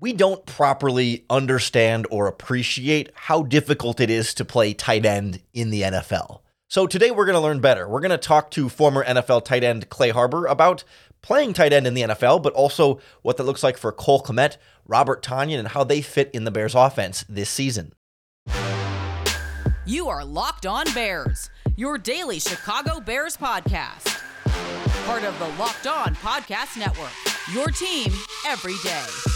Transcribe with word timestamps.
we 0.00 0.12
don't 0.12 0.44
properly 0.46 1.24
understand 1.30 2.06
or 2.10 2.26
appreciate 2.26 3.10
how 3.14 3.42
difficult 3.42 4.00
it 4.00 4.10
is 4.10 4.34
to 4.34 4.44
play 4.44 4.74
tight 4.74 5.06
end 5.06 5.40
in 5.54 5.70
the 5.70 5.82
NFL. 5.82 6.40
So 6.68 6.86
today 6.86 7.10
we're 7.10 7.24
going 7.24 7.36
to 7.36 7.40
learn 7.40 7.60
better. 7.60 7.88
We're 7.88 8.00
going 8.00 8.10
to 8.10 8.18
talk 8.18 8.50
to 8.52 8.68
former 8.68 9.04
NFL 9.04 9.44
tight 9.44 9.64
end 9.64 9.88
Clay 9.88 10.10
Harbor 10.10 10.46
about 10.46 10.84
playing 11.22 11.54
tight 11.54 11.72
end 11.72 11.86
in 11.86 11.94
the 11.94 12.02
NFL, 12.02 12.42
but 12.42 12.52
also 12.52 13.00
what 13.22 13.36
that 13.36 13.44
looks 13.44 13.62
like 13.62 13.78
for 13.78 13.92
Cole 13.92 14.22
Kmet, 14.22 14.56
Robert 14.86 15.22
Tonyan, 15.22 15.58
and 15.58 15.68
how 15.68 15.84
they 15.84 16.02
fit 16.02 16.30
in 16.34 16.44
the 16.44 16.50
Bears 16.50 16.74
offense 16.74 17.24
this 17.28 17.48
season. 17.48 17.92
You 19.86 20.08
are 20.08 20.24
Locked 20.24 20.66
On 20.66 20.92
Bears, 20.92 21.48
your 21.76 21.96
daily 21.96 22.40
Chicago 22.40 23.00
Bears 23.00 23.36
podcast. 23.36 24.20
Part 25.06 25.22
of 25.22 25.38
the 25.38 25.48
Locked 25.60 25.86
On 25.86 26.14
Podcast 26.16 26.76
Network, 26.76 27.12
your 27.54 27.68
team 27.68 28.12
every 28.44 28.74
day. 28.82 29.35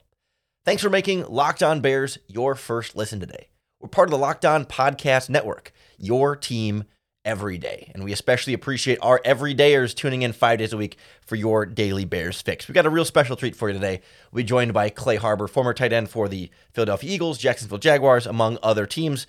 Thanks 0.63 0.83
for 0.83 0.91
making 0.91 1.25
Locked 1.25 1.63
On 1.63 1.81
Bears 1.81 2.19
your 2.27 2.53
first 2.53 2.95
listen 2.95 3.19
today. 3.19 3.47
We're 3.79 3.89
part 3.89 4.09
of 4.09 4.11
the 4.11 4.19
Locked 4.19 4.45
On 4.45 4.63
Podcast 4.63 5.27
Network, 5.27 5.71
your 5.97 6.35
team 6.35 6.83
every 7.25 7.57
day. 7.57 7.91
And 7.95 8.03
we 8.03 8.11
especially 8.11 8.53
appreciate 8.53 8.99
our 9.01 9.19
everydayers 9.25 9.95
tuning 9.95 10.21
in 10.21 10.33
five 10.33 10.59
days 10.59 10.71
a 10.71 10.77
week 10.77 10.97
for 11.25 11.35
your 11.35 11.65
daily 11.65 12.05
Bears 12.05 12.43
fix. 12.43 12.67
We've 12.67 12.75
got 12.75 12.85
a 12.85 12.91
real 12.91 13.05
special 13.05 13.35
treat 13.35 13.55
for 13.55 13.69
you 13.69 13.73
today. 13.73 14.01
We'll 14.31 14.43
be 14.43 14.47
joined 14.47 14.71
by 14.71 14.89
Clay 14.89 15.15
Harbor, 15.15 15.47
former 15.47 15.73
tight 15.73 15.93
end 15.93 16.11
for 16.11 16.27
the 16.27 16.51
Philadelphia 16.73 17.11
Eagles, 17.11 17.39
Jacksonville 17.39 17.79
Jaguars, 17.79 18.27
among 18.27 18.59
other 18.61 18.85
teams. 18.85 19.25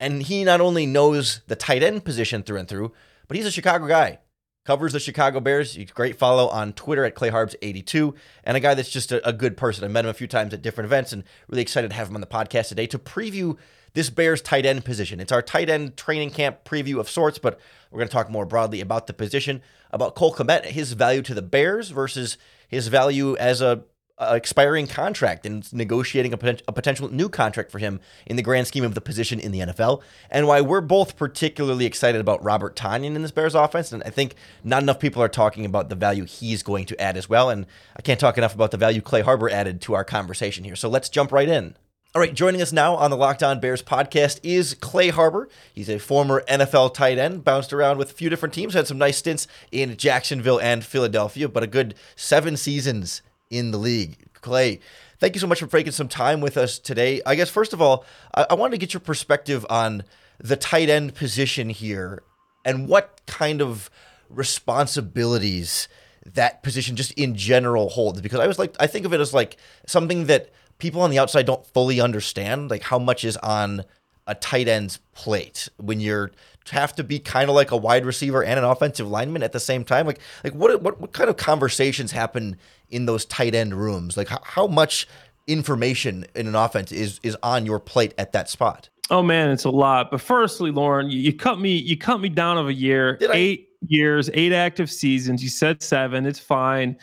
And 0.00 0.22
he 0.22 0.42
not 0.42 0.62
only 0.62 0.86
knows 0.86 1.42
the 1.48 1.54
tight 1.54 1.82
end 1.82 2.06
position 2.06 2.42
through 2.42 2.60
and 2.60 2.68
through, 2.68 2.92
but 3.28 3.36
he's 3.36 3.44
a 3.44 3.52
Chicago 3.52 3.86
guy 3.86 4.20
covers 4.64 4.92
the 4.92 5.00
Chicago 5.00 5.40
Bears. 5.40 5.74
He's 5.74 5.90
great 5.90 6.18
follow 6.18 6.48
on 6.48 6.72
Twitter 6.72 7.04
at 7.04 7.14
ClayHarbs82, 7.14 8.14
and 8.44 8.56
a 8.56 8.60
guy 8.60 8.74
that's 8.74 8.90
just 8.90 9.12
a, 9.12 9.26
a, 9.28 9.32
good 9.32 9.56
person. 9.56 9.84
I 9.84 9.88
met 9.88 10.04
him 10.04 10.10
a 10.10 10.14
few 10.14 10.26
times 10.26 10.54
at 10.54 10.62
different 10.62 10.86
events, 10.86 11.12
and 11.12 11.24
really 11.48 11.62
excited 11.62 11.90
to 11.90 11.96
have 11.96 12.08
him 12.08 12.14
on 12.14 12.20
the 12.20 12.26
podcast 12.26 12.68
today 12.68 12.86
to 12.88 12.98
preview 12.98 13.56
this 13.94 14.10
Bears 14.10 14.40
tight 14.40 14.64
end 14.64 14.84
position. 14.84 15.20
It's 15.20 15.32
our 15.32 15.42
tight 15.42 15.68
end 15.68 15.96
training 15.96 16.30
camp 16.30 16.64
preview 16.64 16.98
of 16.98 17.08
sorts, 17.08 17.38
but 17.38 17.58
we're 17.90 17.98
going 17.98 18.08
to 18.08 18.12
talk 18.12 18.30
more 18.30 18.46
broadly 18.46 18.80
about 18.80 19.06
the 19.06 19.12
position, 19.12 19.62
about 19.90 20.14
Cole 20.14 20.34
Kmet, 20.34 20.66
his 20.66 20.92
value 20.92 21.22
to 21.22 21.34
the 21.34 21.42
Bears 21.42 21.90
versus 21.90 22.38
his 22.68 22.88
value 22.88 23.36
as 23.36 23.60
a 23.60 23.84
uh, 24.30 24.34
expiring 24.34 24.86
contract 24.86 25.46
and 25.46 25.70
negotiating 25.72 26.32
a, 26.32 26.56
a, 26.68 26.72
potential 26.72 27.08
new 27.12 27.28
contract 27.28 27.70
for 27.70 27.78
him 27.78 28.00
in 28.26 28.36
the 28.36 28.42
grand 28.42 28.66
scheme 28.66 28.84
of 28.84 28.94
the 28.94 29.00
position 29.00 29.40
in 29.40 29.52
the 29.52 29.60
NFL, 29.60 30.02
and 30.30 30.46
why 30.46 30.60
we're 30.60 30.80
both 30.80 31.16
particularly 31.16 31.86
excited 31.86 32.20
about 32.20 32.42
Robert 32.42 32.76
Tonyan 32.76 33.14
in 33.16 33.22
this 33.22 33.30
Bears 33.30 33.54
offense. 33.54 33.92
And 33.92 34.02
I 34.04 34.10
think 34.10 34.34
not 34.62 34.82
enough 34.82 34.98
people 34.98 35.22
are 35.22 35.28
talking 35.28 35.64
about 35.64 35.88
the 35.88 35.94
value 35.94 36.24
he's 36.24 36.62
going 36.62 36.86
to 36.86 37.00
add 37.00 37.16
as 37.16 37.28
well. 37.28 37.50
And 37.50 37.66
I 37.96 38.02
can't 38.02 38.20
talk 38.20 38.38
enough 38.38 38.54
about 38.54 38.70
the 38.70 38.76
value 38.76 39.00
Clay 39.00 39.22
Harbor 39.22 39.50
added 39.50 39.80
to 39.82 39.94
our 39.94 40.04
conversation 40.04 40.64
here. 40.64 40.76
So 40.76 40.88
let's 40.88 41.08
jump 41.08 41.32
right 41.32 41.48
in. 41.48 41.76
All 42.14 42.20
right, 42.20 42.34
joining 42.34 42.60
us 42.60 42.74
now 42.74 42.94
on 42.94 43.10
the 43.10 43.16
Locked 43.16 43.42
On 43.42 43.58
Bears 43.58 43.82
podcast 43.82 44.38
is 44.42 44.74
Clay 44.74 45.08
Harbor. 45.08 45.48
He's 45.72 45.88
a 45.88 45.98
former 45.98 46.44
NFL 46.46 46.92
tight 46.92 47.16
end, 47.16 47.42
bounced 47.42 47.72
around 47.72 47.96
with 47.96 48.10
a 48.10 48.14
few 48.14 48.28
different 48.28 48.52
teams, 48.52 48.74
had 48.74 48.86
some 48.86 48.98
nice 48.98 49.16
stints 49.16 49.46
in 49.70 49.96
Jacksonville 49.96 50.60
and 50.60 50.84
Philadelphia, 50.84 51.48
but 51.48 51.62
a 51.62 51.66
good 51.66 51.94
seven 52.14 52.58
seasons 52.58 53.22
in 53.52 53.70
the 53.70 53.78
league. 53.78 54.16
Clay, 54.34 54.80
thank 55.20 55.34
you 55.34 55.40
so 55.40 55.46
much 55.46 55.60
for 55.60 55.66
taking 55.66 55.92
some 55.92 56.08
time 56.08 56.40
with 56.40 56.56
us 56.56 56.78
today. 56.78 57.22
I 57.24 57.36
guess, 57.36 57.48
first 57.48 57.72
of 57.72 57.80
all, 57.80 58.04
I, 58.34 58.46
I 58.50 58.54
wanted 58.54 58.72
to 58.72 58.78
get 58.78 58.92
your 58.92 59.00
perspective 59.00 59.64
on 59.70 60.02
the 60.38 60.56
tight 60.56 60.88
end 60.88 61.14
position 61.14 61.70
here 61.70 62.22
and 62.64 62.88
what 62.88 63.20
kind 63.26 63.60
of 63.60 63.90
responsibilities 64.28 65.88
that 66.24 66.62
position 66.62 66.96
just 66.96 67.12
in 67.12 67.34
general 67.34 67.88
holds 67.88 68.20
because 68.20 68.38
I 68.38 68.46
was 68.46 68.58
like 68.58 68.74
I 68.78 68.86
think 68.86 69.04
of 69.04 69.12
it 69.12 69.20
as 69.20 69.34
like 69.34 69.56
something 69.86 70.26
that 70.26 70.50
people 70.78 71.00
on 71.00 71.10
the 71.10 71.18
outside 71.18 71.46
don't 71.46 71.66
fully 71.66 72.00
understand 72.00 72.70
like 72.70 72.82
how 72.82 72.98
much 72.98 73.24
is 73.24 73.36
on 73.38 73.84
a 74.26 74.34
tight 74.34 74.68
end's 74.68 74.98
plate 75.14 75.68
when 75.78 76.00
you're 76.00 76.30
have 76.70 76.94
to 76.94 77.02
be 77.02 77.18
kind 77.18 77.50
of 77.50 77.56
like 77.56 77.72
a 77.72 77.76
wide 77.76 78.06
receiver 78.06 78.44
and 78.44 78.58
an 78.58 78.64
offensive 78.64 79.10
lineman 79.10 79.42
at 79.42 79.52
the 79.52 79.60
same 79.60 79.84
time 79.84 80.06
like 80.06 80.20
like 80.44 80.54
what 80.54 80.80
what 80.80 81.00
what 81.00 81.12
kind 81.12 81.28
of 81.28 81.36
conversations 81.36 82.12
happen 82.12 82.56
in 82.92 83.06
those 83.06 83.24
tight 83.24 83.54
end 83.54 83.74
rooms? 83.74 84.16
Like 84.16 84.28
how, 84.28 84.40
how 84.42 84.66
much 84.66 85.08
information 85.46 86.24
in 86.34 86.46
an 86.46 86.54
offense 86.54 86.92
is 86.92 87.20
is 87.22 87.36
on 87.42 87.66
your 87.66 87.80
plate 87.80 88.14
at 88.18 88.32
that 88.32 88.48
spot? 88.48 88.88
Oh 89.10 89.22
man, 89.22 89.50
it's 89.50 89.64
a 89.64 89.70
lot. 89.70 90.10
But 90.10 90.20
firstly, 90.20 90.70
Lauren, 90.70 91.10
you, 91.10 91.18
you 91.18 91.32
cut 91.32 91.60
me 91.60 91.76
you 91.76 91.96
cut 91.96 92.20
me 92.20 92.28
down 92.28 92.58
of 92.58 92.68
a 92.68 92.74
year, 92.74 93.16
Did 93.16 93.30
eight 93.32 93.68
I? 93.70 93.86
years, 93.88 94.30
eight 94.34 94.52
active 94.52 94.90
seasons. 94.90 95.42
You 95.42 95.48
said 95.48 95.82
seven. 95.82 96.26
It's 96.26 96.38
fine. 96.38 96.96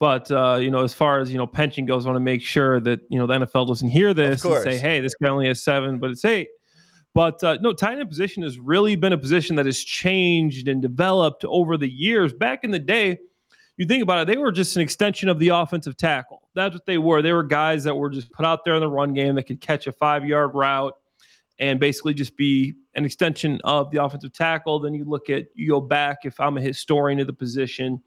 But 0.00 0.30
uh, 0.32 0.56
you 0.60 0.70
know, 0.70 0.82
as 0.82 0.92
far 0.92 1.20
as 1.20 1.30
you 1.30 1.38
know, 1.38 1.46
pension 1.46 1.86
goes, 1.86 2.04
I 2.06 2.08
want 2.08 2.16
to 2.16 2.24
make 2.24 2.42
sure 2.42 2.80
that 2.80 3.00
you 3.08 3.18
know 3.18 3.26
the 3.26 3.46
NFL 3.46 3.68
doesn't 3.68 3.90
hear 3.90 4.12
this 4.12 4.44
and 4.44 4.62
say, 4.62 4.76
"Hey, 4.76 5.00
this 5.00 5.14
guy 5.14 5.28
only 5.28 5.46
has 5.46 5.62
seven, 5.62 5.98
but 5.98 6.10
it's 6.10 6.24
eight. 6.24 6.48
But 7.14 7.44
uh, 7.44 7.58
no, 7.60 7.72
tight 7.72 7.98
end 7.98 8.08
position 8.08 8.42
has 8.42 8.58
really 8.58 8.96
been 8.96 9.12
a 9.12 9.18
position 9.18 9.54
that 9.56 9.66
has 9.66 9.78
changed 9.78 10.66
and 10.66 10.80
developed 10.80 11.44
over 11.44 11.76
the 11.76 11.88
years. 11.88 12.32
Back 12.32 12.64
in 12.64 12.70
the 12.70 12.78
day, 12.78 13.18
you 13.82 13.88
think 13.88 14.02
about 14.02 14.20
it, 14.20 14.32
they 14.32 14.36
were 14.36 14.52
just 14.52 14.76
an 14.76 14.82
extension 14.82 15.28
of 15.28 15.38
the 15.38 15.48
offensive 15.48 15.96
tackle. 15.96 16.48
That's 16.54 16.74
what 16.74 16.86
they 16.86 16.98
were. 16.98 17.20
They 17.20 17.32
were 17.32 17.42
guys 17.42 17.84
that 17.84 17.94
were 17.94 18.10
just 18.10 18.30
put 18.32 18.46
out 18.46 18.64
there 18.64 18.74
in 18.74 18.80
the 18.80 18.88
run 18.88 19.12
game 19.12 19.34
that 19.34 19.44
could 19.44 19.60
catch 19.60 19.86
a 19.86 19.92
five 19.92 20.24
yard 20.24 20.52
route 20.54 20.94
and 21.58 21.78
basically 21.78 22.14
just 22.14 22.36
be 22.36 22.74
an 22.94 23.04
extension 23.04 23.60
of 23.64 23.90
the 23.90 24.02
offensive 24.02 24.32
tackle. 24.32 24.78
Then 24.78 24.94
you 24.94 25.04
look 25.04 25.30
at, 25.30 25.46
you 25.54 25.68
go 25.68 25.80
back, 25.80 26.18
if 26.24 26.38
I'm 26.40 26.56
a 26.56 26.60
historian 26.60 27.20
of 27.20 27.26
the 27.26 27.32
position, 27.32 28.00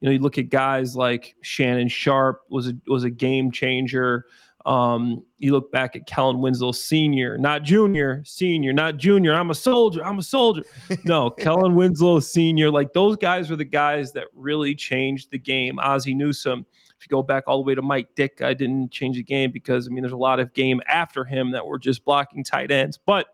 you 0.00 0.06
know, 0.06 0.12
you 0.12 0.18
look 0.18 0.38
at 0.38 0.50
guys 0.50 0.96
like 0.96 1.34
Shannon 1.42 1.88
Sharpe 1.88 2.42
was 2.48 2.68
a, 2.68 2.74
was 2.86 3.04
a 3.04 3.10
game 3.10 3.50
changer. 3.50 4.26
Um, 4.64 5.24
you 5.38 5.52
look 5.52 5.72
back 5.72 5.96
at 5.96 6.06
Kellen 6.06 6.40
Winslow 6.40 6.72
Sr., 6.72 7.36
not 7.36 7.62
junior, 7.62 8.22
senior, 8.24 8.72
not 8.72 8.96
junior. 8.96 9.34
I'm 9.34 9.50
a 9.50 9.54
soldier. 9.54 10.04
I'm 10.04 10.18
a 10.18 10.22
soldier. 10.22 10.62
No, 11.04 11.30
Kellen 11.38 11.74
Winslow 11.74 12.20
Sr., 12.20 12.70
like 12.70 12.92
those 12.92 13.16
guys 13.16 13.50
were 13.50 13.56
the 13.56 13.64
guys 13.64 14.12
that 14.12 14.28
really 14.34 14.74
changed 14.74 15.30
the 15.30 15.38
game. 15.38 15.78
Ozzie 15.78 16.14
Newsome. 16.14 16.64
If 16.96 17.06
you 17.06 17.10
go 17.10 17.22
back 17.22 17.44
all 17.48 17.56
the 17.56 17.64
way 17.64 17.74
to 17.74 17.82
Mike 17.82 18.14
Ditka, 18.14 18.42
I 18.42 18.54
didn't 18.54 18.92
change 18.92 19.16
the 19.16 19.24
game 19.24 19.50
because 19.50 19.88
I 19.88 19.90
mean 19.90 20.02
there's 20.02 20.12
a 20.12 20.16
lot 20.16 20.38
of 20.38 20.52
game 20.52 20.80
after 20.86 21.24
him 21.24 21.50
that 21.50 21.66
were 21.66 21.78
just 21.78 22.04
blocking 22.04 22.44
tight 22.44 22.70
ends. 22.70 22.96
But 23.04 23.26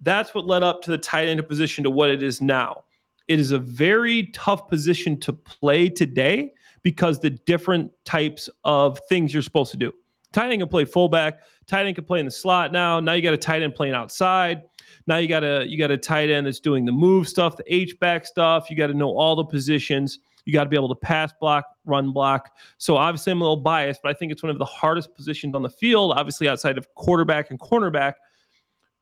that's 0.00 0.34
what 0.34 0.46
led 0.46 0.62
up 0.62 0.80
to 0.82 0.90
the 0.90 0.98
tight 0.98 1.28
end 1.28 1.46
position 1.46 1.84
to 1.84 1.90
what 1.90 2.08
it 2.08 2.22
is 2.22 2.40
now. 2.40 2.84
It 3.26 3.38
is 3.38 3.50
a 3.50 3.58
very 3.58 4.28
tough 4.28 4.68
position 4.68 5.20
to 5.20 5.34
play 5.34 5.90
today 5.90 6.52
because 6.82 7.20
the 7.20 7.30
different 7.30 7.90
types 8.06 8.48
of 8.64 8.98
things 9.08 9.34
you're 9.34 9.42
supposed 9.42 9.70
to 9.72 9.76
do. 9.76 9.92
Tight 10.32 10.50
end 10.50 10.60
can 10.60 10.68
play 10.68 10.84
fullback. 10.84 11.40
Tight 11.66 11.86
end 11.86 11.94
can 11.94 12.04
play 12.04 12.20
in 12.20 12.26
the 12.26 12.30
slot 12.30 12.72
now. 12.72 13.00
Now 13.00 13.14
you 13.14 13.22
got 13.22 13.34
a 13.34 13.38
tight 13.38 13.62
end 13.62 13.74
playing 13.74 13.94
outside. 13.94 14.62
Now 15.06 15.16
you 15.16 15.28
got 15.28 15.42
a 15.42 15.64
you 15.66 15.78
got 15.78 15.90
a 15.90 15.96
tight 15.96 16.30
end 16.30 16.46
that's 16.46 16.60
doing 16.60 16.84
the 16.84 16.92
move 16.92 17.28
stuff, 17.28 17.56
the 17.56 17.74
H 17.74 17.98
back 17.98 18.26
stuff. 18.26 18.70
You 18.70 18.76
got 18.76 18.88
to 18.88 18.94
know 18.94 19.16
all 19.16 19.36
the 19.36 19.44
positions. 19.44 20.18
You 20.44 20.52
got 20.52 20.64
to 20.64 20.70
be 20.70 20.76
able 20.76 20.88
to 20.88 20.94
pass 20.94 21.32
block, 21.40 21.66
run 21.84 22.12
block. 22.12 22.50
So 22.78 22.96
obviously 22.96 23.32
I'm 23.32 23.40
a 23.40 23.44
little 23.44 23.56
biased, 23.56 24.00
but 24.02 24.10
I 24.10 24.14
think 24.14 24.32
it's 24.32 24.42
one 24.42 24.50
of 24.50 24.58
the 24.58 24.64
hardest 24.64 25.14
positions 25.14 25.54
on 25.54 25.62
the 25.62 25.68
field, 25.68 26.12
obviously 26.16 26.48
outside 26.48 26.78
of 26.78 26.86
quarterback 26.94 27.50
and 27.50 27.60
cornerback. 27.60 28.14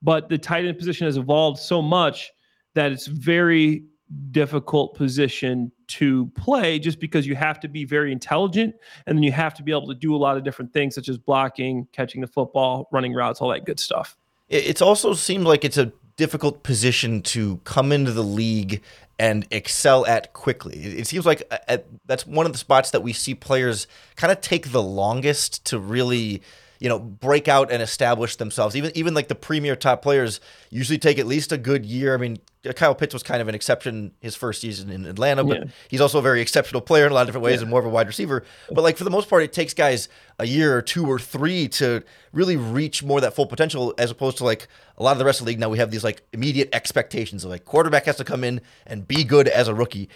But 0.02 0.28
the 0.28 0.38
tight 0.38 0.64
end 0.64 0.76
position 0.76 1.06
has 1.06 1.16
evolved 1.16 1.58
so 1.58 1.80
much 1.80 2.32
that 2.74 2.92
it's 2.92 3.06
very 3.06 3.84
difficult 4.30 4.94
position 4.94 5.72
to 5.88 6.26
play 6.36 6.78
just 6.78 7.00
because 7.00 7.26
you 7.26 7.34
have 7.34 7.58
to 7.60 7.68
be 7.68 7.84
very 7.84 8.12
intelligent 8.12 8.74
and 9.06 9.18
then 9.18 9.22
you 9.22 9.32
have 9.32 9.54
to 9.54 9.62
be 9.62 9.72
able 9.72 9.86
to 9.86 9.94
do 9.94 10.14
a 10.14 10.18
lot 10.18 10.36
of 10.36 10.44
different 10.44 10.72
things 10.72 10.94
such 10.94 11.08
as 11.08 11.18
blocking, 11.18 11.86
catching 11.92 12.20
the 12.20 12.26
football, 12.26 12.88
running 12.92 13.12
routes, 13.12 13.40
all 13.40 13.48
that 13.48 13.64
good 13.64 13.80
stuff. 13.80 14.16
It's 14.48 14.80
also 14.80 15.12
seemed 15.14 15.44
like 15.44 15.64
it's 15.64 15.76
a 15.76 15.92
difficult 16.16 16.62
position 16.62 17.20
to 17.20 17.58
come 17.64 17.92
into 17.92 18.12
the 18.12 18.22
league 18.22 18.80
and 19.18 19.46
excel 19.50 20.06
at 20.06 20.32
quickly. 20.32 20.76
It 20.76 21.06
seems 21.06 21.26
like 21.26 21.42
uh, 21.50 21.58
at, 21.68 21.86
that's 22.06 22.26
one 22.26 22.46
of 22.46 22.52
the 22.52 22.58
spots 22.58 22.90
that 22.92 23.02
we 23.02 23.12
see 23.12 23.34
players 23.34 23.86
kind 24.14 24.32
of 24.32 24.40
take 24.40 24.72
the 24.72 24.82
longest 24.82 25.64
to 25.66 25.78
really 25.78 26.42
you 26.78 26.88
know 26.88 26.98
break 26.98 27.48
out 27.48 27.72
and 27.72 27.82
establish 27.82 28.36
themselves 28.36 28.76
even 28.76 28.92
even 28.94 29.14
like 29.14 29.28
the 29.28 29.34
premier 29.34 29.74
top 29.74 30.02
players 30.02 30.40
usually 30.68 30.98
take 30.98 31.18
at 31.18 31.26
least 31.26 31.50
a 31.50 31.56
good 31.56 31.86
year 31.86 32.12
i 32.12 32.18
mean 32.18 32.36
Kyle 32.74 32.94
Pitts 32.94 33.12
was 33.12 33.22
kind 33.22 33.40
of 33.40 33.48
an 33.48 33.54
exception 33.54 34.12
his 34.20 34.34
first 34.34 34.60
season 34.60 34.90
in 34.90 35.04
Atlanta, 35.04 35.44
but 35.44 35.58
yeah. 35.58 35.64
he's 35.88 36.00
also 36.00 36.18
a 36.18 36.22
very 36.22 36.40
exceptional 36.40 36.80
player 36.80 37.06
in 37.06 37.12
a 37.12 37.14
lot 37.14 37.22
of 37.22 37.28
different 37.28 37.44
ways 37.44 37.56
yeah. 37.56 37.62
and 37.62 37.70
more 37.70 37.80
of 37.80 37.86
a 37.86 37.88
wide 37.88 38.06
receiver. 38.06 38.44
But 38.70 38.82
like 38.82 38.96
for 38.96 39.04
the 39.04 39.10
most 39.10 39.28
part, 39.28 39.42
it 39.42 39.52
takes 39.52 39.74
guys 39.74 40.08
a 40.38 40.46
year 40.46 40.76
or 40.76 40.82
two 40.82 41.06
or 41.06 41.18
three 41.18 41.68
to 41.68 42.02
really 42.32 42.56
reach 42.56 43.02
more 43.02 43.18
of 43.18 43.22
that 43.22 43.34
full 43.34 43.46
potential, 43.46 43.94
as 43.98 44.10
opposed 44.10 44.38
to 44.38 44.44
like 44.44 44.68
a 44.96 45.02
lot 45.02 45.12
of 45.12 45.18
the 45.18 45.24
rest 45.24 45.40
of 45.40 45.44
the 45.44 45.50
league. 45.50 45.60
Now 45.60 45.68
we 45.68 45.78
have 45.78 45.90
these 45.90 46.04
like 46.04 46.22
immediate 46.32 46.68
expectations 46.72 47.44
of 47.44 47.50
like 47.50 47.64
quarterback 47.64 48.04
has 48.06 48.16
to 48.16 48.24
come 48.24 48.44
in 48.44 48.60
and 48.86 49.06
be 49.06 49.24
good 49.24 49.48
as 49.48 49.68
a 49.68 49.74
rookie. 49.74 50.08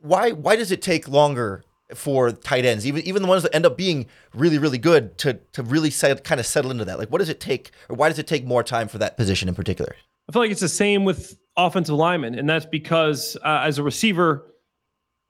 Why 0.00 0.32
why 0.32 0.56
does 0.56 0.70
it 0.70 0.82
take 0.82 1.08
longer 1.08 1.64
for 1.94 2.32
tight 2.32 2.64
ends, 2.64 2.86
even 2.86 3.02
even 3.02 3.22
the 3.22 3.28
ones 3.28 3.42
that 3.44 3.54
end 3.54 3.64
up 3.64 3.76
being 3.76 4.06
really 4.34 4.58
really 4.58 4.78
good, 4.78 5.16
to 5.18 5.34
to 5.52 5.62
really 5.62 5.90
set, 5.90 6.24
kind 6.24 6.40
of 6.40 6.46
settle 6.46 6.70
into 6.70 6.84
that? 6.84 6.98
Like, 6.98 7.10
what 7.10 7.18
does 7.18 7.28
it 7.28 7.40
take, 7.40 7.70
or 7.88 7.96
why 7.96 8.08
does 8.08 8.18
it 8.18 8.26
take 8.26 8.44
more 8.44 8.62
time 8.62 8.88
for 8.88 8.98
that 8.98 9.16
position 9.16 9.48
in 9.48 9.54
particular? 9.54 9.94
I 10.28 10.32
feel 10.32 10.42
like 10.42 10.50
it's 10.50 10.60
the 10.60 10.68
same 10.68 11.04
with 11.04 11.38
offensive 11.56 11.94
linemen, 11.94 12.38
and 12.38 12.48
that's 12.48 12.66
because 12.66 13.36
uh, 13.44 13.62
as 13.64 13.78
a 13.78 13.82
receiver, 13.82 14.52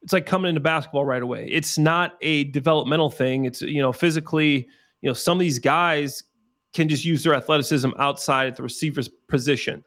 it's 0.03 0.13
like 0.13 0.27
coming 0.27 0.49
into 0.49 0.61
basketball 0.61 1.05
right 1.05 1.23
away. 1.23 1.49
It's 1.51 1.79
not 1.79 2.17
a 2.23 2.45
developmental 2.45 3.11
thing. 3.11 3.45
It's 3.45 3.63
you 3.63 3.83
know 3.83 3.93
physically, 3.93 4.69
you 5.03 5.11
know, 5.11 5.15
some 5.15 5.37
of 5.37 5.41
these 5.41 5.59
guys 5.59 6.23
can 6.73 6.89
just 6.89 7.05
use 7.05 7.23
their 7.25 7.35
athleticism 7.35 7.91
outside 7.99 8.49
at 8.49 8.57
the 8.57 8.63
receiver's 8.63 9.09
position. 9.29 9.85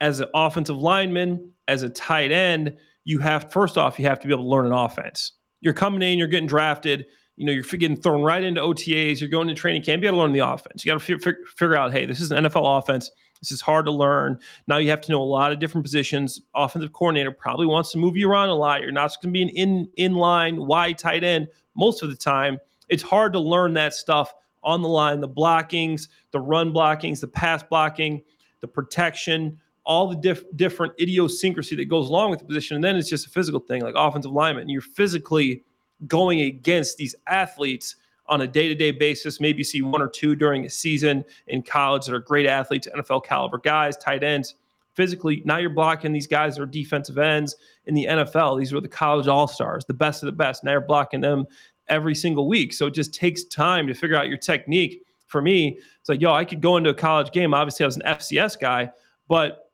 As 0.00 0.20
an 0.20 0.28
offensive 0.34 0.76
lineman, 0.76 1.52
as 1.68 1.82
a 1.82 1.90
tight 1.90 2.32
end, 2.32 2.76
you 3.04 3.18
have 3.18 3.52
first 3.52 3.78
off 3.78 3.98
you 3.98 4.06
have 4.06 4.20
to 4.20 4.26
be 4.26 4.32
able 4.32 4.44
to 4.44 4.48
learn 4.48 4.66
an 4.66 4.72
offense 4.72 5.32
you're 5.62 5.72
coming 5.72 6.02
in, 6.02 6.18
you're 6.18 6.28
getting 6.28 6.46
drafted, 6.46 7.06
you 7.36 7.46
know, 7.46 7.52
you're 7.52 7.62
getting 7.62 7.96
thrown 7.96 8.22
right 8.22 8.42
into 8.42 8.60
OTAs, 8.60 9.20
you're 9.20 9.30
going 9.30 9.48
to 9.48 9.54
training 9.54 9.82
camp, 9.82 10.02
you 10.02 10.08
got 10.08 10.12
to 10.12 10.18
learn 10.18 10.32
the 10.32 10.40
offense. 10.40 10.84
You 10.84 10.92
got 10.92 11.00
to 11.00 11.14
f- 11.14 11.34
figure 11.56 11.76
out, 11.76 11.92
hey, 11.92 12.04
this 12.04 12.20
is 12.20 12.30
an 12.30 12.44
NFL 12.44 12.78
offense. 12.78 13.10
This 13.42 13.50
is 13.50 13.60
hard 13.60 13.84
to 13.86 13.90
learn. 13.90 14.38
Now 14.68 14.78
you 14.78 14.88
have 14.90 15.00
to 15.00 15.10
know 15.10 15.20
a 15.20 15.24
lot 15.24 15.50
of 15.50 15.58
different 15.58 15.84
positions. 15.84 16.40
Offensive 16.54 16.92
coordinator 16.92 17.32
probably 17.32 17.66
wants 17.66 17.90
to 17.90 17.98
move 17.98 18.16
you 18.16 18.30
around 18.30 18.50
a 18.50 18.54
lot. 18.54 18.82
You're 18.82 18.92
not 18.92 19.10
going 19.20 19.34
to 19.34 19.38
be 19.38 19.42
an 19.42 19.48
in 19.48 19.88
in 19.96 20.14
line 20.14 20.64
wide 20.64 20.96
tight 20.96 21.24
end 21.24 21.48
most 21.74 22.04
of 22.04 22.08
the 22.08 22.16
time. 22.16 22.58
It's 22.88 23.02
hard 23.02 23.32
to 23.32 23.40
learn 23.40 23.74
that 23.74 23.94
stuff 23.94 24.32
on 24.62 24.80
the 24.80 24.88
line, 24.88 25.20
the 25.20 25.28
blockings, 25.28 26.08
the 26.30 26.38
run 26.38 26.72
blockings, 26.72 27.20
the 27.20 27.26
pass 27.26 27.64
blocking, 27.64 28.22
the 28.60 28.68
protection, 28.68 29.58
all 29.84 30.06
the 30.06 30.16
diff- 30.16 30.44
different 30.54 30.92
idiosyncrasy 31.00 31.74
that 31.74 31.86
goes 31.86 32.08
along 32.08 32.30
with 32.30 32.38
the 32.38 32.44
position. 32.44 32.76
And 32.76 32.84
then 32.84 32.94
it's 32.94 33.08
just 33.08 33.26
a 33.26 33.30
physical 33.30 33.58
thing, 33.58 33.82
like 33.82 33.94
offensive 33.96 34.30
lineman. 34.30 34.68
You're 34.68 34.82
physically 34.82 35.64
going 36.06 36.42
against 36.42 36.96
these 36.96 37.16
athletes 37.26 37.96
on 38.32 38.40
a 38.40 38.46
day-to-day 38.46 38.92
basis. 38.92 39.40
Maybe 39.40 39.62
see 39.62 39.82
one 39.82 40.00
or 40.00 40.08
two 40.08 40.34
during 40.34 40.64
a 40.64 40.70
season 40.70 41.22
in 41.48 41.62
college 41.62 42.06
that 42.06 42.14
are 42.14 42.20
great 42.20 42.46
athletes, 42.46 42.88
NFL 42.96 43.24
caliber 43.24 43.58
guys, 43.58 43.96
tight 43.98 44.24
ends. 44.24 44.54
Physically, 44.94 45.42
now 45.44 45.58
you're 45.58 45.70
blocking 45.70 46.12
these 46.12 46.26
guys 46.26 46.56
that 46.56 46.62
are 46.62 46.66
defensive 46.66 47.18
ends 47.18 47.56
in 47.86 47.94
the 47.94 48.06
NFL. 48.06 48.58
These 48.58 48.72
were 48.72 48.80
the 48.80 48.88
college 48.88 49.28
all-stars, 49.28 49.84
the 49.84 49.94
best 49.94 50.22
of 50.22 50.26
the 50.26 50.32
best. 50.32 50.64
Now 50.64 50.72
you're 50.72 50.80
blocking 50.80 51.20
them 51.20 51.46
every 51.88 52.14
single 52.14 52.48
week. 52.48 52.72
So 52.72 52.86
it 52.86 52.94
just 52.94 53.12
takes 53.14 53.44
time 53.44 53.86
to 53.86 53.94
figure 53.94 54.16
out 54.16 54.28
your 54.28 54.38
technique. 54.38 55.02
For 55.26 55.42
me, 55.42 55.78
it's 56.00 56.08
like, 56.08 56.20
yo, 56.20 56.32
I 56.32 56.44
could 56.44 56.62
go 56.62 56.78
into 56.78 56.90
a 56.90 56.94
college 56.94 57.32
game. 57.32 57.52
Obviously, 57.52 57.84
I 57.84 57.86
was 57.86 57.96
an 57.96 58.02
FCS 58.06 58.58
guy, 58.58 58.90
but 59.28 59.70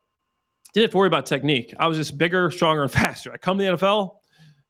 didn't 0.75 0.85
have 0.85 0.91
to 0.93 0.97
worry 0.99 1.09
about 1.09 1.27
technique. 1.27 1.75
I 1.79 1.87
was 1.87 1.97
just 1.97 2.19
bigger, 2.19 2.51
stronger, 2.51 2.83
and 2.83 2.93
faster. 3.03 3.33
I 3.33 3.37
come 3.37 3.59
to 3.59 3.65
the 3.65 3.77
NFL. 3.77 4.17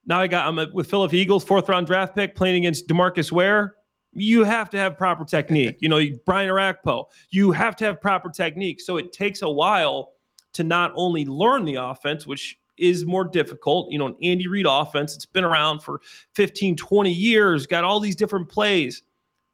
Now 0.09 0.21
I 0.21 0.27
got 0.27 0.49
I'm 0.49 0.73
with 0.73 0.89
Philadelphia 0.89 1.21
Eagles, 1.21 1.45
fourth 1.45 1.69
round 1.69 1.87
draft 1.87 2.17
pick, 2.17 2.35
playing 2.35 2.57
against 2.57 2.89
DeMarcus 2.89 3.31
Ware. 3.31 3.75
You 4.21 4.45
have 4.45 4.71
to 4.71 4.79
have 4.79 4.97
proper 4.97 5.25
technique. 5.25 5.77
You 5.81 5.89
know, 5.89 6.01
Brian 6.27 6.49
Orakpo, 6.49 7.07
You 7.31 7.53
have 7.53 7.77
to 7.77 7.85
have 7.85 8.01
proper 8.01 8.31
technique. 8.31 8.81
So 8.81 8.97
it 8.97 9.13
takes 9.13 9.43
a 9.43 9.49
while 9.49 10.13
to 10.55 10.65
not 10.65 10.93
only 10.95 11.25
learn 11.25 11.65
the 11.65 11.77
offense, 11.77 12.27
which 12.27 12.59
is 12.77 13.05
more 13.05 13.25
difficult. 13.25 13.91
You 13.91 13.99
know, 13.99 14.07
an 14.07 14.17
Andy 14.23 14.47
Reid 14.49 14.67
offense, 14.69 15.15
it's 15.15 15.27
been 15.27 15.45
around 15.45 15.81
for 15.81 16.01
15, 16.35 16.77
20 16.77 17.13
years, 17.13 17.67
got 17.67 17.85
all 17.85 18.01
these 18.01 18.17
different 18.17 18.49
plays 18.49 19.03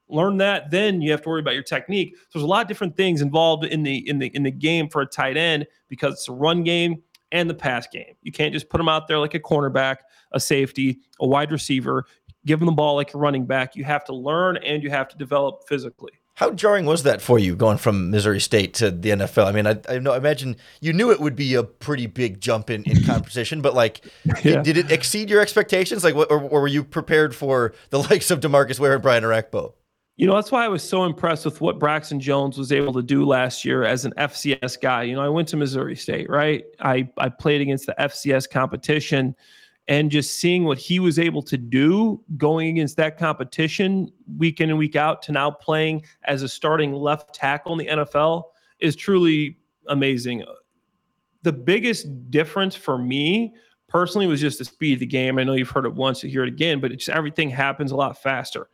learn 0.08 0.36
that 0.36 0.70
then 0.70 1.00
you 1.00 1.10
have 1.10 1.22
to 1.22 1.28
worry 1.28 1.40
about 1.40 1.54
your 1.54 1.62
technique 1.62 2.14
so 2.16 2.22
there's 2.34 2.42
a 2.42 2.46
lot 2.46 2.62
of 2.62 2.68
different 2.68 2.96
things 2.96 3.22
involved 3.22 3.64
in 3.64 3.82
the 3.82 4.08
in 4.08 4.18
the 4.18 4.26
in 4.28 4.42
the 4.42 4.50
game 4.50 4.88
for 4.88 5.02
a 5.02 5.06
tight 5.06 5.36
end 5.36 5.66
because 5.88 6.14
it's 6.14 6.28
a 6.28 6.32
run 6.32 6.62
game 6.62 7.02
and 7.32 7.48
the 7.48 7.54
pass 7.54 7.86
game 7.86 8.14
you 8.22 8.30
can't 8.30 8.52
just 8.52 8.68
put 8.68 8.78
them 8.78 8.88
out 8.88 9.08
there 9.08 9.18
like 9.18 9.34
a 9.34 9.40
cornerback 9.40 9.96
a 10.32 10.40
safety 10.40 10.98
a 11.20 11.26
wide 11.26 11.50
receiver 11.50 12.04
give 12.46 12.58
them 12.58 12.66
the 12.66 12.72
ball 12.72 12.94
like 12.96 13.14
a 13.14 13.18
running 13.18 13.46
back 13.46 13.76
you 13.76 13.84
have 13.84 14.04
to 14.04 14.14
learn 14.14 14.56
and 14.58 14.82
you 14.82 14.90
have 14.90 15.08
to 15.08 15.16
develop 15.16 15.66
physically 15.68 16.12
how 16.36 16.50
jarring 16.50 16.84
was 16.84 17.04
that 17.04 17.22
for 17.22 17.38
you 17.38 17.54
going 17.54 17.78
from 17.78 18.10
Missouri 18.10 18.40
State 18.40 18.74
to 18.74 18.90
the 18.90 19.10
NFL? 19.10 19.46
I 19.46 19.52
mean, 19.52 19.66
I, 19.68 19.78
I 19.88 19.98
know, 20.00 20.12
I 20.12 20.16
imagine 20.16 20.56
you 20.80 20.92
knew 20.92 21.12
it 21.12 21.20
would 21.20 21.36
be 21.36 21.54
a 21.54 21.62
pretty 21.62 22.06
big 22.06 22.40
jump 22.40 22.70
in, 22.70 22.82
in 22.84 23.04
competition, 23.04 23.62
but 23.62 23.74
like, 23.74 24.04
yeah. 24.24 24.34
did, 24.42 24.62
did, 24.64 24.76
it 24.76 24.90
exceed 24.90 25.30
your 25.30 25.40
expectations? 25.40 26.02
Like, 26.02 26.16
what, 26.16 26.30
or, 26.32 26.42
or, 26.42 26.62
were 26.62 26.68
you 26.68 26.82
prepared 26.82 27.36
for 27.36 27.72
the 27.90 27.98
likes 28.10 28.32
of 28.32 28.40
DeMarcus 28.40 28.80
Ware 28.80 28.94
and 28.94 29.02
Brian 29.02 29.22
Orakpo? 29.22 29.74
You 30.16 30.26
know, 30.26 30.34
that's 30.34 30.50
why 30.50 30.64
I 30.64 30.68
was 30.68 30.82
so 30.82 31.04
impressed 31.04 31.44
with 31.44 31.60
what 31.60 31.78
Braxton 31.78 32.20
Jones 32.20 32.58
was 32.58 32.72
able 32.72 32.92
to 32.94 33.02
do 33.02 33.24
last 33.24 33.64
year 33.64 33.84
as 33.84 34.04
an 34.04 34.12
FCS 34.16 34.80
guy. 34.80 35.04
You 35.04 35.14
know, 35.14 35.22
I 35.22 35.28
went 35.28 35.48
to 35.48 35.56
Missouri 35.56 35.96
State, 35.96 36.28
right? 36.28 36.64
I, 36.80 37.08
I 37.16 37.28
played 37.28 37.60
against 37.60 37.86
the 37.86 37.94
FCS 37.98 38.50
competition 38.50 39.36
and 39.88 40.10
just 40.10 40.38
seeing 40.40 40.64
what 40.64 40.78
he 40.78 40.98
was 40.98 41.18
able 41.18 41.42
to 41.42 41.56
do 41.56 42.22
going 42.36 42.68
against 42.68 42.96
that 42.96 43.18
competition 43.18 44.10
week 44.38 44.60
in 44.60 44.70
and 44.70 44.78
week 44.78 44.96
out 44.96 45.22
to 45.22 45.32
now 45.32 45.50
playing 45.50 46.02
as 46.24 46.42
a 46.42 46.48
starting 46.48 46.92
left 46.92 47.34
tackle 47.34 47.72
in 47.72 47.78
the 47.78 47.86
NFL 47.86 48.44
is 48.80 48.96
truly 48.96 49.58
amazing. 49.88 50.42
The 51.42 51.52
biggest 51.52 52.30
difference 52.30 52.74
for 52.74 52.96
me 52.96 53.54
personally 53.88 54.26
was 54.26 54.40
just 54.40 54.58
the 54.58 54.64
speed 54.64 54.94
of 54.94 55.00
the 55.00 55.06
game. 55.06 55.38
I 55.38 55.44
know 55.44 55.52
you've 55.52 55.70
heard 55.70 55.84
it 55.84 55.94
once, 55.94 56.22
you 56.22 56.30
hear 56.30 56.44
it 56.44 56.48
again, 56.48 56.80
but 56.80 56.90
it's 56.90 57.08
everything 57.08 57.50
happens 57.50 57.92
a 57.92 57.96
lot 57.96 58.20
faster 58.22 58.68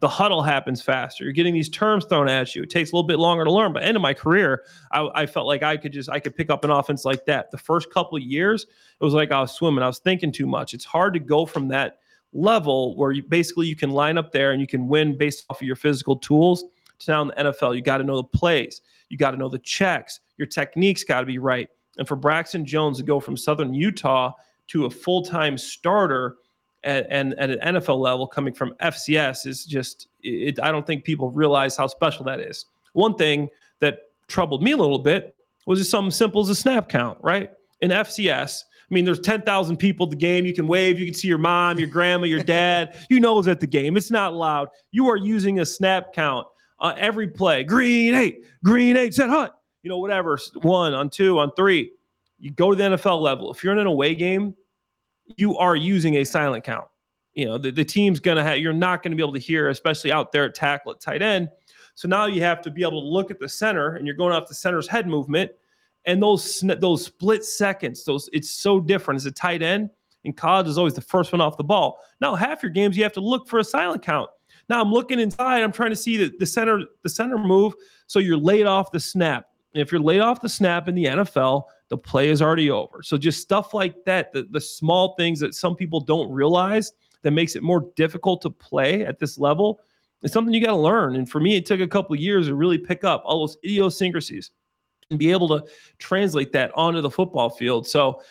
the 0.00 0.08
huddle 0.08 0.42
happens 0.42 0.80
faster. 0.80 1.24
You're 1.24 1.34
getting 1.34 1.52
these 1.52 1.68
terms 1.68 2.06
thrown 2.06 2.28
at 2.28 2.54
you. 2.54 2.62
It 2.62 2.70
takes 2.70 2.90
a 2.90 2.96
little 2.96 3.06
bit 3.06 3.18
longer 3.18 3.44
to 3.44 3.52
learn. 3.52 3.72
But 3.72 3.82
end 3.82 3.96
of 3.96 4.02
my 4.02 4.14
career, 4.14 4.64
I, 4.90 5.08
I, 5.14 5.26
felt 5.26 5.46
like 5.46 5.62
I 5.62 5.76
could 5.76 5.92
just 5.92 6.08
I 6.08 6.18
could 6.18 6.34
pick 6.34 6.50
up 6.50 6.64
an 6.64 6.70
offense 6.70 7.04
like 7.04 7.26
that. 7.26 7.50
The 7.50 7.58
first 7.58 7.92
couple 7.92 8.16
of 8.16 8.22
years, 8.22 8.64
it 8.64 9.04
was 9.04 9.12
like 9.12 9.30
I 9.30 9.40
was 9.40 9.52
swimming. 9.52 9.82
I 9.82 9.86
was 9.86 9.98
thinking 9.98 10.32
too 10.32 10.46
much. 10.46 10.72
It's 10.72 10.86
hard 10.86 11.12
to 11.14 11.20
go 11.20 11.44
from 11.44 11.68
that 11.68 11.98
level 12.32 12.96
where 12.96 13.12
you 13.12 13.22
basically 13.22 13.66
you 13.66 13.76
can 13.76 13.90
line 13.90 14.16
up 14.16 14.32
there 14.32 14.52
and 14.52 14.60
you 14.60 14.66
can 14.66 14.88
win 14.88 15.18
based 15.18 15.44
off 15.50 15.60
of 15.60 15.66
your 15.66 15.76
physical 15.76 16.16
tools 16.16 16.64
to 17.00 17.10
now 17.10 17.22
in 17.22 17.28
the 17.28 17.34
NFL. 17.34 17.76
You 17.76 17.82
got 17.82 17.98
to 17.98 18.04
know 18.04 18.16
the 18.16 18.24
plays. 18.24 18.80
You 19.10 19.18
got 19.18 19.32
to 19.32 19.36
know 19.36 19.48
the 19.50 19.58
checks. 19.58 20.20
Your 20.38 20.46
technique's 20.46 21.04
got 21.04 21.20
to 21.20 21.26
be 21.26 21.38
right. 21.38 21.68
And 21.98 22.08
for 22.08 22.16
Braxton 22.16 22.64
Jones 22.64 22.98
to 22.98 23.02
go 23.04 23.20
from 23.20 23.36
Southern 23.36 23.74
Utah 23.74 24.32
to 24.68 24.86
a 24.86 24.90
full-time 24.90 25.58
starter– 25.58 26.36
at, 26.84 27.06
and 27.10 27.38
at 27.38 27.50
an 27.50 27.76
NFL 27.76 27.98
level 27.98 28.26
coming 28.26 28.54
from 28.54 28.74
FCS 28.82 29.46
is 29.46 29.64
just, 29.64 30.08
it, 30.22 30.60
I 30.60 30.72
don't 30.72 30.86
think 30.86 31.04
people 31.04 31.30
realize 31.30 31.76
how 31.76 31.86
special 31.86 32.24
that 32.24 32.40
is. 32.40 32.66
One 32.92 33.14
thing 33.14 33.48
that 33.80 34.10
troubled 34.28 34.62
me 34.62 34.72
a 34.72 34.76
little 34.76 34.98
bit 34.98 35.34
was 35.66 35.78
just 35.78 35.90
something 35.90 36.10
simple 36.10 36.40
as 36.40 36.48
a 36.48 36.54
snap 36.54 36.88
count, 36.88 37.18
right? 37.22 37.50
In 37.80 37.90
FCS, 37.90 38.64
I 38.90 38.94
mean, 38.94 39.04
there's 39.04 39.20
10,000 39.20 39.76
people 39.76 40.06
at 40.06 40.10
the 40.10 40.16
game. 40.16 40.44
You 40.44 40.52
can 40.52 40.66
wave. 40.66 40.98
You 40.98 41.06
can 41.06 41.14
see 41.14 41.28
your 41.28 41.38
mom, 41.38 41.78
your 41.78 41.88
grandma, 41.88 42.26
your 42.26 42.42
dad. 42.42 42.96
You 43.10 43.20
know 43.20 43.38
it's 43.38 43.48
at 43.48 43.60
the 43.60 43.66
game. 43.66 43.96
It's 43.96 44.10
not 44.10 44.34
loud. 44.34 44.68
You 44.92 45.08
are 45.08 45.16
using 45.16 45.60
a 45.60 45.66
snap 45.66 46.12
count 46.12 46.46
uh, 46.80 46.94
every 46.96 47.28
play. 47.28 47.64
Green 47.64 48.14
eight, 48.14 48.44
green 48.64 48.96
eight, 48.96 49.14
set 49.14 49.28
hut. 49.28 49.54
You 49.82 49.90
know, 49.90 49.98
whatever. 49.98 50.38
One 50.62 50.94
on 50.94 51.10
two 51.10 51.38
on 51.38 51.52
three. 51.56 51.92
You 52.38 52.50
go 52.50 52.70
to 52.70 52.76
the 52.76 52.96
NFL 52.96 53.20
level. 53.20 53.52
If 53.52 53.62
you're 53.62 53.72
in 53.72 53.78
an 53.78 53.86
away 53.86 54.14
game, 54.14 54.54
you 55.36 55.56
are 55.58 55.76
using 55.76 56.16
a 56.16 56.24
silent 56.24 56.64
count. 56.64 56.86
You 57.34 57.46
know, 57.46 57.58
the, 57.58 57.70
the 57.70 57.84
team's 57.84 58.20
going 58.20 58.36
to 58.36 58.42
have, 58.42 58.58
you're 58.58 58.72
not 58.72 59.02
going 59.02 59.12
to 59.12 59.16
be 59.16 59.22
able 59.22 59.32
to 59.34 59.38
hear, 59.38 59.68
especially 59.68 60.12
out 60.12 60.32
there 60.32 60.44
at 60.44 60.54
tackle 60.54 60.92
at 60.92 61.00
tight 61.00 61.22
end. 61.22 61.48
So 61.94 62.08
now 62.08 62.26
you 62.26 62.40
have 62.42 62.60
to 62.62 62.70
be 62.70 62.82
able 62.82 63.00
to 63.02 63.06
look 63.06 63.30
at 63.30 63.38
the 63.38 63.48
center 63.48 63.96
and 63.96 64.06
you're 64.06 64.16
going 64.16 64.32
off 64.32 64.48
the 64.48 64.54
center's 64.54 64.88
head 64.88 65.06
movement. 65.06 65.50
And 66.06 66.22
those 66.22 66.60
those 66.80 67.04
split 67.04 67.44
seconds, 67.44 68.04
those 68.04 68.30
it's 68.32 68.50
so 68.50 68.80
different. 68.80 69.16
As 69.16 69.26
a 69.26 69.30
tight 69.30 69.62
end 69.62 69.90
in 70.24 70.32
college 70.32 70.66
is 70.66 70.78
always 70.78 70.94
the 70.94 71.02
first 71.02 71.30
one 71.30 71.42
off 71.42 71.58
the 71.58 71.64
ball. 71.64 71.98
Now 72.20 72.34
half 72.34 72.62
your 72.62 72.70
games 72.70 72.96
you 72.96 73.02
have 73.02 73.12
to 73.12 73.20
look 73.20 73.46
for 73.46 73.58
a 73.58 73.64
silent 73.64 74.02
count. 74.02 74.30
Now 74.70 74.80
I'm 74.80 74.90
looking 74.90 75.20
inside. 75.20 75.62
I'm 75.62 75.72
trying 75.72 75.90
to 75.90 75.96
see 75.96 76.16
the, 76.16 76.32
the 76.38 76.46
center 76.46 76.84
the 77.02 77.10
center 77.10 77.36
move. 77.36 77.74
So 78.06 78.18
you're 78.18 78.38
laid 78.38 78.66
off 78.66 78.90
the 78.92 79.00
snap. 79.00 79.44
If 79.72 79.92
you're 79.92 80.00
laid 80.00 80.20
off 80.20 80.40
the 80.40 80.48
snap 80.48 80.88
in 80.88 80.94
the 80.94 81.04
NFL, 81.04 81.64
the 81.88 81.98
play 81.98 82.30
is 82.30 82.42
already 82.42 82.70
over. 82.70 83.02
So 83.02 83.16
just 83.16 83.40
stuff 83.40 83.74
like 83.74 84.04
that, 84.04 84.32
the, 84.32 84.46
the 84.50 84.60
small 84.60 85.14
things 85.16 85.38
that 85.40 85.54
some 85.54 85.76
people 85.76 86.00
don't 86.00 86.30
realize 86.30 86.92
that 87.22 87.32
makes 87.32 87.56
it 87.56 87.62
more 87.62 87.90
difficult 87.96 88.42
to 88.42 88.50
play 88.50 89.04
at 89.04 89.18
this 89.18 89.38
level 89.38 89.80
is 90.22 90.32
something 90.32 90.52
you 90.52 90.64
got 90.64 90.72
to 90.72 90.76
learn. 90.76 91.16
And 91.16 91.28
for 91.28 91.40
me, 91.40 91.56
it 91.56 91.66
took 91.66 91.80
a 91.80 91.86
couple 91.86 92.14
of 92.14 92.20
years 92.20 92.46
to 92.46 92.54
really 92.54 92.78
pick 92.78 93.04
up 93.04 93.22
all 93.24 93.40
those 93.40 93.56
idiosyncrasies 93.64 94.50
and 95.10 95.18
be 95.18 95.30
able 95.30 95.48
to 95.48 95.64
translate 95.98 96.52
that 96.52 96.70
onto 96.74 97.00
the 97.00 97.10
football 97.10 97.50
field. 97.50 97.86
So 97.86 98.22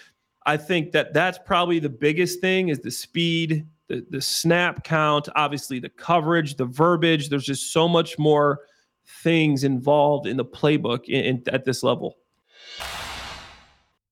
I 0.46 0.58
think 0.58 0.92
that 0.94 1.14
that's 1.14 1.38
probably 1.46 1.80
the 1.80 1.90
biggest 1.90 2.42
thing 2.42 2.70
is 2.70 2.80
the 2.80 2.92
speed, 2.92 3.68
the, 3.88 4.06
the 4.10 4.22
snap 4.22 4.84
count, 4.84 5.28
obviously 5.36 5.80
the 5.80 5.90
coverage, 5.90 6.56
the 6.56 6.66
verbiage. 6.66 7.30
There's 7.30 7.46
just 7.46 7.74
so 7.74 7.88
much 7.88 8.18
more 8.18 8.62
things 9.24 9.64
involved 9.64 10.28
in 10.28 10.38
the 10.38 10.46
playbook 10.46 11.06
in, 11.06 11.26
in, 11.26 11.44
at 11.52 11.66
this 11.66 11.84
level. 11.84 12.18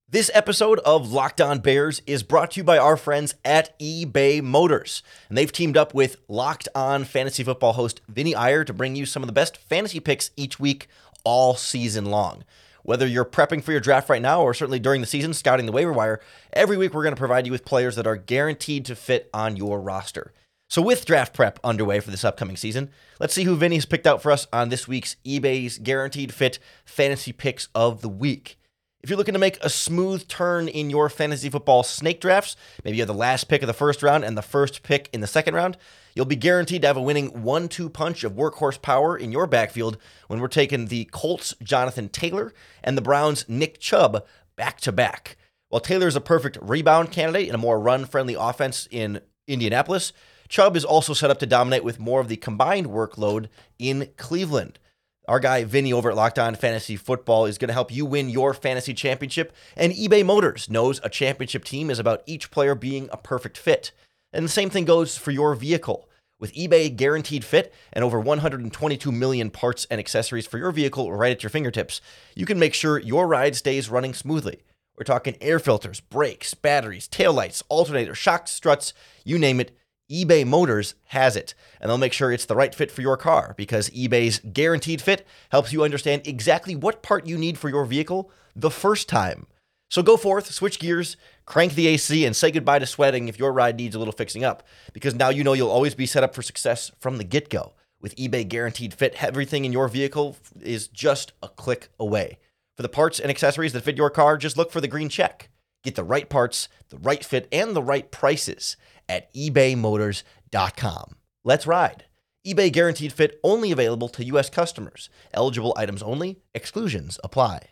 This 0.09 0.31
episode 0.33 0.79
of 0.79 1.11
Locked 1.11 1.41
On 1.41 1.59
Bears 1.59 2.01
is 2.07 2.23
brought 2.23 2.51
to 2.51 2.61
you 2.61 2.63
by 2.63 2.77
our 2.77 2.95
friends 2.95 3.35
at 3.43 3.77
eBay 3.77 4.41
Motors. 4.41 5.03
And 5.27 5.37
they've 5.37 5.51
teamed 5.51 5.75
up 5.75 5.93
with 5.93 6.15
Locked 6.29 6.69
On 6.73 7.03
Fantasy 7.03 7.43
Football 7.43 7.73
host 7.73 7.99
Vinny 8.07 8.33
Iyer 8.33 8.63
to 8.63 8.73
bring 8.73 8.95
you 8.95 9.05
some 9.05 9.21
of 9.21 9.27
the 9.27 9.33
best 9.33 9.57
fantasy 9.57 9.99
picks 9.99 10.31
each 10.37 10.61
week, 10.61 10.87
all 11.25 11.55
season 11.55 12.05
long. 12.05 12.45
Whether 12.83 13.05
you're 13.05 13.25
prepping 13.25 13.61
for 13.61 13.73
your 13.73 13.81
draft 13.81 14.09
right 14.09 14.21
now 14.21 14.41
or 14.41 14.53
certainly 14.53 14.79
during 14.79 15.01
the 15.01 15.07
season, 15.07 15.33
scouting 15.33 15.65
the 15.65 15.73
waiver 15.73 15.91
wire, 15.91 16.21
every 16.53 16.77
week 16.77 16.93
we're 16.93 17.03
going 17.03 17.13
to 17.13 17.19
provide 17.19 17.45
you 17.45 17.51
with 17.51 17.65
players 17.65 17.97
that 17.97 18.07
are 18.07 18.15
guaranteed 18.15 18.85
to 18.85 18.95
fit 18.95 19.29
on 19.33 19.57
your 19.57 19.81
roster. 19.81 20.31
So, 20.69 20.81
with 20.81 21.05
draft 21.05 21.33
prep 21.33 21.59
underway 21.63 22.01
for 22.01 22.11
this 22.11 22.25
upcoming 22.25 22.57
season, 22.57 22.89
let's 23.21 23.33
see 23.33 23.45
who 23.45 23.55
Vinny 23.55 23.75
has 23.75 23.85
picked 23.85 24.05
out 24.05 24.21
for 24.21 24.31
us 24.33 24.47
on 24.51 24.67
this 24.67 24.85
week's 24.85 25.15
eBay's 25.25 25.77
Guaranteed 25.77 26.33
Fit 26.33 26.59
Fantasy 26.83 27.31
Picks 27.31 27.69
of 27.73 28.01
the 28.01 28.09
Week. 28.09 28.57
If 29.01 29.09
you're 29.09 29.17
looking 29.17 29.33
to 29.33 29.39
make 29.39 29.63
a 29.63 29.69
smooth 29.69 30.27
turn 30.27 30.67
in 30.67 30.89
your 30.89 31.07
fantasy 31.07 31.49
football 31.49 31.83
snake 31.83 32.19
drafts, 32.19 32.57
maybe 32.83 32.97
you 32.97 33.01
have 33.01 33.07
the 33.07 33.13
last 33.13 33.45
pick 33.45 33.61
of 33.61 33.67
the 33.67 33.73
first 33.73 34.03
round 34.03 34.25
and 34.25 34.37
the 34.37 34.41
first 34.41 34.83
pick 34.83 35.09
in 35.13 35.21
the 35.21 35.27
second 35.27 35.53
round, 35.53 35.77
you'll 36.15 36.25
be 36.25 36.35
guaranteed 36.35 36.81
to 36.81 36.87
have 36.87 36.97
a 36.97 37.01
winning 37.01 37.43
one 37.43 37.69
two 37.69 37.89
punch 37.89 38.25
of 38.25 38.33
workhorse 38.33 38.81
power 38.81 39.15
in 39.15 39.31
your 39.31 39.47
backfield 39.47 39.97
when 40.27 40.41
we're 40.41 40.49
taking 40.49 40.87
the 40.87 41.05
Colts' 41.05 41.55
Jonathan 41.63 42.09
Taylor 42.09 42.53
and 42.83 42.97
the 42.97 43.01
Browns' 43.01 43.47
Nick 43.47 43.79
Chubb 43.79 44.25
back 44.57 44.81
to 44.81 44.91
back. 44.91 45.37
While 45.69 45.79
Taylor 45.79 46.07
is 46.07 46.17
a 46.17 46.21
perfect 46.21 46.57
rebound 46.61 47.11
candidate 47.11 47.47
in 47.47 47.55
a 47.55 47.59
more 47.59 47.79
run 47.79 48.03
friendly 48.03 48.35
offense 48.37 48.85
in 48.91 49.21
Indianapolis, 49.47 50.11
Chubb 50.49 50.75
is 50.75 50.85
also 50.85 51.13
set 51.13 51.29
up 51.29 51.39
to 51.39 51.45
dominate 51.45 51.83
with 51.83 51.99
more 51.99 52.19
of 52.21 52.27
the 52.27 52.37
combined 52.37 52.87
workload 52.87 53.47
in 53.77 54.09
Cleveland. 54.17 54.79
Our 55.27 55.41
guy 55.41 55.65
Vinny 55.65 55.91
over 55.91 56.09
at 56.09 56.15
Locked 56.15 56.39
On 56.39 56.55
Fantasy 56.55 56.95
Football 56.95 57.47
is 57.47 57.57
going 57.57 57.67
to 57.67 57.73
help 57.73 57.91
you 57.91 58.05
win 58.05 58.29
your 58.29 58.53
fantasy 58.53 58.93
championship. 58.93 59.53
And 59.75 59.91
eBay 59.91 60.25
Motors 60.25 60.69
knows 60.69 61.01
a 61.03 61.09
championship 61.09 61.65
team 61.65 61.89
is 61.89 61.99
about 61.99 62.23
each 62.25 62.49
player 62.49 62.75
being 62.75 63.09
a 63.11 63.17
perfect 63.17 63.57
fit. 63.57 63.91
And 64.31 64.45
the 64.45 64.49
same 64.49 64.69
thing 64.69 64.85
goes 64.85 65.17
for 65.17 65.31
your 65.31 65.53
vehicle. 65.53 66.07
With 66.39 66.53
eBay 66.53 66.95
Guaranteed 66.95 67.43
Fit 67.43 67.73
and 67.91 68.05
over 68.05 68.19
122 68.19 69.11
million 69.11 69.49
parts 69.49 69.85
and 69.89 69.99
accessories 69.99 70.47
for 70.47 70.59
your 70.59 70.71
vehicle 70.71 71.11
right 71.11 71.31
at 71.31 71.43
your 71.43 71.49
fingertips, 71.49 71.99
you 72.35 72.45
can 72.45 72.59
make 72.59 72.73
sure 72.73 72.99
your 72.99 73.27
ride 73.27 73.55
stays 73.55 73.89
running 73.89 74.13
smoothly. 74.13 74.61
We're 74.97 75.03
talking 75.03 75.35
air 75.41 75.59
filters, 75.59 75.99
brakes, 75.99 76.53
batteries, 76.53 77.07
taillights, 77.07 77.63
alternators, 77.69 78.15
shocks, 78.15 78.51
struts, 78.51 78.93
you 79.25 79.37
name 79.37 79.59
it 79.59 79.75
eBay 80.09 80.45
Motors 80.45 80.95
has 81.05 81.35
it, 81.35 81.53
and 81.81 81.89
they'll 81.89 81.97
make 81.97 82.13
sure 82.13 82.31
it's 82.31 82.45
the 82.45 82.55
right 82.55 82.73
fit 82.73 82.89
for 82.91 83.01
your 83.01 83.17
car 83.17 83.53
because 83.57 83.89
eBay's 83.89 84.39
guaranteed 84.39 85.01
fit 85.01 85.27
helps 85.51 85.73
you 85.73 85.83
understand 85.83 86.25
exactly 86.25 86.77
what 86.77 87.03
part 87.03 87.25
you 87.25 87.37
need 87.37 87.57
for 87.57 87.67
your 87.67 87.83
vehicle 87.83 88.31
the 88.55 88.71
first 88.71 89.09
time. 89.09 89.47
So 89.89 90.01
go 90.01 90.15
forth, 90.15 90.51
switch 90.51 90.79
gears, 90.79 91.17
crank 91.45 91.75
the 91.75 91.87
AC, 91.87 92.25
and 92.25 92.35
say 92.35 92.51
goodbye 92.51 92.79
to 92.79 92.85
sweating 92.85 93.27
if 93.27 93.37
your 93.37 93.51
ride 93.51 93.75
needs 93.75 93.95
a 93.95 93.99
little 93.99 94.13
fixing 94.13 94.45
up 94.45 94.63
because 94.93 95.13
now 95.13 95.29
you 95.29 95.43
know 95.43 95.53
you'll 95.53 95.69
always 95.69 95.95
be 95.95 96.05
set 96.05 96.23
up 96.23 96.33
for 96.33 96.41
success 96.41 96.91
from 96.99 97.17
the 97.17 97.23
get 97.25 97.49
go. 97.49 97.73
With 97.99 98.15
eBay 98.15 98.47
Guaranteed 98.47 98.93
Fit, 98.93 99.21
everything 99.21 99.65
in 99.65 99.73
your 99.73 99.87
vehicle 99.87 100.37
is 100.61 100.87
just 100.87 101.33
a 101.41 101.49
click 101.49 101.89
away. 101.99 102.37
For 102.75 102.83
the 102.83 102.89
parts 102.89 103.19
and 103.19 103.31
accessories 103.31 103.73
that 103.73 103.83
fit 103.83 103.97
your 103.97 104.11
car, 104.11 104.37
just 104.37 104.55
look 104.55 104.71
for 104.71 104.79
the 104.79 104.87
green 104.87 105.09
check. 105.09 105.49
Get 105.83 105.95
the 105.95 106.03
right 106.03 106.29
parts, 106.29 106.69
the 106.89 106.97
right 106.97 107.23
fit, 107.25 107.47
and 107.51 107.75
the 107.75 107.81
right 107.81 108.11
prices 108.11 108.77
at 109.09 109.33
ebaymotors.com. 109.33 111.15
Let's 111.43 111.67
ride. 111.67 112.05
eBay 112.45 112.71
guaranteed 112.71 113.13
fit 113.13 113.39
only 113.43 113.71
available 113.71 114.09
to 114.09 114.23
U.S. 114.25 114.49
customers. 114.49 115.09
Eligible 115.33 115.73
items 115.77 116.03
only, 116.03 116.39
exclusions 116.53 117.19
apply. 117.23 117.67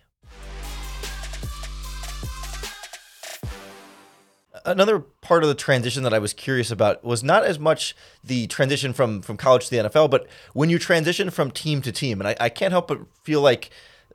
Another 4.66 5.00
part 5.00 5.44
of 5.44 5.50
the 5.50 5.56
transition 5.56 6.02
that 6.04 6.14
I 6.14 6.20
was 6.20 6.34
curious 6.34 6.72
about 6.72 7.04
was 7.04 7.24
not 7.24 7.46
as 7.46 7.60
much 7.60 7.96
the 8.24 8.48
transition 8.48 8.94
from, 8.94 9.22
from 9.22 9.38
college 9.38 9.68
to 9.68 9.72
the 9.72 9.90
NFL, 9.90 10.10
but 10.10 10.28
when 10.54 10.70
you 10.70 10.80
transition 10.80 11.30
from 11.30 11.52
team 11.52 11.84
to 11.84 11.92
team. 11.92 12.20
And 12.20 12.28
I, 12.28 12.36
I 12.40 12.50
can't 12.50 12.72
help 12.72 12.88
but 12.88 13.02
feel 13.24 13.42
like 13.42 13.70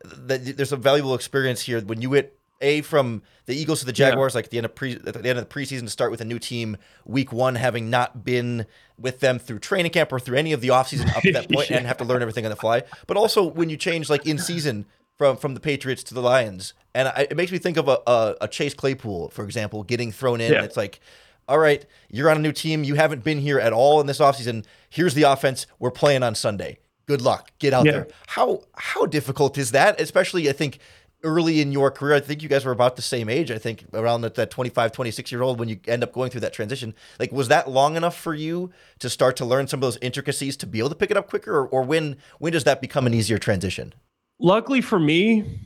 that 0.05 0.57
there's 0.57 0.73
a 0.73 0.77
valuable 0.77 1.15
experience 1.15 1.63
here 1.63 1.81
when 1.81 2.03
you 2.03 2.11
get 2.15 2.40
a 2.61 2.83
from 2.83 3.23
the 3.47 3.55
Eagles 3.55 3.81
to 3.81 3.87
the 3.87 3.93
Jaguars, 3.93 4.35
yeah. 4.35 4.39
like 4.39 4.51
the 4.51 4.59
end 4.59 4.67
of 4.67 4.75
pre 4.75 4.95
at 4.95 5.05
the 5.05 5.29
end 5.29 5.39
of 5.39 5.49
the 5.49 5.55
preseason 5.55 5.83
to 5.83 5.89
start 5.89 6.11
with 6.11 6.21
a 6.21 6.25
new 6.25 6.39
team, 6.39 6.77
week 7.05 7.33
one 7.33 7.55
having 7.55 7.91
not 7.91 8.25
been 8.25 8.67
with 8.99 9.21
them 9.21 9.39
through 9.39 9.59
training 9.59 9.93
camp 9.93 10.13
or 10.13 10.21
through 10.21 10.37
any 10.37 10.53
of 10.53 10.61
the 10.61 10.69
offseason 10.69 11.15
up 11.17 11.23
to 11.23 11.33
that 11.33 11.51
point, 11.53 11.71
yeah. 11.71 11.79
and 11.79 11.87
have 11.87 11.97
to 11.99 12.05
learn 12.05 12.23
everything 12.23 12.45
on 12.45 12.51
the 12.51 12.57
fly. 12.57 12.83
But 13.07 13.17
also 13.17 13.45
when 13.45 13.71
you 13.71 13.77
change 13.77 14.11
like 14.11 14.27
in 14.27 14.39
season 14.39 14.87
from 15.17 15.37
from 15.37 15.55
the 15.55 15.61
Patriots 15.61 16.03
to 16.05 16.15
the 16.15 16.23
Lions, 16.23 16.75
and 16.95 17.09
I, 17.09 17.27
it 17.31 17.37
makes 17.37 17.53
me 17.53 17.59
think 17.59 17.77
of 17.77 17.89
a, 17.89 17.99
a, 18.07 18.37
a, 18.43 18.49
Chase 18.49 18.75
Claypool, 18.75 19.31
for 19.31 19.45
example, 19.45 19.83
getting 19.83 20.13
thrown 20.13 20.41
in. 20.41 20.53
Yeah. 20.53 20.63
It's 20.63 20.77
like, 20.77 21.01
all 21.49 21.59
right, 21.59 21.85
you're 22.11 22.31
on 22.31 22.37
a 22.37 22.41
new 22.41 22.53
team, 22.53 22.85
you 22.85 22.95
haven't 22.95 23.25
been 23.25 23.39
here 23.39 23.59
at 23.59 23.73
all 23.73 24.01
in 24.01 24.07
this 24.07 24.19
offseason. 24.19 24.65
Here's 24.89 25.15
the 25.15 25.23
offense. 25.23 25.67
We're 25.79 25.91
playing 25.91 26.23
on 26.23 26.35
Sunday. 26.35 26.79
Good 27.07 27.23
luck. 27.23 27.51
Get 27.59 27.73
out 27.73 27.87
there. 27.87 28.07
How 28.29 28.63
how 28.77 29.05
difficult 29.05 29.59
is 29.59 29.73
that? 29.73 30.01
Especially, 30.01 30.49
I 30.49 30.53
think 30.53 30.79
early 31.23 31.61
in 31.61 31.73
your 31.73 31.91
career. 31.91 32.15
I 32.15 32.21
think 32.21 32.43
you 32.43 32.49
guys 32.49 32.65
were 32.65 32.73
about 32.73 32.97
the 32.97 33.03
same 33.03 33.29
age. 33.29 33.51
I 33.51 33.59
think 33.59 33.85
around 33.93 34.23
that, 34.23 34.35
that 34.37 34.51
25, 34.51 34.93
26 34.93 35.33
year 35.33 35.43
old 35.43 35.59
when 35.59 35.69
you 35.69 35.79
end 35.87 36.03
up 36.03 36.13
going 36.13 36.31
through 36.31 36.43
that 36.43 36.53
transition. 36.53 36.95
Like, 37.19 37.33
was 37.33 37.49
that 37.49 37.69
long 37.71 37.97
enough 37.97 38.17
for 38.17 38.35
you 38.35 38.71
to 39.01 39.11
start 39.11 39.37
to 39.37 39.45
learn 39.45 39.67
some 39.67 39.79
of 39.79 39.83
those 39.83 39.99
intricacies 40.01 40.57
to 40.59 40.67
be 40.67 40.79
able 40.79 40.91
to 40.91 40.95
pick 40.95 41.11
it 41.11 41.17
up 41.17 41.29
quicker, 41.29 41.53
or, 41.53 41.69
or 41.69 41.83
when 41.83 42.17
when 42.39 42.53
does 42.53 42.65
that 42.65 42.81
become 42.81 43.07
an 43.07 43.15
easier 43.15 43.39
transition? 43.39 43.93
Luckily 44.39 44.81
for 44.81 44.99
me, 44.99 45.61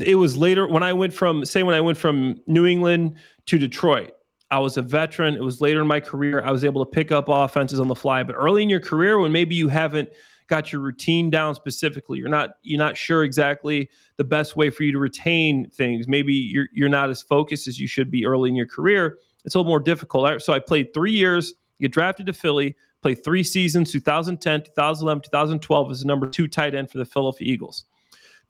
it 0.00 0.16
was 0.16 0.36
later 0.36 0.68
when 0.68 0.82
I 0.82 0.92
went 0.92 1.12
from 1.12 1.44
say 1.44 1.62
when 1.62 1.74
I 1.74 1.80
went 1.80 1.98
from 1.98 2.40
New 2.46 2.66
England 2.66 3.16
to 3.46 3.58
Detroit. 3.58 4.12
I 4.52 4.58
was 4.58 4.76
a 4.76 4.82
veteran. 4.82 5.34
It 5.34 5.42
was 5.42 5.60
later 5.60 5.80
in 5.80 5.86
my 5.86 6.00
career. 6.00 6.42
I 6.44 6.50
was 6.50 6.64
able 6.64 6.84
to 6.84 6.90
pick 6.90 7.12
up 7.12 7.26
offenses 7.28 7.78
on 7.78 7.86
the 7.86 7.94
fly. 7.94 8.24
But 8.24 8.34
early 8.34 8.64
in 8.64 8.68
your 8.68 8.80
career, 8.80 9.20
when 9.20 9.30
maybe 9.30 9.54
you 9.54 9.68
haven't 9.68 10.08
got 10.50 10.72
your 10.72 10.82
routine 10.82 11.30
down 11.30 11.54
specifically. 11.54 12.18
You're 12.18 12.28
not 12.28 12.50
you're 12.62 12.78
not 12.78 12.96
sure 12.96 13.24
exactly 13.24 13.88
the 14.16 14.24
best 14.24 14.56
way 14.56 14.68
for 14.68 14.82
you 14.82 14.92
to 14.92 14.98
retain 14.98 15.70
things. 15.70 16.06
Maybe 16.06 16.34
you're 16.34 16.66
you're 16.74 16.90
not 16.90 17.08
as 17.08 17.22
focused 17.22 17.68
as 17.68 17.80
you 17.80 17.86
should 17.86 18.10
be 18.10 18.26
early 18.26 18.50
in 18.50 18.56
your 18.56 18.66
career. 18.66 19.18
It's 19.44 19.54
a 19.54 19.58
little 19.58 19.70
more 19.70 19.80
difficult. 19.80 20.42
So 20.42 20.52
I 20.52 20.58
played 20.58 20.92
three 20.92 21.12
years. 21.12 21.54
Get 21.80 21.92
drafted 21.92 22.26
to 22.26 22.34
Philly. 22.34 22.76
Played 23.00 23.24
three 23.24 23.42
seasons: 23.44 23.90
2010, 23.92 24.64
2011, 24.64 25.22
2012 25.22 25.90
as 25.90 26.00
the 26.00 26.06
number 26.06 26.28
two 26.28 26.48
tight 26.48 26.74
end 26.74 26.90
for 26.90 26.98
the 26.98 27.06
Philadelphia 27.06 27.50
Eagles. 27.50 27.84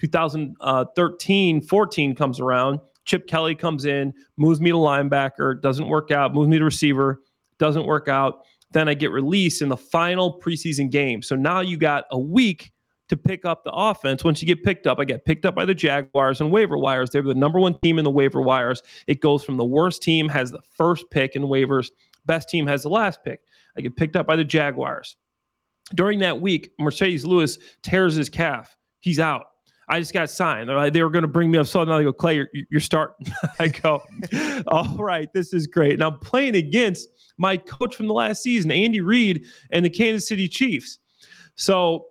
2013, 0.01 1.61
14 1.61 2.15
comes 2.17 2.41
around. 2.41 2.81
Chip 3.05 3.27
Kelly 3.27 3.55
comes 3.55 3.85
in, 3.85 4.15
moves 4.37 4.61
me 4.61 4.71
to 4.71 4.77
linebacker, 4.77 5.61
doesn't 5.61 5.89
work 5.89 6.11
out, 6.11 6.33
moves 6.33 6.49
me 6.49 6.59
to 6.59 6.65
receiver, 6.65 7.21
doesn't 7.59 7.87
work 7.87 8.09
out. 8.09 8.45
Then 8.73 8.89
I 8.89 8.95
get 8.95 9.11
released 9.11 9.63
in 9.63 9.69
the 9.69 9.77
final 9.77 10.41
preseason 10.41 10.91
game. 10.91 11.23
So 11.23 11.37
now 11.37 11.61
you 11.61 11.77
got 11.77 12.05
a 12.11 12.19
week 12.19 12.73
to 13.09 13.17
pick 13.17 13.45
up 13.45 13.65
the 13.65 13.73
offense. 13.73 14.23
Once 14.23 14.41
you 14.41 14.47
get 14.47 14.63
picked 14.63 14.87
up, 14.87 15.01
I 15.01 15.05
get 15.05 15.25
picked 15.25 15.45
up 15.45 15.55
by 15.55 15.65
the 15.65 15.75
Jaguars 15.75 16.41
and 16.41 16.51
waiver 16.53 16.79
wires. 16.79 17.11
They're 17.11 17.23
the 17.23 17.35
number 17.35 17.59
one 17.59 17.77
team 17.81 17.99
in 17.99 18.05
the 18.05 18.11
waiver 18.11 18.41
wires. 18.41 18.83
It 19.09 19.21
goes 19.21 19.43
from 19.45 19.57
the 19.57 19.65
worst 19.65 20.03
team 20.03 20.29
has 20.29 20.53
the 20.53 20.63
first 20.77 21.11
pick 21.11 21.35
in 21.35 21.43
waivers, 21.43 21.91
best 22.27 22.49
team 22.49 22.67
has 22.69 22.85
the 22.85 22.89
last 22.89 23.25
pick. 23.25 23.41
I 23.77 23.81
get 23.81 23.97
picked 23.97 24.15
up 24.15 24.27
by 24.27 24.37
the 24.37 24.45
Jaguars. 24.45 25.17
During 25.95 26.21
that 26.21 26.41
week, 26.41 26.71
Marcedes 26.81 27.25
Lewis 27.25 27.59
tears 27.83 28.15
his 28.15 28.29
calf. 28.29 28.77
He's 29.01 29.19
out. 29.19 29.47
I 29.89 29.99
just 29.99 30.13
got 30.13 30.31
signed. 30.31 30.69
Like, 30.69 30.93
they 30.93 31.03
were 31.03 31.11
going 31.11 31.23
to 31.23 31.29
bring 31.29 31.51
me 31.51 31.59
up. 31.59 31.67
So 31.67 31.83
now 31.83 31.99
they 31.99 32.05
go, 32.05 32.13
Clay, 32.13 32.37
you're, 32.37 32.49
you're 32.71 32.81
starting. 32.81 33.27
I 33.59 33.69
go, 33.69 34.05
all 34.69 34.97
right, 34.99 35.29
this 35.33 35.53
is 35.53 35.67
great. 35.67 35.95
And 35.95 36.05
I'm 36.05 36.21
playing 36.21 36.55
against 36.55 37.09
my 37.41 37.57
coach 37.57 37.97
from 37.97 38.07
the 38.07 38.13
last 38.13 38.43
season, 38.43 38.71
Andy 38.71 39.01
Reid, 39.01 39.47
and 39.71 39.85
the 39.85 39.91
Kansas 39.91 40.29
City 40.29 40.47
Chiefs. 40.47 40.99
So 41.57 42.07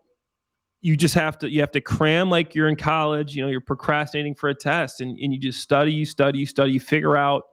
you 0.81 0.98
just 0.98 1.13
have 1.13 1.38
to 1.39 1.50
you 1.50 1.59
have 1.62 1.71
to 1.71 1.81
cram 1.81 2.29
like 2.29 2.55
you're 2.55 2.67
in 2.67 2.75
college. 2.75 3.36
You 3.36 3.43
know, 3.43 3.50
you're 3.50 3.62
procrastinating 3.62 4.33
for 4.33 4.50
a 4.50 4.55
test, 4.55 5.01
and, 5.01 5.17
and 5.19 5.31
you 5.31 5.39
just 5.39 5.62
study, 5.62 5.93
you 5.93 6.05
study, 6.05 6.39
you 6.39 6.45
study, 6.45 6.71
you 6.71 6.79
figure 6.79 7.15
out 7.15 7.43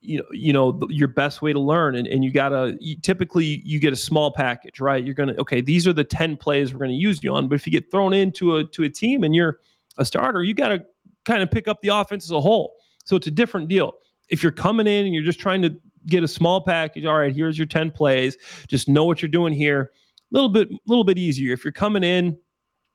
you 0.00 0.18
know 0.18 0.24
you 0.32 0.52
know 0.52 0.78
your 0.90 1.08
best 1.08 1.40
way 1.40 1.54
to 1.54 1.58
learn 1.58 1.96
and, 1.96 2.06
and 2.06 2.22
you 2.22 2.30
gotta 2.30 2.76
you, 2.78 2.94
typically 3.00 3.62
you 3.64 3.80
get 3.80 3.90
a 3.90 3.96
small 3.96 4.30
package 4.30 4.78
right 4.78 5.02
you're 5.02 5.14
gonna 5.14 5.32
okay 5.38 5.62
these 5.62 5.86
are 5.86 5.94
the 5.94 6.04
10 6.04 6.36
plays 6.36 6.74
we're 6.74 6.80
gonna 6.80 6.92
use 6.92 7.24
you 7.24 7.34
on 7.34 7.48
but 7.48 7.54
if 7.54 7.66
you 7.66 7.72
get 7.72 7.90
thrown 7.90 8.12
into 8.12 8.56
a 8.56 8.64
to 8.64 8.82
a 8.82 8.90
team 8.90 9.24
and 9.24 9.34
you're 9.34 9.60
a 9.96 10.04
starter 10.04 10.42
you 10.42 10.52
gotta 10.52 10.84
kind 11.24 11.42
of 11.42 11.50
pick 11.50 11.68
up 11.68 11.80
the 11.80 11.88
offense 11.88 12.24
as 12.24 12.32
a 12.32 12.40
whole 12.40 12.74
so 13.06 13.16
it's 13.16 13.28
a 13.28 13.30
different 13.30 13.66
deal 13.66 13.94
if 14.28 14.42
you're 14.42 14.52
coming 14.52 14.86
in 14.86 15.06
and 15.06 15.14
you're 15.14 15.24
just 15.24 15.40
trying 15.40 15.62
to 15.62 15.74
get 16.06 16.22
a 16.22 16.28
small 16.28 16.60
package. 16.60 17.04
All 17.04 17.18
right, 17.18 17.34
here's 17.34 17.58
your 17.58 17.66
10 17.66 17.90
plays. 17.90 18.36
Just 18.68 18.88
know 18.88 19.04
what 19.04 19.22
you're 19.22 19.28
doing 19.28 19.52
here. 19.52 19.92
A 20.32 20.34
little 20.34 20.48
bit, 20.48 20.68
little 20.86 21.04
bit 21.04 21.18
easier. 21.18 21.52
If 21.52 21.64
you're 21.64 21.72
coming 21.72 22.04
in 22.04 22.36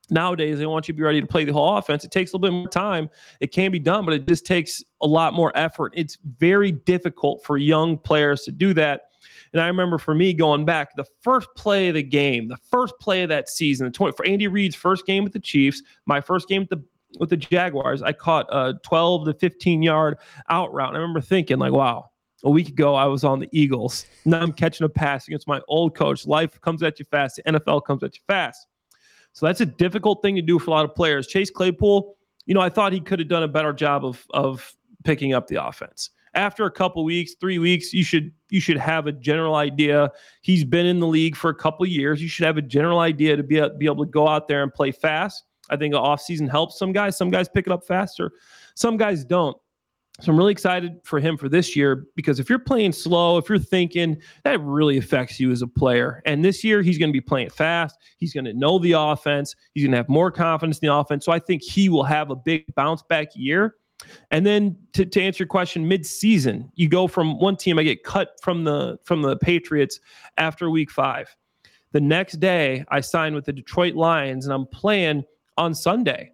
nowadays, 0.10 0.60
they 0.60 0.66
want 0.66 0.88
you 0.88 0.94
to 0.94 0.98
be 0.98 1.04
ready 1.04 1.22
to 1.22 1.28
play 1.28 1.46
the 1.46 1.54
whole 1.54 1.78
offense. 1.78 2.04
It 2.04 2.12
takes 2.12 2.32
a 2.32 2.38
little 2.38 2.50
bit 2.50 2.58
more 2.58 2.68
time. 2.68 3.10
It 3.40 3.52
can 3.52 3.72
be 3.72 3.80
done, 3.80 4.06
but 4.06 4.14
it 4.14 4.28
just 4.28 4.46
takes 4.46 4.84
a 5.02 5.08
lot 5.08 5.34
more 5.34 5.52
effort. 5.56 5.94
It's 5.96 6.18
very 6.38 6.72
difficult 6.72 7.44
for 7.44 7.58
young 7.58 7.98
players 7.98 8.44
to 8.44 8.52
do 8.52 8.74
that. 8.76 9.04
And 9.54 9.62
I 9.62 9.68
remember 9.68 9.98
for 9.98 10.14
me 10.14 10.34
going 10.34 10.66
back, 10.66 10.96
the 10.96 11.06
first 11.22 11.48
play 11.56 11.90
of 11.90 11.96
the 11.96 12.04
game, 12.04 12.48
the 12.48 12.58
first 12.70 12.94
play 13.00 13.24
of 13.24 13.30
that 13.30 13.50
season, 13.50 13.86
the 13.86 13.92
20, 13.92 14.16
for 14.16 14.26
Andy 14.26 14.48
Reid's 14.48 14.76
first 14.76 15.06
game 15.06 15.24
with 15.24 15.34
the 15.34 15.40
Chiefs, 15.40 15.82
my 16.06 16.22
first 16.22 16.48
game 16.48 16.62
with 16.62 16.70
the 16.70 16.84
with 17.18 17.30
the 17.30 17.38
Jaguars, 17.38 18.02
I 18.02 18.12
caught 18.14 18.48
a 18.52 18.76
12 18.84 19.26
to 19.26 19.34
15 19.34 19.82
yard 19.82 20.18
out 20.50 20.74
route. 20.74 20.90
And 20.90 20.98
I 20.98 21.00
remember 21.00 21.22
thinking, 21.22 21.58
like, 21.58 21.72
wow, 21.72 22.12
a 22.44 22.50
week 22.50 22.70
ago 22.70 22.96
I 22.96 23.06
was 23.06 23.24
on 23.24 23.40
the 23.40 23.50
Eagles. 23.52 24.06
Now 24.26 24.42
I'm 24.42 24.54
catching 24.54 24.86
a 24.86 24.90
pass 24.90 25.28
against 25.28 25.48
my 25.48 25.62
old 25.68 25.96
coach. 25.96 26.26
Life 26.26 26.60
comes 26.62 26.84
at 26.84 27.00
you 27.00 27.06
fast. 27.10 27.38
The 27.38 27.44
NFL 27.44 27.86
comes 27.86 28.04
at 28.04 28.16
you 28.16 28.22
fast. 28.28 28.68
So 29.34 29.46
that's 29.46 29.62
a 29.62 29.66
difficult 29.66 30.22
thing 30.22 30.36
to 30.36 30.42
do 30.42 30.60
for 30.60 30.72
a 30.72 30.74
lot 30.74 30.86
of 30.86 30.96
players. 30.96 31.28
Chase 31.28 31.50
Claypool, 31.50 32.16
you 32.46 32.54
know, 32.54 32.62
I 32.62 32.70
thought 32.70 32.94
he 32.94 33.00
could 33.00 33.20
have 33.20 33.28
done 33.28 33.44
a 33.44 33.48
better 33.48 33.74
job 33.74 34.06
of 34.06 34.26
of 34.32 34.74
picking 35.04 35.34
up 35.34 35.48
the 35.48 35.64
offense. 35.64 36.10
After 36.36 36.66
a 36.66 36.72
couple 36.72 37.04
weeks, 37.04 37.34
three 37.40 37.58
weeks, 37.58 37.94
you 37.94 38.04
should 38.04 38.32
you 38.50 38.62
should 38.62 38.78
have 38.78 39.08
a 39.08 39.12
general 39.12 39.56
idea. 39.56 40.12
He's 40.42 40.64
been 40.64 40.86
in 40.86 41.00
the 41.00 41.08
league 41.08 41.36
for 41.36 41.50
a 41.50 41.56
couple 41.56 41.86
years. 41.86 42.22
You 42.22 42.28
should 42.28 42.46
have 42.46 42.58
a 42.58 42.62
general 42.62 43.00
idea 43.00 43.36
to 43.36 43.44
be, 43.44 43.62
be 43.78 43.86
able 43.86 44.06
to 44.06 44.12
go 44.12 44.28
out 44.28 44.48
there 44.48 44.64
and 44.64 44.74
play 44.74 44.92
fast. 44.92 45.44
I 45.70 45.78
think 45.78 45.94
offseason 45.94 46.50
helps 46.50 46.78
some 46.78 46.92
guys. 46.92 47.18
Some 47.18 47.30
guys 47.30 47.48
pick 47.48 47.68
it 47.68 47.74
up 47.74 47.86
faster. 47.86 48.32
Some 48.76 48.98
guys 48.98 49.24
don't. 49.24 49.56
So 50.22 50.32
I'm 50.32 50.38
really 50.38 50.52
excited 50.52 51.00
for 51.04 51.20
him 51.20 51.38
for 51.38 51.48
this 51.48 51.76
year 51.76 52.08
because 52.16 52.40
if 52.40 52.50
you're 52.50 52.60
playing 52.60 52.92
slow, 52.92 53.38
if 53.38 53.48
you're 53.48 53.58
thinking, 53.58 54.18
that 54.44 54.60
really 54.62 54.98
affects 54.98 55.40
you 55.40 55.52
as 55.52 55.62
a 55.62 55.68
player. 55.68 56.22
And 56.26 56.44
this 56.44 56.62
year, 56.62 56.82
he's 56.82 56.98
going 56.98 57.10
to 57.10 57.14
be 57.14 57.22
playing 57.22 57.52
fast. 57.52 57.98
He's 58.18 58.34
going 58.34 58.46
to 58.46 58.54
know 58.54 58.80
the 58.80 58.92
offense. 58.94 59.56
He's 59.74 59.84
going 59.84 59.92
to 59.92 59.98
have 59.98 60.10
more 60.10 60.30
confidence 60.30 60.80
in 60.80 60.88
the 60.88 60.94
offense. 60.94 61.24
So 61.24 61.32
I 61.32 61.40
think 61.40 61.62
he 61.62 61.88
will 61.88 62.04
have 62.04 62.32
a 62.32 62.36
big 62.36 62.66
bounce 62.76 63.02
back 63.04 63.30
year. 63.34 63.76
And 64.32 64.46
then 64.46 64.78
to, 64.94 65.06
to 65.06 65.22
answer 65.22 65.44
your 65.44 65.48
question, 65.48 65.88
mid-season, 65.88 66.72
you 66.76 66.90
go 66.90 67.08
from 67.08 67.40
one 67.40 67.56
team. 67.56 67.80
I 67.80 67.84
get 67.84 68.04
cut 68.04 68.32
from 68.42 68.64
the 68.64 68.98
from 69.04 69.22
the 69.22 69.38
Patriots 69.38 70.00
after 70.38 70.70
week 70.70 70.92
five. 70.92 71.34
The 71.92 72.02
next 72.02 72.40
day, 72.40 72.86
I 72.90 73.02
sign 73.02 73.34
with 73.34 73.46
the 73.46 73.54
Detroit 73.54 73.96
Lions, 73.96 74.46
and 74.46 74.54
I'm 74.54 74.68
playing 74.68 75.24
on 75.58 75.74
Sunday. 75.74 76.32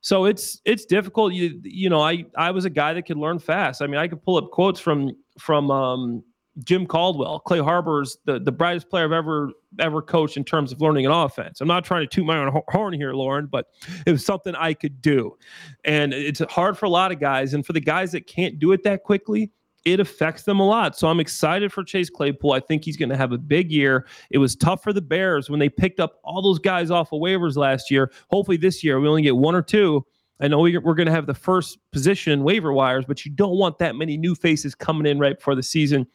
So 0.00 0.24
it's 0.26 0.60
it's 0.64 0.84
difficult. 0.84 1.32
You 1.32 1.60
you 1.64 1.88
know, 1.88 2.00
I 2.00 2.24
I 2.36 2.50
was 2.50 2.64
a 2.64 2.70
guy 2.70 2.94
that 2.94 3.02
could 3.02 3.18
learn 3.18 3.38
fast. 3.38 3.82
I 3.82 3.86
mean, 3.86 3.98
I 3.98 4.08
could 4.08 4.22
pull 4.22 4.36
up 4.36 4.50
quotes 4.50 4.80
from 4.80 5.10
from 5.38 5.70
um, 5.70 6.22
Jim 6.64 6.86
Caldwell. 6.86 7.40
Clay 7.40 7.58
Harbor's 7.58 8.18
the 8.24 8.38
the 8.38 8.52
brightest 8.52 8.88
player 8.90 9.04
I've 9.04 9.12
ever 9.12 9.50
ever 9.80 10.00
coached 10.00 10.36
in 10.36 10.44
terms 10.44 10.72
of 10.72 10.80
learning 10.80 11.06
an 11.06 11.12
offense. 11.12 11.60
I'm 11.60 11.68
not 11.68 11.84
trying 11.84 12.02
to 12.02 12.06
toot 12.06 12.24
my 12.24 12.38
own 12.38 12.62
horn 12.68 12.94
here, 12.94 13.12
Lauren, 13.12 13.46
but 13.46 13.66
it 14.06 14.12
was 14.12 14.24
something 14.24 14.54
I 14.54 14.74
could 14.74 15.02
do. 15.02 15.36
And 15.84 16.14
it's 16.14 16.40
hard 16.48 16.78
for 16.78 16.86
a 16.86 16.90
lot 16.90 17.12
of 17.12 17.20
guys, 17.20 17.54
and 17.54 17.66
for 17.66 17.72
the 17.72 17.80
guys 17.80 18.12
that 18.12 18.26
can't 18.26 18.58
do 18.58 18.72
it 18.72 18.84
that 18.84 19.02
quickly, 19.02 19.50
it 19.84 20.00
affects 20.00 20.42
them 20.42 20.60
a 20.60 20.66
lot. 20.66 20.98
So 20.98 21.08
I'm 21.08 21.20
excited 21.20 21.72
for 21.72 21.84
Chase 21.84 22.10
Claypool. 22.10 22.52
I 22.52 22.60
think 22.60 22.84
he's 22.84 22.96
going 22.96 23.08
to 23.08 23.16
have 23.16 23.32
a 23.32 23.38
big 23.38 23.70
year. 23.70 24.06
It 24.30 24.38
was 24.38 24.56
tough 24.56 24.82
for 24.82 24.92
the 24.92 25.00
Bears 25.00 25.48
when 25.48 25.60
they 25.60 25.68
picked 25.68 26.00
up 26.00 26.20
all 26.24 26.42
those 26.42 26.58
guys 26.58 26.90
off 26.90 27.12
of 27.12 27.20
waivers 27.20 27.56
last 27.56 27.90
year. 27.90 28.10
Hopefully 28.30 28.56
this 28.56 28.82
year 28.84 29.00
we 29.00 29.08
only 29.08 29.22
get 29.22 29.36
one 29.36 29.54
or 29.54 29.62
two. 29.62 30.04
I 30.40 30.46
know 30.46 30.60
we're 30.60 30.80
going 30.80 31.06
to 31.06 31.12
have 31.12 31.26
the 31.26 31.34
first 31.34 31.78
position 31.90 32.44
waiver 32.44 32.72
wires, 32.72 33.04
but 33.06 33.24
you 33.24 33.32
don't 33.32 33.56
want 33.56 33.78
that 33.78 33.96
many 33.96 34.16
new 34.16 34.36
faces 34.36 34.74
coming 34.74 35.04
in 35.04 35.18
right 35.18 35.36
before 35.36 35.56
the 35.56 35.64
season. 35.64 36.06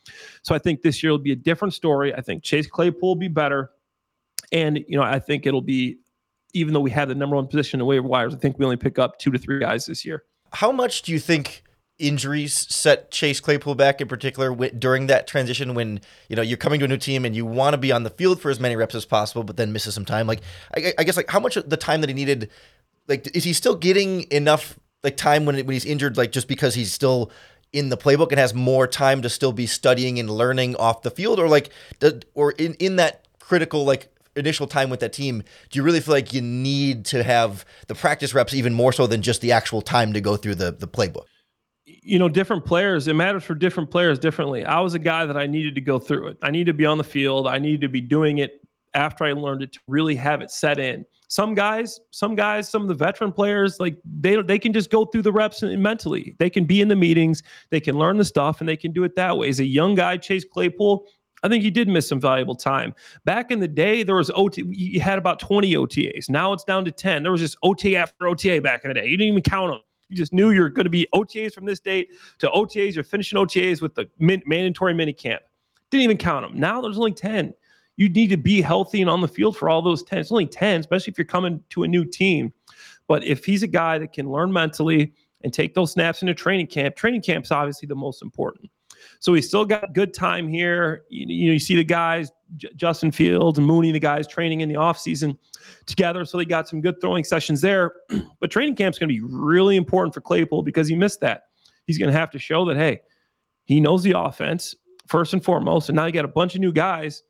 So 0.43 0.55
I 0.55 0.59
think 0.59 0.81
this 0.81 1.03
year 1.03 1.11
will 1.11 1.19
be 1.19 1.33
a 1.33 1.35
different 1.35 1.73
story. 1.73 2.13
I 2.15 2.21
think 2.21 2.41
Chase 2.41 2.67
Claypool 2.67 3.09
will 3.09 3.15
be 3.15 3.27
better. 3.27 3.71
And, 4.53 4.77
you 4.87 4.95
know, 4.95 5.03
I 5.03 5.19
think 5.19 5.45
it'll 5.45 5.61
be, 5.61 5.97
even 6.53 6.73
though 6.73 6.79
we 6.79 6.91
have 6.91 7.09
the 7.09 7.15
number 7.15 7.35
one 7.35 7.47
position 7.47 7.81
in 7.81 7.85
waiver 7.85 8.07
wires, 8.07 8.33
I 8.33 8.37
think 8.37 8.57
we 8.59 8.63
only 8.63 8.77
pick 8.77 8.97
up 8.97 9.19
two 9.19 9.31
to 9.31 9.37
three 9.37 9.59
guys 9.59 9.87
this 9.87 10.05
year. 10.05 10.23
How 10.53 10.71
much 10.71 11.01
do 11.01 11.11
you 11.11 11.19
think 11.19 11.63
injuries 11.99 12.53
set 12.53 13.11
Chase 13.11 13.39
Claypool 13.39 13.75
back 13.75 14.01
in 14.01 14.07
particular 14.07 14.53
during 14.69 15.07
that 15.07 15.27
transition 15.27 15.73
when 15.75 16.01
you 16.27 16.35
know 16.35 16.41
you're 16.41 16.57
coming 16.57 16.79
to 16.79 16.85
a 16.85 16.87
new 16.87 16.97
team 16.97 17.23
and 17.25 17.35
you 17.35 17.45
want 17.45 17.73
to 17.73 17.77
be 17.77 17.91
on 17.91 18.03
the 18.03 18.09
field 18.09 18.41
for 18.41 18.49
as 18.49 18.59
many 18.59 18.75
reps 18.75 18.95
as 18.95 19.05
possible, 19.05 19.43
but 19.43 19.57
then 19.57 19.71
misses 19.71 19.93
some 19.93 20.05
time. 20.05 20.27
Like 20.27 20.41
I, 20.75 20.93
I 20.97 21.03
guess 21.03 21.17
like 21.17 21.29
how 21.29 21.39
much 21.39 21.55
of 21.57 21.69
the 21.69 21.77
time 21.77 22.01
that 22.01 22.09
he 22.09 22.13
needed, 22.13 22.49
like 23.07 23.35
is 23.35 23.43
he 23.43 23.53
still 23.53 23.75
getting 23.75 24.29
enough 24.31 24.79
like 25.03 25.17
time 25.17 25.45
when 25.45 25.55
when 25.55 25.73
he's 25.73 25.85
injured, 25.85 26.17
like 26.17 26.31
just 26.31 26.47
because 26.47 26.75
he's 26.75 26.91
still 26.91 27.31
in 27.71 27.89
the 27.89 27.97
playbook 27.97 28.29
and 28.29 28.39
has 28.39 28.53
more 28.53 28.87
time 28.87 29.21
to 29.21 29.29
still 29.29 29.51
be 29.51 29.65
studying 29.65 30.19
and 30.19 30.29
learning 30.29 30.75
off 30.75 31.01
the 31.03 31.11
field, 31.11 31.39
or 31.39 31.47
like 31.47 31.69
or 32.33 32.51
in 32.53 32.73
in 32.75 32.95
that 32.95 33.27
critical 33.39 33.85
like 33.85 34.09
initial 34.35 34.65
time 34.65 34.89
with 34.89 34.99
that 34.99 35.13
team, 35.13 35.43
do 35.69 35.77
you 35.77 35.83
really 35.83 35.99
feel 35.99 36.13
like 36.13 36.33
you 36.33 36.41
need 36.41 37.05
to 37.05 37.21
have 37.21 37.65
the 37.87 37.93
practice 37.93 38.33
reps 38.33 38.53
even 38.53 38.73
more 38.73 38.91
so 38.91 39.05
than 39.05 39.21
just 39.21 39.41
the 39.41 39.51
actual 39.51 39.81
time 39.81 40.11
to 40.13 40.21
go 40.21 40.35
through 40.35 40.55
the 40.55 40.71
the 40.71 40.87
playbook? 40.87 41.25
You 42.03 42.19
know, 42.19 42.29
different 42.29 42.65
players, 42.65 43.07
it 43.07 43.13
matters 43.13 43.43
for 43.43 43.55
different 43.55 43.89
players 43.89 44.19
differently. 44.19 44.65
I 44.65 44.79
was 44.79 44.93
a 44.93 44.99
guy 44.99 45.25
that 45.25 45.37
I 45.37 45.47
needed 45.47 45.75
to 45.75 45.81
go 45.81 45.99
through 45.99 46.27
it. 46.27 46.37
I 46.41 46.51
needed 46.51 46.67
to 46.67 46.73
be 46.73 46.85
on 46.85 46.97
the 46.97 47.03
field. 47.03 47.47
I 47.47 47.59
needed 47.59 47.81
to 47.81 47.89
be 47.89 48.01
doing 48.01 48.39
it 48.39 48.61
after 48.93 49.23
I 49.23 49.31
learned 49.33 49.63
it 49.63 49.73
to 49.73 49.79
really 49.87 50.15
have 50.15 50.41
it 50.41 50.51
set 50.51 50.79
in. 50.79 51.05
Some 51.27 51.55
guys, 51.55 51.99
some 52.11 52.35
guys, 52.35 52.69
some 52.69 52.83
of 52.83 52.87
the 52.87 52.93
veteran 52.93 53.31
players, 53.31 53.79
like 53.79 53.97
they 54.05 54.39
they 54.41 54.59
can 54.59 54.71
just 54.71 54.91
go 54.91 55.05
through 55.05 55.23
the 55.23 55.31
reps 55.31 55.63
mentally. 55.63 56.35
They 56.37 56.49
can 56.49 56.65
be 56.65 56.79
in 56.79 56.89
the 56.89 56.95
meetings, 56.95 57.41
they 57.71 57.79
can 57.79 57.97
learn 57.97 58.17
the 58.17 58.25
stuff, 58.25 58.59
and 58.59 58.69
they 58.69 58.77
can 58.77 58.91
do 58.91 59.03
it 59.03 59.15
that 59.15 59.35
way. 59.35 59.49
As 59.49 59.59
a 59.59 59.65
young 59.65 59.95
guy, 59.95 60.17
Chase 60.17 60.45
Claypool, 60.45 61.07
I 61.41 61.49
think 61.49 61.63
he 61.63 61.71
did 61.71 61.87
miss 61.87 62.07
some 62.07 62.21
valuable 62.21 62.55
time. 62.55 62.93
Back 63.25 63.49
in 63.51 63.59
the 63.59 63.67
day, 63.67 64.03
there 64.03 64.15
was 64.15 64.31
OT. 64.35 64.63
You 64.67 65.01
had 65.01 65.17
about 65.17 65.39
20 65.39 65.73
OTAs. 65.73 66.29
Now 66.29 66.53
it's 66.53 66.63
down 66.63 66.85
to 66.85 66.91
10. 66.91 67.23
There 67.23 67.31
was 67.31 67.41
just 67.41 67.57
OTA 67.63 67.95
after 67.95 68.27
OTA 68.27 68.61
back 68.61 68.83
in 68.83 68.89
the 68.89 68.93
day. 68.93 69.07
You 69.07 69.17
didn't 69.17 69.31
even 69.31 69.41
count 69.41 69.71
them. 69.71 69.81
You 70.09 70.17
just 70.17 70.33
knew 70.33 70.51
you're 70.51 70.69
going 70.69 70.85
to 70.85 70.89
be 70.89 71.07
OTAs 71.13 71.53
from 71.53 71.65
this 71.65 71.79
date 71.79 72.09
to 72.39 72.49
OTAs. 72.49 72.95
You're 72.95 73.03
finishing 73.03 73.37
OTAs 73.37 73.81
with 73.81 73.95
the 73.95 74.09
min- 74.19 74.43
mandatory 74.45 74.93
mini 74.93 75.13
camp. 75.13 75.41
Didn't 75.89 76.03
even 76.03 76.17
count 76.17 76.47
them. 76.47 76.59
Now 76.59 76.81
there's 76.81 76.97
only 76.97 77.13
10. 77.13 77.53
You 77.95 78.09
need 78.09 78.29
to 78.29 78.37
be 78.37 78.61
healthy 78.61 79.01
and 79.01 79.09
on 79.09 79.21
the 79.21 79.27
field 79.27 79.55
for 79.55 79.69
all 79.69 79.81
those 79.81 80.03
10. 80.03 80.19
It's 80.19 80.31
only 80.31 80.47
10, 80.47 80.81
especially 80.81 81.11
if 81.11 81.17
you're 81.17 81.25
coming 81.25 81.63
to 81.69 81.83
a 81.83 81.87
new 81.87 82.05
team. 82.05 82.51
But 83.07 83.23
if 83.23 83.45
he's 83.45 83.63
a 83.63 83.67
guy 83.67 83.97
that 83.99 84.13
can 84.13 84.31
learn 84.31 84.51
mentally 84.51 85.13
and 85.43 85.53
take 85.53 85.73
those 85.73 85.91
snaps 85.91 86.21
into 86.21 86.33
training 86.33 86.67
camp, 86.67 86.95
training 86.95 87.21
camp's 87.21 87.51
obviously 87.51 87.87
the 87.87 87.95
most 87.95 88.21
important. 88.21 88.69
So 89.23 89.33
he's 89.33 89.47
still 89.47 89.63
got 89.63 89.93
good 89.93 90.13
time 90.13 90.49
here. 90.49 91.05
You, 91.07 91.25
you 91.29 91.47
know, 91.47 91.53
you 91.53 91.59
see 91.59 91.77
the 91.77 91.83
guys, 91.85 92.29
J- 92.57 92.71
Justin 92.75 93.09
Fields 93.09 93.57
and 93.57 93.65
Mooney, 93.65 93.93
the 93.93 93.99
guys 93.99 94.27
training 94.27 94.59
in 94.59 94.67
the 94.67 94.75
offseason 94.75 95.37
together. 95.85 96.25
So 96.25 96.37
they 96.37 96.43
got 96.43 96.67
some 96.67 96.81
good 96.81 96.99
throwing 96.99 97.23
sessions 97.23 97.61
there. 97.61 97.93
but 98.41 98.51
training 98.51 98.75
camp's 98.75 98.99
going 98.99 99.07
to 99.07 99.13
be 99.13 99.21
really 99.21 99.77
important 99.77 100.13
for 100.13 100.19
Claypool 100.19 100.63
because 100.63 100.89
he 100.89 100.95
missed 100.97 101.21
that. 101.21 101.43
He's 101.87 101.97
going 101.97 102.11
to 102.11 102.19
have 102.19 102.31
to 102.31 102.39
show 102.39 102.65
that, 102.65 102.75
hey, 102.75 102.99
he 103.63 103.79
knows 103.79 104.03
the 104.03 104.11
offense 104.11 104.75
first 105.07 105.31
and 105.31 105.41
foremost. 105.41 105.87
And 105.87 105.95
now 105.95 106.05
you 106.05 106.11
got 106.11 106.25
a 106.25 106.27
bunch 106.27 106.55
of 106.55 106.59
new 106.59 106.73
guys. 106.73 107.23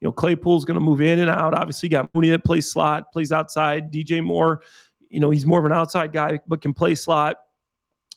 You 0.00 0.06
know, 0.06 0.12
Claypool's 0.12 0.64
going 0.64 0.78
to 0.78 0.80
move 0.80 1.00
in 1.00 1.18
and 1.18 1.28
out. 1.28 1.52
Obviously, 1.52 1.88
you 1.88 1.90
got 1.90 2.14
Mooney 2.14 2.30
that 2.30 2.44
plays 2.44 2.70
slot, 2.70 3.10
plays 3.12 3.32
outside. 3.32 3.92
DJ 3.92 4.22
Moore, 4.22 4.62
you 5.08 5.18
know, 5.18 5.30
he's 5.30 5.46
more 5.46 5.58
of 5.58 5.64
an 5.64 5.72
outside 5.72 6.12
guy, 6.12 6.38
but 6.46 6.62
can 6.62 6.72
play 6.72 6.94
slot. 6.94 7.38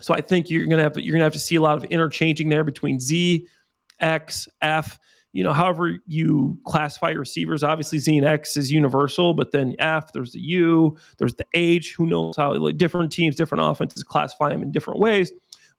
So 0.02 0.14
I 0.14 0.22
think 0.22 0.50
you're 0.50 0.66
gonna 0.66 0.84
have 0.84 0.98
you're 0.98 1.14
gonna 1.14 1.24
have 1.24 1.34
to 1.34 1.40
see 1.40 1.56
a 1.56 1.62
lot 1.62 1.78
of 1.78 1.86
interchanging 1.86 2.50
there 2.50 2.64
between 2.64 3.00
Z, 3.00 3.48
X, 4.00 4.48
F. 4.62 5.00
You 5.32 5.44
know, 5.44 5.52
however 5.52 5.98
you 6.06 6.60
classify 6.68 7.10
receivers. 7.10 7.64
Obviously, 7.64 7.98
Z 7.98 8.18
and 8.18 8.28
X 8.28 8.56
is 8.56 8.72
universal, 8.72 9.34
but 9.34 9.52
then 9.52 9.76
F, 9.80 10.14
there's 10.14 10.34
the 10.34 10.40
U, 10.40 10.96
there's 11.18 11.34
the 11.34 11.46
H. 11.56 11.96
Who 11.96 12.06
knows 12.06 12.38
how 12.38 12.54
like, 12.54 12.78
different 12.78 13.12
teams, 13.12 13.36
different 13.36 13.64
offenses 13.64 14.04
classify 14.04 14.50
them 14.50 14.62
in 14.62 14.72
different 14.72 15.00
ways. 15.00 15.32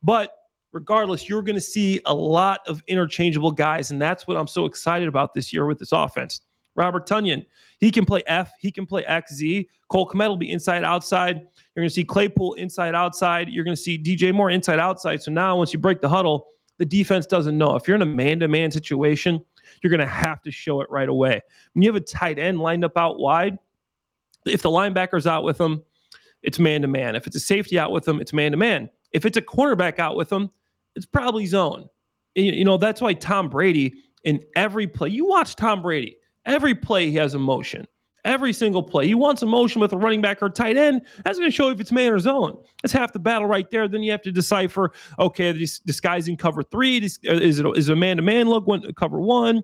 But 0.03 0.33
regardless, 0.73 1.29
you're 1.29 1.41
going 1.41 1.55
to 1.55 1.61
see 1.61 2.01
a 2.05 2.15
lot 2.15 2.61
of 2.67 2.83
interchangeable 2.89 3.53
guys, 3.53 3.93
and 3.93 4.03
that's 4.03 4.27
what 4.27 4.37
I'm 4.37 4.49
so 4.49 4.65
excited 4.65 5.07
about 5.07 5.33
this 5.33 5.53
year 5.53 5.67
with 5.67 5.79
this 5.79 5.93
offense. 5.93 6.41
Robert 6.75 7.09
Tonyan, 7.09 7.47
he 7.79 7.93
can 7.93 8.05
play 8.05 8.25
F, 8.27 8.51
he 8.59 8.73
can 8.73 8.85
play 8.85 9.05
X, 9.07 9.35
Z. 9.35 9.69
Cole 9.89 10.09
Kmet 10.09 10.29
will 10.29 10.37
be 10.37 10.51
inside, 10.51 10.83
outside. 10.83 11.47
You're 11.75 11.83
going 11.83 11.89
to 11.89 11.95
see 11.95 12.05
Claypool 12.05 12.55
inside 12.55 12.95
outside. 12.95 13.49
You're 13.49 13.65
going 13.65 13.77
to 13.77 13.83
see 13.83 13.99
DJ 13.99 14.33
Moore 14.33 14.51
inside 14.51 14.79
outside. 14.79 15.23
So 15.23 15.33
now, 15.33 15.57
once 15.57 15.73
you 15.73 15.79
break 15.79 16.01
the 16.01 16.09
huddle, 16.09 16.47
the 16.79 16.85
defense 16.85 17.27
doesn't 17.27 17.57
know. 17.57 17.75
If 17.75 17.89
you're 17.89 17.97
in 17.97 18.03
a 18.03 18.07
man 18.07 18.41
to 18.41 18.49
man 18.49 18.71
situation, 18.71 19.45
you're 19.83 19.91
going 19.91 20.01
to 20.01 20.07
have 20.07 20.41
to 20.43 20.51
show 20.51 20.81
it 20.81 20.91
right 20.91 21.09
away. 21.09 21.41
When 21.73 21.83
you 21.83 21.93
have 21.93 22.01
a 22.01 22.05
tight 22.05 22.39
end 22.39 22.61
lined 22.61 22.85
up 22.85 22.97
out 22.97 23.19
wide, 23.19 23.59
if 24.47 24.63
the 24.63 24.71
linebacker's 24.71 25.27
out 25.27 25.43
with 25.43 25.59
them, 25.59 25.83
it's 26.43 26.59
man 26.59 26.83
to 26.83 26.89
man. 26.89 27.17
If 27.17 27.27
it's 27.27 27.37
a 27.37 27.41
safety 27.41 27.79
out 27.79 27.91
with 27.91 28.05
them, 28.05 28.21
it's 28.21 28.33
man 28.33 28.53
to 28.53 28.57
man. 28.57 28.91
If 29.13 29.25
it's 29.25 29.37
a 29.37 29.43
cornerback 29.43 29.99
out 29.99 30.17
with 30.17 30.29
them, 30.29 30.51
it's 30.95 31.07
probably 31.07 31.47
zone. 31.47 31.89
You 32.35 32.65
know, 32.65 32.77
that's 32.77 33.01
why 33.01 33.15
Tom 33.15 33.49
Brady 33.49 33.95
in 34.25 34.41
every 34.57 34.87
play, 34.87 35.09
you 35.09 35.27
watch 35.27 35.57
Tom 35.57 35.83
Brady, 35.83 36.17
every 36.45 36.75
play 36.75 37.11
he 37.11 37.17
has 37.17 37.35
a 37.35 37.39
motion 37.39 37.87
every 38.25 38.53
single 38.53 38.83
play. 38.83 39.07
He 39.07 39.15
wants 39.15 39.43
a 39.43 39.47
motion 39.47 39.81
with 39.81 39.93
a 39.93 39.97
running 39.97 40.21
back 40.21 40.43
or 40.43 40.49
tight 40.49 40.77
end. 40.77 41.03
That's 41.25 41.39
going 41.39 41.51
to 41.51 41.55
show 41.55 41.69
if 41.69 41.81
it's 41.81 41.93
man 41.93 42.13
or 42.13 42.19
zone. 42.19 42.57
That's 42.83 42.93
half 42.93 43.13
the 43.13 43.19
battle 43.19 43.47
right 43.47 43.71
there. 43.71 43.89
Then 43.89 44.03
you 44.03 44.11
have 44.11 44.23
to 44.23 44.33
decipher, 44.33 44.93
okay, 45.19 45.53
this, 45.53 45.81
cover 46.39 46.63
three. 46.63 46.99
Uh, 46.99 47.35
is 47.35 47.59
it 47.59 47.67
is 47.77 47.89
it 47.89 47.93
a 47.93 47.97
man-to-man 47.97 48.49
look, 48.49 48.67
one, 48.67 48.83
cover 48.95 49.21
one? 49.21 49.63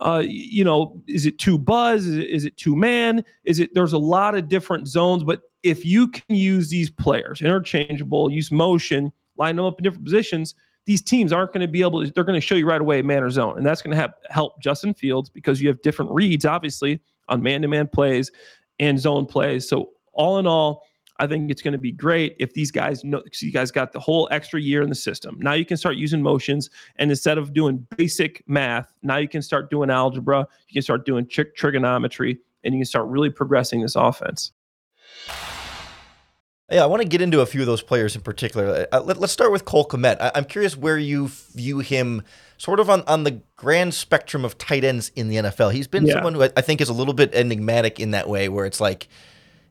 Uh, 0.00 0.22
you 0.26 0.64
know, 0.64 1.02
is 1.06 1.26
it 1.26 1.38
two 1.38 1.58
buzz? 1.58 2.06
Is 2.06 2.16
it, 2.16 2.28
is 2.28 2.44
it 2.44 2.56
two 2.56 2.74
man? 2.74 3.22
Is 3.44 3.60
it, 3.60 3.70
there's 3.74 3.92
a 3.92 3.98
lot 3.98 4.34
of 4.34 4.48
different 4.48 4.88
zones, 4.88 5.24
but 5.24 5.42
if 5.62 5.84
you 5.84 6.08
can 6.08 6.36
use 6.36 6.70
these 6.70 6.90
players 6.90 7.42
interchangeable, 7.42 8.30
use 8.30 8.50
motion, 8.50 9.12
line 9.36 9.56
them 9.56 9.66
up 9.66 9.78
in 9.78 9.82
different 9.82 10.04
positions, 10.04 10.54
these 10.86 11.02
teams 11.02 11.32
aren't 11.32 11.52
going 11.52 11.60
to 11.60 11.68
be 11.68 11.82
able 11.82 12.02
to, 12.02 12.10
they're 12.12 12.24
going 12.24 12.40
to 12.40 12.46
show 12.46 12.54
you 12.54 12.66
right 12.66 12.80
away 12.80 13.02
man 13.02 13.22
or 13.22 13.30
zone. 13.30 13.58
And 13.58 13.66
that's 13.66 13.82
going 13.82 13.94
to 13.94 14.14
help 14.30 14.60
Justin 14.62 14.94
Fields 14.94 15.28
because 15.28 15.60
you 15.60 15.68
have 15.68 15.82
different 15.82 16.10
reads, 16.10 16.46
obviously, 16.46 17.00
on 17.30 17.42
man 17.42 17.62
to 17.62 17.68
man 17.68 17.88
plays 17.88 18.30
and 18.78 18.98
zone 18.98 19.26
plays. 19.26 19.68
So, 19.68 19.90
all 20.12 20.38
in 20.38 20.46
all, 20.46 20.82
I 21.18 21.26
think 21.26 21.50
it's 21.50 21.62
going 21.62 21.72
to 21.72 21.78
be 21.78 21.92
great 21.92 22.34
if 22.38 22.54
these 22.54 22.70
guys 22.70 23.04
know 23.04 23.22
you 23.40 23.52
guys 23.52 23.70
got 23.70 23.92
the 23.92 24.00
whole 24.00 24.26
extra 24.30 24.60
year 24.60 24.82
in 24.82 24.88
the 24.88 24.94
system. 24.94 25.38
Now 25.40 25.52
you 25.52 25.64
can 25.64 25.76
start 25.76 25.96
using 25.96 26.22
motions, 26.22 26.70
and 26.96 27.10
instead 27.10 27.38
of 27.38 27.52
doing 27.52 27.86
basic 27.96 28.42
math, 28.46 28.92
now 29.02 29.18
you 29.18 29.28
can 29.28 29.42
start 29.42 29.70
doing 29.70 29.90
algebra. 29.90 30.46
You 30.68 30.74
can 30.74 30.82
start 30.82 31.06
doing 31.06 31.26
tr- 31.26 31.42
trigonometry, 31.54 32.38
and 32.64 32.74
you 32.74 32.80
can 32.80 32.86
start 32.86 33.06
really 33.06 33.30
progressing 33.30 33.82
this 33.82 33.96
offense. 33.96 34.52
Yeah, 36.70 36.84
I 36.84 36.86
want 36.86 37.02
to 37.02 37.08
get 37.08 37.20
into 37.20 37.40
a 37.40 37.46
few 37.46 37.60
of 37.60 37.66
those 37.66 37.82
players 37.82 38.14
in 38.14 38.22
particular. 38.22 38.86
Uh, 38.92 39.00
let, 39.00 39.20
us 39.20 39.32
start 39.32 39.50
with 39.50 39.64
Cole 39.64 39.86
Kmet. 39.86 40.18
I, 40.20 40.30
am 40.36 40.44
curious 40.44 40.76
where 40.76 40.98
you 40.98 41.28
view 41.28 41.80
him 41.80 42.22
sort 42.58 42.78
of 42.78 42.88
on, 42.88 43.02
on 43.08 43.24
the 43.24 43.40
grand 43.56 43.92
spectrum 43.92 44.44
of 44.44 44.56
tight 44.56 44.84
ends 44.84 45.10
in 45.16 45.28
the 45.28 45.36
NFL. 45.36 45.72
He's 45.72 45.88
been 45.88 46.06
yeah. 46.06 46.14
someone 46.14 46.34
who 46.34 46.42
I 46.42 46.60
think 46.60 46.80
is 46.80 46.88
a 46.88 46.92
little 46.92 47.14
bit 47.14 47.34
enigmatic 47.34 47.98
in 47.98 48.12
that 48.12 48.28
way, 48.28 48.48
where 48.48 48.66
it's 48.66 48.80
like, 48.80 49.08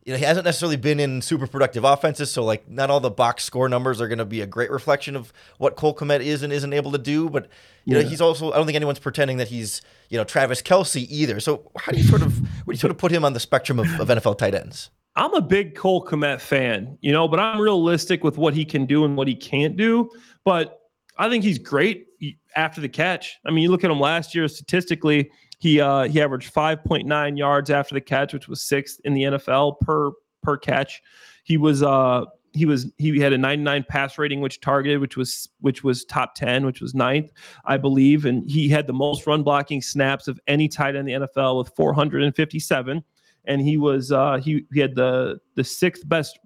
you 0.04 0.12
know, 0.12 0.18
he 0.20 0.26
hasn't 0.26 0.44
necessarily 0.44 0.76
been 0.76 1.00
in 1.00 1.22
super 1.22 1.48
productive 1.48 1.86
offenses, 1.86 2.32
so 2.32 2.44
like 2.44 2.70
not 2.70 2.90
all 2.90 3.00
the 3.00 3.12
box 3.12 3.46
score 3.46 3.70
numbers 3.70 4.02
are 4.02 4.10
going 4.10 4.18
to 4.18 4.26
be 4.26 4.42
a 4.42 4.48
great 4.48 4.72
reflection 4.72 5.16
of 5.16 5.32
what 5.58 5.78
Cole 5.78 5.96
Kmet 5.96 6.20
is 6.20 6.44
and 6.44 6.52
isn't 6.52 6.74
able 6.74 6.92
to 6.92 6.98
do. 6.98 7.30
But 7.30 7.44
you 7.86 7.96
yeah. 7.96 8.02
know, 8.02 8.10
he's 8.10 8.20
also 8.20 8.52
I 8.52 8.58
don't 8.58 8.66
think 8.66 8.76
anyone's 8.76 9.00
pretending 9.00 9.38
that 9.38 9.48
he's 9.48 9.82
you 10.10 10.18
know 10.18 10.26
Travis 10.26 10.62
Kelce 10.62 11.06
either. 11.10 11.40
So 11.40 11.72
how 11.78 11.94
do 11.94 11.98
you 11.98 12.04
sort 12.04 12.24
of 12.24 12.38
where 12.66 12.74
do 12.74 12.78
you 12.78 12.80
sort 12.80 12.92
of 12.92 12.98
put 12.98 13.12
him 13.12 13.24
on 13.24 13.32
the 13.32 13.40
spectrum 13.40 13.80
of, 13.80 13.88
of 14.02 14.10
NFL 14.10 14.38
tight 14.38 14.54
ends? 14.54 14.90
I'm 15.20 15.34
a 15.34 15.42
big 15.42 15.76
Cole 15.76 16.06
Kmet 16.06 16.40
fan, 16.40 16.98
you 17.02 17.12
know, 17.12 17.28
but 17.28 17.42
I'm 17.42 17.60
realistic 17.60 18.24
with 18.24 18.38
what 18.38 18.54
he 18.54 18.64
can 18.64 18.86
do 18.86 19.04
and 19.04 19.18
what 19.18 19.28
he 19.28 19.36
can't 19.36 19.76
do. 19.76 20.10
But 20.46 20.80
I 21.18 21.28
think 21.28 21.44
he's 21.44 21.60
great 21.60 22.08
after 22.56 22.80
the 22.80 22.88
catch. 22.88 23.38
I 23.46 23.52
mean, 23.52 23.62
you 23.62 23.70
look 23.70 23.84
at 23.84 23.92
him 23.92 24.00
last 24.00 24.34
year 24.34 24.48
statistically, 24.48 25.30
he 25.60 25.82
uh, 25.82 26.04
he 26.04 26.22
averaged 26.22 26.54
5.9 26.54 27.38
yards 27.38 27.70
after 27.70 27.94
the 27.96 28.00
catch, 28.00 28.34
which 28.34 28.48
was 28.48 28.62
sixth 28.62 29.02
in 29.04 29.14
the 29.14 29.24
NFL 29.24 29.82
per 29.82 30.12
per 30.42 30.56
catch. 30.56 31.02
He 31.44 31.58
was 31.58 31.84
uh 31.84 32.24
he 32.54 32.66
was 32.66 32.90
he 32.98 33.20
had 33.20 33.34
a 33.34 33.38
99 33.38 33.86
pass 33.90 34.18
rating 34.18 34.40
which 34.40 34.62
targeted 34.62 35.02
which 35.02 35.18
was 35.18 35.50
which 35.60 35.84
was 35.84 36.06
top 36.06 36.34
10 36.34 36.66
which 36.66 36.82
was 36.82 36.96
ninth 36.96 37.32
i 37.66 37.78
believe 37.78 38.26
and 38.26 38.50
he 38.50 38.68
had 38.68 38.88
the 38.88 38.94
most 38.94 39.28
run 39.28 39.44
blocking 39.44 39.84
snaps 39.84 40.28
of 40.28 40.40
any 40.48 40.68
tight 40.68 40.96
end 40.96 41.08
in 41.08 41.22
the 41.22 41.28
nfl 41.28 41.60
with 41.60 41.70
457 41.76 43.04
and 43.46 43.62
he 43.62 43.78
was 43.78 44.12
uh, 44.12 44.38
he 44.38 44.66
he 44.74 44.80
had 44.80 44.96
the 44.96 45.40
the 45.56 45.64
sixth 45.64 46.08
best 46.08 46.40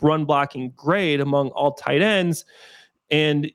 run 0.00 0.24
blocking 0.24 0.72
grade 0.76 1.20
among 1.20 1.48
all 1.50 1.72
tight 1.72 2.02
ends, 2.02 2.44
and 3.10 3.50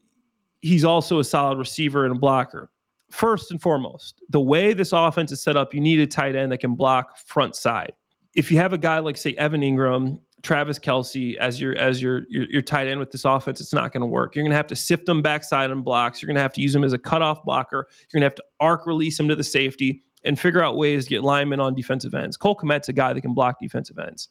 he's 0.61 0.85
also 0.85 1.19
a 1.19 1.23
solid 1.23 1.57
receiver 1.57 2.05
and 2.05 2.15
a 2.15 2.19
blocker. 2.19 2.69
First 3.11 3.51
and 3.51 3.61
foremost, 3.61 4.21
the 4.29 4.41
way 4.41 4.73
this 4.73 4.91
offense 4.91 5.31
is 5.31 5.41
set 5.41 5.55
up, 5.55 5.73
you 5.73 5.79
need 5.79 5.99
a 5.99 6.07
tight 6.07 6.35
end 6.35 6.51
that 6.51 6.57
can 6.57 6.75
block 6.75 7.17
front 7.17 7.55
side. 7.55 7.93
If 8.35 8.51
you 8.51 8.57
have 8.57 8.73
a 8.73 8.77
guy 8.77 8.99
like 8.99 9.15
say 9.15 9.33
Evan 9.35 9.61
Engram, 9.61 10.19
Travis 10.41 10.77
Kelce 10.77 11.35
as 11.37 11.59
your 11.59 11.75
as 11.77 12.01
your 12.01 12.23
your, 12.29 12.45
your 12.49 12.61
tight 12.61 12.87
end 12.87 12.99
with 12.99 13.11
this 13.11 13.25
offense, 13.25 13.61
it's 13.61 13.73
not 13.73 13.91
going 13.93 14.01
to 14.01 14.07
work. 14.07 14.35
You're 14.35 14.43
going 14.43 14.51
to 14.51 14.57
have 14.57 14.67
to 14.67 14.75
sift 14.75 15.05
them 15.05 15.21
backside 15.21 15.71
on 15.71 15.81
blocks. 15.81 16.21
You're 16.21 16.27
going 16.27 16.35
to 16.35 16.41
have 16.41 16.53
to 16.53 16.61
use 16.61 16.73
them 16.73 16.83
as 16.83 16.93
a 16.93 16.97
cutoff 16.97 17.43
blocker. 17.43 17.87
You're 18.01 18.19
going 18.19 18.21
to 18.21 18.25
have 18.25 18.35
to 18.35 18.43
arc 18.59 18.85
release 18.85 19.19
him 19.19 19.27
to 19.27 19.35
the 19.35 19.43
safety 19.43 20.03
and 20.25 20.39
figure 20.39 20.63
out 20.63 20.77
ways 20.77 21.05
to 21.05 21.09
get 21.09 21.23
linemen 21.23 21.59
on 21.59 21.73
defensive 21.73 22.13
ends. 22.13 22.35
Cole 22.35 22.55
Kmet's 22.55 22.89
a 22.89 22.93
guy 22.93 23.13
that 23.13 23.21
can 23.21 23.33
block 23.33 23.59
defensive 23.59 23.99
ends. 23.99 24.29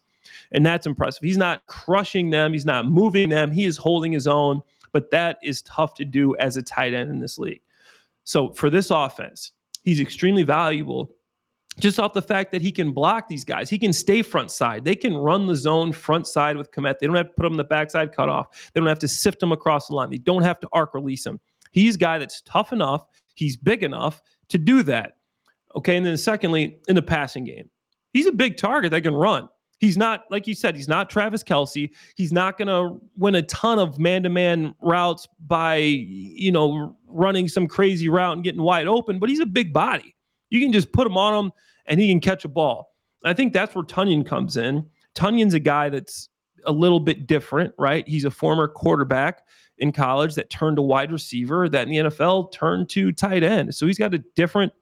And 0.52 0.64
that's 0.64 0.86
impressive. 0.86 1.22
He's 1.22 1.38
not 1.38 1.66
crushing 1.66 2.30
them, 2.30 2.52
he's 2.52 2.66
not 2.66 2.86
moving 2.86 3.28
them, 3.28 3.50
he 3.50 3.64
is 3.64 3.76
holding 3.76 4.12
his 4.12 4.26
own, 4.26 4.60
but 4.92 5.10
that 5.10 5.38
is 5.42 5.62
tough 5.62 5.94
to 5.94 6.04
do 6.04 6.36
as 6.36 6.56
a 6.56 6.62
tight 6.62 6.94
end 6.94 7.10
in 7.10 7.20
this 7.20 7.38
league. 7.38 7.60
So 8.24 8.50
for 8.50 8.70
this 8.70 8.90
offense, 8.90 9.52
he's 9.82 10.00
extremely 10.00 10.42
valuable 10.42 11.10
just 11.78 11.98
off 11.98 12.12
the 12.12 12.22
fact 12.22 12.52
that 12.52 12.62
he 12.62 12.70
can 12.70 12.92
block 12.92 13.28
these 13.28 13.44
guys. 13.44 13.68
He 13.68 13.78
can 13.78 13.92
stay 13.92 14.22
front 14.22 14.50
side. 14.50 14.84
They 14.84 14.94
can 14.94 15.16
run 15.16 15.46
the 15.46 15.56
zone 15.56 15.92
front 15.92 16.26
side 16.26 16.56
with 16.56 16.70
Kmet. 16.70 16.98
They 16.98 17.06
don't 17.06 17.16
have 17.16 17.28
to 17.28 17.34
put 17.34 17.46
him 17.46 17.54
in 17.54 17.58
the 17.58 17.64
backside 17.64 18.14
cutoff. 18.14 18.70
They 18.72 18.80
don't 18.80 18.88
have 18.88 18.98
to 19.00 19.08
sift 19.08 19.42
him 19.42 19.52
across 19.52 19.88
the 19.88 19.94
line. 19.94 20.10
They 20.10 20.18
don't 20.18 20.42
have 20.42 20.60
to 20.60 20.68
arc 20.72 20.94
release 20.94 21.26
him. 21.26 21.40
He's 21.72 21.96
a 21.96 21.98
guy 21.98 22.18
that's 22.18 22.42
tough 22.42 22.72
enough. 22.72 23.06
He's 23.34 23.56
big 23.56 23.82
enough 23.82 24.22
to 24.50 24.58
do 24.58 24.84
that. 24.84 25.16
Okay. 25.76 25.96
And 25.96 26.06
then 26.06 26.16
secondly, 26.16 26.78
in 26.88 26.94
the 26.94 27.02
passing 27.02 27.44
game, 27.44 27.68
he's 28.12 28.26
a 28.26 28.32
big 28.32 28.56
target 28.56 28.90
that 28.92 29.02
can 29.02 29.14
run. 29.14 29.48
He's 29.78 29.96
not, 29.98 30.24
like 30.30 30.46
you 30.46 30.54
said, 30.54 30.76
he's 30.76 30.88
not 30.88 31.10
Travis 31.10 31.42
Kelce. 31.42 31.90
He's 32.16 32.32
not 32.32 32.56
going 32.56 32.68
to 32.68 33.00
win 33.16 33.34
a 33.34 33.42
ton 33.42 33.78
of 33.78 33.98
man 33.98 34.22
to 34.22 34.28
man 34.28 34.74
routes 34.80 35.28
by, 35.46 35.76
you 35.76 36.52
know, 36.52 36.96
running 37.06 37.48
some 37.48 37.66
crazy 37.66 38.08
route 38.08 38.34
and 38.34 38.44
getting 38.44 38.62
wide 38.62 38.86
open, 38.86 39.18
but 39.18 39.28
he's 39.28 39.40
a 39.40 39.46
big 39.46 39.72
body. 39.72 40.14
You 40.50 40.60
can 40.60 40.72
just 40.72 40.92
put 40.92 41.06
him 41.06 41.16
on 41.16 41.44
him 41.44 41.52
and 41.86 42.00
he 42.00 42.08
can 42.08 42.20
catch 42.20 42.44
a 42.44 42.48
ball. 42.48 42.94
I 43.24 43.34
think 43.34 43.52
that's 43.52 43.74
where 43.74 43.84
Tonyan 43.84 44.24
comes 44.24 44.56
in. 44.56 44.86
Tonyan's 45.14 45.54
a 45.54 45.60
guy 45.60 45.88
that's 45.88 46.28
a 46.66 46.72
little 46.72 47.00
bit 47.00 47.26
different, 47.26 47.74
right? 47.78 48.06
He's 48.06 48.24
a 48.24 48.30
former 48.30 48.68
quarterback 48.68 49.42
in 49.78 49.92
college 49.92 50.34
that 50.34 50.50
turned 50.50 50.76
to 50.76 50.82
wide 50.82 51.10
receiver, 51.10 51.68
that 51.68 51.88
in 51.88 51.90
the 51.90 52.10
NFL 52.10 52.52
turned 52.52 52.88
to 52.90 53.12
tight 53.12 53.42
end. 53.42 53.74
So 53.74 53.86
he's 53.86 53.98
got 53.98 54.14
a 54.14 54.18
different 54.36 54.72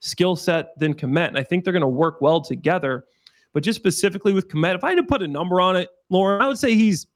skill 0.00 0.36
set 0.36 0.78
than 0.78 0.94
Kmet. 0.94 1.28
And 1.28 1.38
I 1.38 1.42
think 1.42 1.64
they're 1.64 1.72
going 1.72 1.80
to 1.80 1.88
work 1.88 2.20
well 2.20 2.40
together. 2.40 3.04
But 3.52 3.62
just 3.62 3.78
specifically 3.78 4.32
with 4.32 4.48
Kmet, 4.48 4.74
if 4.74 4.84
I 4.84 4.90
had 4.90 4.96
to 4.96 5.02
put 5.02 5.22
a 5.22 5.28
number 5.28 5.60
on 5.60 5.76
it, 5.76 5.88
Lauren, 6.10 6.42
I 6.42 6.48
would 6.48 6.58
say 6.58 6.74
he's 6.74 7.06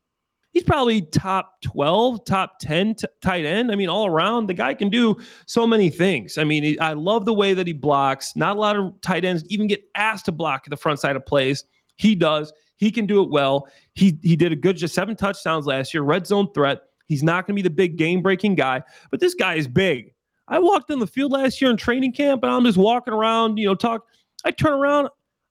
he's 0.53 0.63
probably 0.63 1.03
top 1.03 1.61
12, 1.63 2.25
top 2.25 2.59
10 2.61 2.95
t- 2.95 3.07
tight 3.21 3.45
end. 3.45 3.71
I 3.73 3.75
mean, 3.75 3.89
all 3.89 4.07
around, 4.07 4.47
the 4.47 4.55
guy 4.55 4.75
can 4.75 4.89
do 4.89 5.17
so 5.47 5.67
many 5.67 5.91
things. 5.91 6.39
I 6.39 6.45
mean, 6.45 6.77
I 6.81 6.93
love 6.93 7.25
the 7.25 7.35
way 7.35 7.55
that 7.55 7.67
he 7.67 7.73
blocks. 7.73 8.37
Not 8.37 8.57
a 8.57 8.61
lot 8.61 8.77
of 8.77 9.01
tight 9.01 9.25
ends 9.25 9.45
even 9.49 9.67
get 9.67 9.83
asked 9.95 10.27
to 10.27 10.33
block 10.33 10.67
the 10.69 10.77
front 10.77 11.01
side 11.01 11.17
of 11.17 11.27
plays. 11.27 11.65
He 11.97 12.15
does. 12.15 12.53
He 12.77 12.91
can 12.91 13.07
do 13.07 13.23
it 13.23 13.31
well. 13.31 13.69
He 13.95 14.19
he 14.23 14.35
did 14.35 14.53
a 14.53 14.57
good 14.57 14.77
just 14.77 14.95
seven 14.95 15.15
touchdowns 15.15 15.67
last 15.67 15.95
year, 15.95 16.03
red 16.03 16.27
zone 16.27 16.53
threat. 16.53 16.83
He's 17.07 17.23
not 17.23 17.47
going 17.47 17.55
to 17.55 17.63
be 17.63 17.69
the 17.69 17.75
big 17.75 17.97
game 17.97 18.23
breaking 18.23 18.55
guy, 18.55 18.83
but 19.11 19.21
this 19.21 19.35
guy 19.35 19.55
is 19.55 19.69
big. 19.69 20.15
I 20.49 20.59
walked 20.59 20.91
in 20.91 20.99
the 20.99 21.07
field 21.07 21.33
last 21.33 21.61
year 21.61 21.71
in 21.71 21.77
training 21.77 22.13
camp 22.13 22.43
and 22.43 22.53
I'm 22.53 22.65
just 22.65 22.79
walking 22.79 23.15
around, 23.15 23.59
you 23.59 23.67
know, 23.67 23.75
talk. 23.75 24.07
I 24.45 24.51
turn 24.51 24.73
around, 24.73 25.09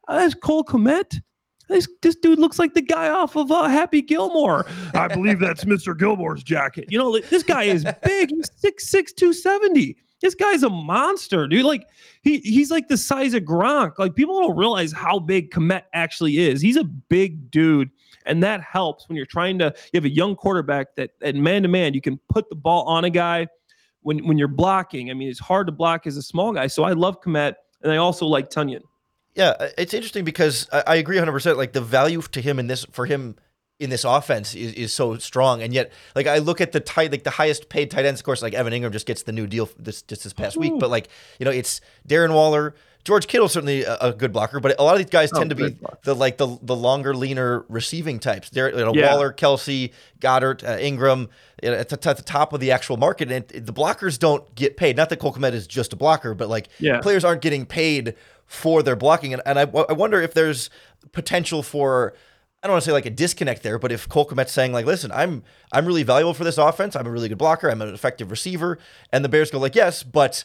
oh, 0.07 0.15
that's 0.15 0.33
Cole 0.33 0.63
Kmet. 0.63 1.21
This, 1.69 1.87
this 2.01 2.15
dude 2.17 2.39
looks 2.39 2.59
like 2.59 2.73
the 2.73 2.81
guy 2.81 3.09
off 3.09 3.37
of 3.37 3.49
uh, 3.49 3.69
Happy 3.69 4.01
Gilmore. 4.01 4.65
I 4.93 5.07
believe 5.07 5.39
that's 5.39 5.63
Mr. 5.63 5.97
Gilmore's 5.97 6.43
jacket. 6.43 6.85
You 6.89 6.97
know, 6.97 7.17
this 7.17 7.43
guy 7.43 7.63
is 7.63 7.85
big. 8.03 8.29
He's 8.29 8.49
6'6, 8.49 9.15
270. 9.15 9.95
This 10.21 10.35
guy's 10.35 10.63
a 10.63 10.69
monster, 10.69 11.47
dude. 11.47 11.65
Like 11.65 11.87
he 12.21 12.39
he's 12.39 12.69
like 12.69 12.87
the 12.87 12.97
size 12.97 13.33
of 13.33 13.43
Gronk. 13.43 13.97
Like 13.97 14.15
people 14.15 14.39
don't 14.39 14.55
realize 14.55 14.91
how 14.91 15.17
big 15.17 15.49
Kmet 15.51 15.83
actually 15.93 16.37
is. 16.37 16.61
He's 16.61 16.77
a 16.77 16.83
big 16.83 17.49
dude. 17.49 17.89
And 18.27 18.43
that 18.43 18.61
helps 18.61 19.09
when 19.09 19.15
you're 19.15 19.25
trying 19.25 19.57
to 19.59 19.73
you 19.91 19.97
have 19.97 20.05
a 20.05 20.13
young 20.13 20.35
quarterback 20.35 20.95
that 20.95 21.11
at 21.23 21.35
man 21.35 21.63
to 21.63 21.67
man, 21.67 21.95
you 21.95 22.01
can 22.01 22.19
put 22.29 22.49
the 22.49 22.55
ball 22.55 22.83
on 22.83 23.03
a 23.03 23.09
guy 23.09 23.47
when 24.01 24.25
when 24.27 24.37
you're 24.37 24.47
blocking. 24.47 25.09
I 25.09 25.13
mean, 25.13 25.29
it's 25.29 25.39
hard 25.39 25.67
to 25.67 25.71
block 25.71 26.07
as 26.07 26.17
a 26.17 26.21
small 26.21 26.53
guy. 26.53 26.67
So 26.67 26.83
I 26.83 26.93
love 26.93 27.21
Kmet, 27.21 27.53
and 27.81 27.91
I 27.91 27.97
also 27.97 28.25
like 28.25 28.49
Tonyan. 28.49 28.81
Yeah, 29.35 29.53
it's 29.77 29.93
interesting 29.93 30.25
because 30.25 30.67
I, 30.73 30.83
I 30.87 30.95
agree 30.95 31.15
100. 31.15 31.31
percent 31.31 31.57
Like 31.57 31.73
the 31.73 31.81
value 31.81 32.21
to 32.21 32.41
him 32.41 32.59
in 32.59 32.67
this 32.67 32.85
for 32.91 33.05
him 33.05 33.35
in 33.79 33.89
this 33.89 34.03
offense 34.03 34.53
is, 34.53 34.73
is 34.73 34.93
so 34.93 35.17
strong, 35.17 35.61
and 35.61 35.73
yet 35.73 35.91
like 36.15 36.27
I 36.27 36.39
look 36.39 36.61
at 36.61 36.71
the 36.71 36.79
tight 36.79 37.11
like 37.11 37.23
the 37.23 37.31
highest 37.31 37.69
paid 37.69 37.89
tight 37.91 38.05
ends, 38.05 38.21
of 38.21 38.25
course, 38.25 38.41
like 38.41 38.53
Evan 38.53 38.73
Engram 38.73 38.91
just 38.91 39.07
gets 39.07 39.23
the 39.23 39.31
new 39.31 39.47
deal 39.47 39.69
this 39.79 40.01
just 40.01 40.23
this 40.23 40.33
past 40.33 40.57
Ooh. 40.57 40.61
week, 40.61 40.73
but 40.79 40.89
like 40.89 41.07
you 41.39 41.45
know 41.45 41.51
it's 41.51 41.81
Darren 42.07 42.33
Waller. 42.33 42.75
George 43.03 43.27
Kittle 43.27 43.47
certainly 43.47 43.83
a, 43.83 43.97
a, 43.97 44.13
good 44.13 44.31
blocker, 44.31 44.59
but 44.59 44.79
a 44.79 44.83
lot 44.83 44.93
of 44.93 44.99
these 44.99 45.09
guys 45.09 45.31
oh, 45.33 45.39
tend 45.39 45.49
to 45.49 45.55
be 45.55 45.75
the 46.03 46.13
like 46.13 46.37
the 46.37 46.57
the 46.61 46.75
longer, 46.75 47.15
leaner 47.15 47.65
receiving 47.67 48.19
types. 48.19 48.49
They're 48.49 48.69
you 48.69 48.85
know 48.85 48.93
yeah. 48.93 49.13
Waller, 49.13 49.33
Kelce, 49.33 49.91
Goedert, 50.19 50.63
uh, 50.63 50.77
Engram 50.77 51.29
at 51.63 51.89
the, 51.89 52.09
at 52.09 52.17
the, 52.17 52.23
top 52.23 52.53
of 52.53 52.59
the 52.59 52.71
actual 52.71 52.97
market, 52.97 53.31
and 53.31 53.51
it, 53.51 53.65
the 53.65 53.73
blockers 53.73 54.19
don't 54.19 54.53
get 54.55 54.77
paid. 54.77 54.97
Not 54.97 55.09
that 55.09 55.17
Cole 55.17 55.33
Kmet 55.33 55.53
is 55.53 55.67
just 55.67 55.93
a 55.93 55.95
blocker, 55.95 56.35
but 56.35 56.49
like 56.49 56.69
yeah. 56.79 56.99
players 57.01 57.25
aren't 57.25 57.41
getting 57.41 57.65
paid 57.65 58.15
for 58.45 58.83
their 58.83 58.95
blocking, 58.95 59.33
and, 59.33 59.41
and 59.45 59.57
I, 59.57 59.63
I 59.63 59.93
wonder 59.93 60.21
if 60.21 60.33
there's 60.33 60.69
potential 61.11 61.63
for. 61.63 62.13
I 62.63 62.67
don't 62.67 62.75
want 62.75 62.83
to 62.83 62.89
say 62.89 62.93
like 62.93 63.07
a 63.07 63.11
disconnect 63.11 63.63
there, 63.63 63.79
but 63.79 63.91
if 63.91 64.07
Cole 64.07 64.27
Kmet's 64.27 64.51
saying 64.51 64.71
like, 64.71 64.85
"Listen, 64.85 65.11
I'm 65.11 65.41
I'm 65.71 65.87
really 65.87 66.03
valuable 66.03 66.35
for 66.35 66.43
this 66.43 66.59
offense. 66.59 66.95
I'm 66.95 67.07
a 67.07 67.09
really 67.09 67.27
good 67.27 67.39
blocker. 67.39 67.71
I'm 67.71 67.81
an 67.81 67.91
effective 67.91 68.29
receiver," 68.29 68.77
and 69.11 69.25
the 69.25 69.29
Bears 69.29 69.49
go 69.49 69.57
like, 69.57 69.73
"Yes, 69.73 70.03
but 70.03 70.43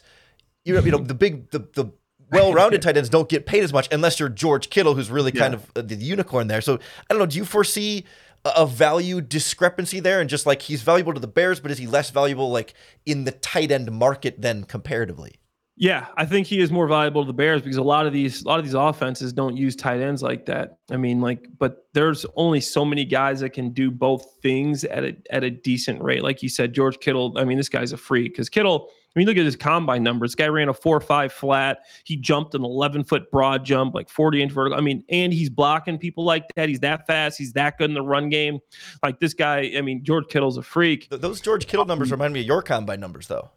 you 0.65 0.73
know, 0.73 0.79
you 0.79 0.91
know 0.91 0.97
the 0.97 1.13
big 1.13 1.51
the 1.51 1.59
the 1.59 1.91
well-rounded 2.31 2.81
tight 2.83 2.97
ends 2.97 3.09
don't 3.09 3.29
get 3.29 3.45
paid 3.45 3.63
as 3.63 3.73
much 3.73 3.87
unless 3.91 4.19
you're 4.19 4.29
George 4.29 4.69
Kittle, 4.69 4.95
who's 4.95 5.09
really 5.09 5.31
kind 5.31 5.53
of 5.53 5.71
uh, 5.75 5.81
the 5.81 5.95
unicorn 5.95 6.47
there. 6.47 6.61
So 6.61 6.75
I 6.75 6.79
don't 7.09 7.19
know. 7.19 7.25
Do 7.25 7.37
you 7.37 7.45
foresee 7.45 8.05
a 8.45 8.65
value 8.65 9.21
discrepancy 9.21 9.99
there, 9.99 10.21
and 10.21 10.29
just 10.29 10.45
like 10.45 10.61
he's 10.61 10.81
valuable 10.81 11.13
to 11.13 11.19
the 11.19 11.27
Bears, 11.27 11.59
but 11.59 11.71
is 11.71 11.77
he 11.77 11.87
less 11.87 12.09
valuable 12.09 12.51
like 12.51 12.73
in 13.05 13.23
the 13.23 13.31
tight 13.31 13.71
end 13.71 13.91
market 13.91 14.41
than 14.41 14.63
comparatively? 14.63 15.39
Yeah, 15.79 16.07
I 16.17 16.25
think 16.25 16.47
he 16.47 16.59
is 16.59 16.71
more 16.71 16.87
valuable 16.87 17.21
to 17.21 17.27
the 17.27 17.33
Bears 17.33 17.61
because 17.61 17.77
a 17.77 17.83
lot 17.83 18.07
of 18.07 18.13
these 18.13 18.41
a 18.43 18.47
lot 18.47 18.57
of 18.57 18.65
these 18.65 18.73
offenses 18.73 19.31
don't 19.31 19.55
use 19.55 19.75
tight 19.75 20.01
ends 20.01 20.23
like 20.23 20.47
that. 20.47 20.77
I 20.89 20.97
mean, 20.97 21.21
like, 21.21 21.47
but 21.59 21.85
there's 21.93 22.25
only 22.35 22.61
so 22.61 22.83
many 22.83 23.05
guys 23.05 23.41
that 23.41 23.51
can 23.51 23.69
do 23.69 23.91
both 23.91 24.25
things 24.41 24.83
at 24.85 25.03
a 25.03 25.15
at 25.29 25.43
a 25.43 25.51
decent 25.51 26.01
rate. 26.01 26.23
Like 26.23 26.41
you 26.41 26.49
said, 26.49 26.73
George 26.73 26.99
Kittle. 26.99 27.37
I 27.37 27.43
mean, 27.43 27.57
this 27.57 27.69
guy's 27.69 27.91
a 27.91 27.97
freak 27.97 28.33
because 28.33 28.49
Kittle 28.49 28.89
I 29.17 29.19
mean, 29.19 29.25
look 29.25 29.37
at 29.37 29.45
his 29.45 29.55
combine 29.55 30.03
numbers. 30.03 30.29
This 30.29 30.35
guy 30.35 30.45
ran 30.45 30.69
a 30.69 30.73
four 30.75 31.01
five 31.01 31.33
flat. 31.33 31.79
He 32.03 32.17
jumped 32.17 32.53
an 32.53 32.63
11 32.63 33.03
foot 33.05 33.31
broad 33.31 33.65
jump, 33.65 33.95
like 33.95 34.09
40 34.09 34.43
inch 34.43 34.51
vertical. 34.51 34.77
I 34.77 34.81
mean, 34.81 35.03
and 35.09 35.33
he's 35.33 35.49
blocking 35.49 35.97
people 35.97 36.23
like 36.23 36.43
that. 36.55 36.69
He's 36.69 36.81
that 36.81 37.07
fast. 37.07 37.35
He's 37.35 37.53
that 37.53 37.79
good 37.79 37.89
in 37.89 37.95
the 37.95 38.03
run 38.03 38.29
game. 38.29 38.59
Like 39.01 39.19
this 39.19 39.33
guy, 39.33 39.71
I 39.75 39.81
mean, 39.81 40.03
George 40.03 40.27
Kittle's 40.27 40.57
a 40.57 40.61
freak. 40.61 41.07
Those 41.09 41.41
George 41.41 41.65
Kittle 41.65 41.85
numbers 41.85 42.11
remind 42.11 42.31
me 42.31 42.41
of 42.41 42.45
your 42.45 42.61
combine 42.61 42.99
numbers, 42.99 43.25
though. 43.25 43.49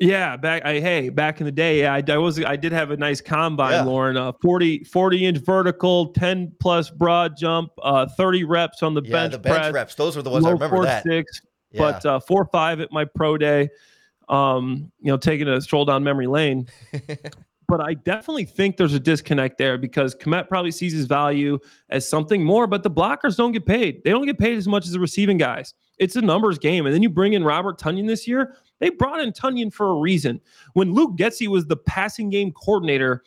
Yeah, 0.00 0.36
back 0.36 0.64
I 0.64 0.80
hey, 0.80 1.08
back 1.08 1.40
in 1.40 1.46
the 1.46 1.52
day, 1.52 1.82
yeah, 1.82 1.94
I, 1.94 2.02
I 2.08 2.16
was 2.16 2.42
I 2.42 2.56
did 2.56 2.72
have 2.72 2.90
a 2.90 2.96
nice 2.96 3.20
combine, 3.20 3.72
yeah. 3.72 3.84
Lauren. 3.84 4.16
Uh, 4.16 4.32
40, 4.42 4.82
40 4.82 5.24
inch 5.24 5.38
vertical, 5.38 6.08
10 6.14 6.52
plus 6.58 6.90
broad 6.90 7.36
jump, 7.36 7.70
uh, 7.80 8.08
30 8.16 8.42
reps 8.42 8.82
on 8.82 8.94
the 8.94 9.02
yeah, 9.04 9.12
bench. 9.12 9.32
the 9.32 9.38
bench 9.38 9.56
press, 9.56 9.72
reps. 9.72 9.94
Those 9.94 10.16
were 10.16 10.22
the 10.22 10.30
ones 10.30 10.46
I 10.46 10.50
remember 10.50 10.76
four, 10.78 10.84
that. 10.86 11.04
Six, 11.04 11.42
yeah. 11.70 11.78
but 11.78 12.06
uh, 12.06 12.18
four 12.18 12.46
five 12.46 12.80
at 12.80 12.90
my 12.90 13.04
pro 13.04 13.36
day. 13.38 13.68
Um, 14.30 14.90
you 15.00 15.10
know, 15.10 15.16
taking 15.16 15.48
a 15.48 15.60
stroll 15.60 15.84
down 15.84 16.04
memory 16.04 16.28
lane. 16.28 16.68
but 17.70 17.80
I 17.80 17.94
definitely 17.94 18.44
think 18.44 18.76
there's 18.76 18.94
a 18.94 19.00
disconnect 19.00 19.58
there 19.58 19.78
because 19.78 20.14
Kmet 20.16 20.48
probably 20.48 20.70
sees 20.70 20.92
his 20.92 21.06
value 21.06 21.58
as 21.88 22.08
something 22.08 22.44
more, 22.44 22.66
but 22.66 22.82
the 22.82 22.90
blockers 22.90 23.36
don't 23.36 23.52
get 23.52 23.64
paid. 23.64 24.02
They 24.02 24.10
don't 24.10 24.26
get 24.26 24.38
paid 24.38 24.56
as 24.56 24.66
much 24.66 24.86
as 24.86 24.92
the 24.92 24.98
receiving 24.98 25.36
guys. 25.36 25.74
It's 25.98 26.16
a 26.16 26.20
numbers 26.20 26.58
game. 26.58 26.86
And 26.86 26.94
then 26.94 27.02
you 27.02 27.08
bring 27.08 27.34
in 27.34 27.44
Robert 27.44 27.78
Tonyan 27.78 28.08
this 28.08 28.26
year. 28.26 28.56
They 28.80 28.90
brought 28.90 29.20
in 29.20 29.32
Tonyan 29.32 29.72
for 29.72 29.90
a 29.90 29.94
reason. 29.94 30.40
When 30.72 30.92
Luke 30.94 31.16
Getsy 31.16 31.46
was 31.46 31.66
the 31.66 31.76
passing 31.76 32.28
game 32.28 32.50
coordinator 32.52 33.22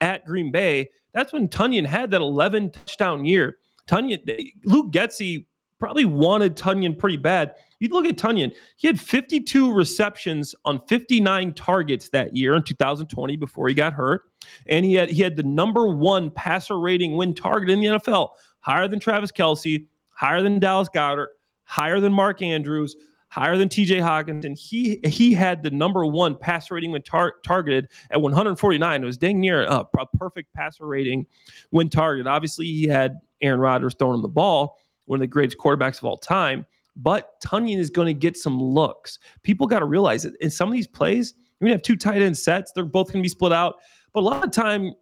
at 0.00 0.26
Green 0.26 0.50
Bay, 0.50 0.90
that's 1.14 1.32
when 1.32 1.48
Tonyan 1.48 1.86
had 1.86 2.10
that 2.10 2.20
11 2.20 2.72
touchdown 2.72 3.24
year. 3.24 3.56
Tonyan, 3.88 4.50
Luke 4.64 4.92
Getsy 4.92 5.46
probably 5.78 6.04
wanted 6.04 6.56
Tonyan 6.56 6.98
pretty 6.98 7.16
bad. 7.16 7.54
You 7.78 7.88
look 7.88 8.06
at 8.06 8.16
Tonyan, 8.16 8.54
he 8.76 8.86
had 8.86 8.98
52 8.98 9.72
receptions 9.72 10.54
on 10.64 10.80
59 10.88 11.52
targets 11.52 12.08
that 12.10 12.34
year 12.34 12.54
in 12.54 12.62
2020 12.62 13.36
before 13.36 13.68
he 13.68 13.74
got 13.74 13.92
hurt. 13.92 14.22
And 14.66 14.84
he 14.84 14.94
had 14.94 15.10
he 15.10 15.22
had 15.22 15.36
the 15.36 15.42
number 15.42 15.88
one 15.88 16.30
passer 16.30 16.78
rating 16.78 17.16
win 17.16 17.34
target 17.34 17.68
in 17.68 17.80
the 17.80 17.86
NFL, 17.86 18.30
higher 18.60 18.88
than 18.88 19.00
Travis 19.00 19.32
Kelce, 19.32 19.86
higher 20.10 20.42
than 20.42 20.58
Dallas 20.58 20.88
Goedert, 20.88 21.28
higher 21.64 22.00
than 22.00 22.12
Mark 22.12 22.42
Andrews, 22.42 22.96
higher 23.28 23.58
than 23.58 23.68
TJ 23.68 24.00
Hockenson. 24.00 24.56
He 24.56 25.00
he 25.04 25.34
had 25.34 25.62
the 25.62 25.70
number 25.70 26.06
one 26.06 26.36
passer 26.36 26.74
rating 26.74 26.92
when 26.92 27.02
tar- 27.02 27.34
targeted 27.44 27.88
at 28.10 28.20
149. 28.20 29.02
It 29.02 29.06
was 29.06 29.18
dang 29.18 29.40
near 29.40 29.64
a, 29.64 29.86
a 29.98 30.06
perfect 30.18 30.52
passer 30.54 30.86
rating 30.86 31.26
when 31.70 31.88
targeted. 31.88 32.26
Obviously, 32.26 32.66
he 32.66 32.84
had 32.84 33.18
Aaron 33.42 33.60
Rodgers 33.60 33.94
throwing 33.98 34.14
him 34.14 34.22
the 34.22 34.28
ball, 34.28 34.78
one 35.06 35.18
of 35.18 35.20
the 35.20 35.26
greatest 35.26 35.58
quarterbacks 35.58 35.98
of 35.98 36.04
all 36.04 36.18
time. 36.18 36.66
But 36.96 37.40
Tonyan 37.42 37.78
is 37.78 37.90
going 37.90 38.06
to 38.06 38.14
get 38.14 38.36
some 38.36 38.62
looks. 38.62 39.18
People 39.42 39.66
got 39.66 39.80
to 39.80 39.84
realize 39.84 40.22
that 40.22 40.34
in 40.40 40.50
some 40.50 40.68
of 40.68 40.74
these 40.74 40.86
plays, 40.86 41.34
you're 41.60 41.68
going 41.68 41.78
to 41.78 41.78
have 41.78 41.82
two 41.82 41.96
tight 41.96 42.22
end 42.22 42.36
sets. 42.36 42.72
They're 42.72 42.84
both 42.84 43.08
going 43.08 43.22
to 43.22 43.24
be 43.24 43.28
split 43.28 43.52
out. 43.52 43.76
But 44.12 44.20
a 44.20 44.22
lot 44.22 44.44
of 44.44 44.50
time, 44.50 44.92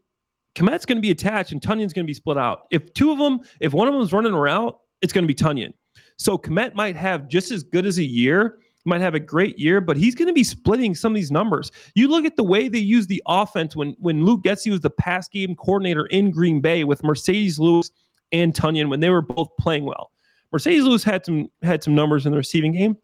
Kmet's 0.54 0.86
going 0.86 0.98
to 0.98 1.02
be 1.02 1.10
attached 1.10 1.52
and 1.52 1.60
Tonyan's 1.60 1.92
going 1.92 2.04
to 2.04 2.10
be 2.10 2.14
split 2.14 2.38
out. 2.38 2.62
If 2.70 2.92
two 2.94 3.10
of 3.10 3.18
them, 3.18 3.40
if 3.60 3.72
one 3.72 3.88
of 3.88 3.94
them 3.94 4.02
is 4.02 4.12
running 4.12 4.32
a 4.32 4.40
route, 4.40 4.78
it's 5.02 5.12
going 5.12 5.24
to 5.24 5.28
be 5.28 5.34
Tonyan. 5.34 5.72
So 6.16 6.38
Kmet 6.38 6.74
might 6.74 6.96
have 6.96 7.28
just 7.28 7.50
as 7.50 7.62
good 7.62 7.86
as 7.86 7.98
a 7.98 8.04
year, 8.04 8.58
might 8.84 9.00
have 9.00 9.14
a 9.14 9.20
great 9.20 9.58
year, 9.58 9.80
but 9.80 9.96
he's 9.96 10.14
going 10.14 10.28
to 10.28 10.34
be 10.34 10.44
splitting 10.44 10.94
some 10.94 11.12
of 11.12 11.16
these 11.16 11.32
numbers. 11.32 11.72
You 11.94 12.08
look 12.08 12.24
at 12.24 12.36
the 12.36 12.44
way 12.44 12.68
they 12.68 12.78
use 12.78 13.06
the 13.06 13.22
offense 13.26 13.74
when 13.74 13.96
when 13.98 14.24
Luke 14.24 14.42
Getsy 14.42 14.70
was 14.70 14.80
the 14.80 14.90
pass 14.90 15.28
game 15.28 15.56
coordinator 15.56 16.06
in 16.06 16.30
Green 16.30 16.60
Bay 16.60 16.84
with 16.84 17.02
Marcedes 17.02 17.58
Lewis 17.58 17.90
and 18.32 18.54
Tonyan 18.54 18.88
when 18.88 19.00
they 19.00 19.10
were 19.10 19.22
both 19.22 19.48
playing 19.58 19.84
well. 19.84 20.10
Marcedes 20.52 20.84
Lewis 20.84 21.02
had 21.02 21.24
some 21.24 21.48
had 21.62 21.82
some 21.82 21.94
numbers 21.94 22.26
in 22.26 22.32
the 22.32 22.38
receiving 22.38 22.72
game. 22.72 22.96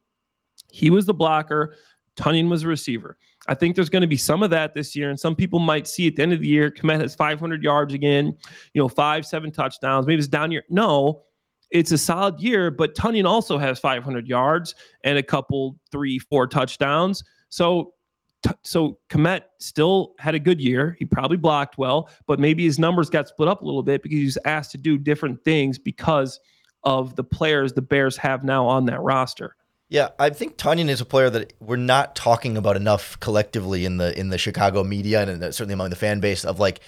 He 0.71 0.91
was 0.91 1.07
the 1.07 1.15
blocker. 1.15 1.77
Tonyan 2.17 2.49
was 2.49 2.63
a 2.63 2.69
receiver. 2.69 3.17
I 3.49 3.55
think 3.55 3.75
there's 3.75 3.89
going 3.89 4.03
to 4.03 4.09
be 4.09 4.17
some 4.17 4.43
of 4.43 4.51
that 4.51 4.75
this 4.75 4.95
year, 4.95 5.11
and 5.11 5.19
some 5.19 5.35
people 5.35 5.59
might 5.59 5.89
see 5.89 6.07
at 6.07 6.17
the 6.17 6.23
end 6.23 6.33
of 6.33 6.41
the 6.41 6.47
year, 6.47 6.71
Kmet 6.71 7.01
has 7.01 7.15
500 7.15 7.63
yards 7.63 7.95
again, 7.95 8.37
you 8.75 8.83
know, 8.83 8.89
five, 8.89 9.25
seven 9.25 9.51
touchdowns. 9.51 10.07
Maybe 10.07 10.19
it's 10.19 10.29
down 10.29 10.53
year. 10.53 10.65
No, 10.69 11.23
it's 11.71 11.91
a 11.91 11.99
solid 11.99 12.39
year, 12.41 12.71
but 12.71 12.95
Tonyan 12.95 13.27
also 13.27 13.57
has 13.57 13.79
500 13.79 14.29
yards 14.29 14.75
and 15.05 15.17
a 15.17 15.23
couple, 15.23 15.77
three, 15.91 16.19
four 16.19 16.47
touchdowns. 16.47 17.25
So, 17.49 17.95
t- 18.43 18.55
so 18.63 18.99
Kmet 19.09 19.43
still 19.59 20.15
had 20.19 20.35
a 20.35 20.39
good 20.39 20.61
year. 20.61 20.97
He 20.99 21.05
probably 21.05 21.37
blocked 21.37 21.79
well, 21.79 22.09
but 22.27 22.39
maybe 22.39 22.65
his 22.65 22.79
numbers 22.79 23.11
got 23.11 23.29
split 23.29 23.49
up 23.49 23.63
a 23.63 23.65
little 23.65 23.83
bit 23.83 24.03
because 24.03 24.19
he 24.19 24.25
was 24.25 24.39
asked 24.45 24.73
to 24.73 24.79
do 24.79 24.99
different 24.99 25.45
things 25.45 25.79
because 25.79 26.41
of 26.83 27.17
the 27.17 27.25
players 27.25 27.73
the 27.73 27.83
Bears 27.83 28.17
have 28.17 28.45
now 28.45 28.67
on 28.67 28.87
that 28.87 29.01
roster. 29.01 29.57
Yeah, 29.89 30.11
I 30.19 30.31
think 30.31 30.57
Tonyan 30.57 30.89
is 30.89 31.01
a 31.01 31.05
player 31.05 31.31
that 31.31 31.53
we're 31.59 31.77
not 31.77 32.15
talking 32.15 32.57
about 32.57 32.77
enough 32.77 33.19
collectively 33.19 33.85
in 33.85 33.97
the 33.97 34.19
in 34.19 34.29
the 34.29 34.39
Chicago 34.39 34.85
media 34.85 35.23
and 35.29 35.43
certainly 35.53 35.75
among 35.75 35.91
the 35.91 35.97
fan 35.97 36.21
base 36.21 36.45
of 36.45 36.61
like 36.61 36.81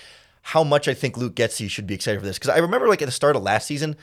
how 0.43 0.63
much 0.63 0.87
I 0.87 0.95
think 0.95 1.17
Luke 1.17 1.35
Getsy 1.35 1.69
should 1.69 1.87
be 1.87 1.95
excited 1.95 2.21
for 2.21 2.27
this 2.27 2.39
because 2.39 2.51
I 2.51 2.59
remember 2.59 2.89
like 2.89 3.03
at 3.03 3.07
the 3.07 3.13
start 3.13 3.35
of 3.35 3.43
last 3.43 3.67
season 3.67 3.97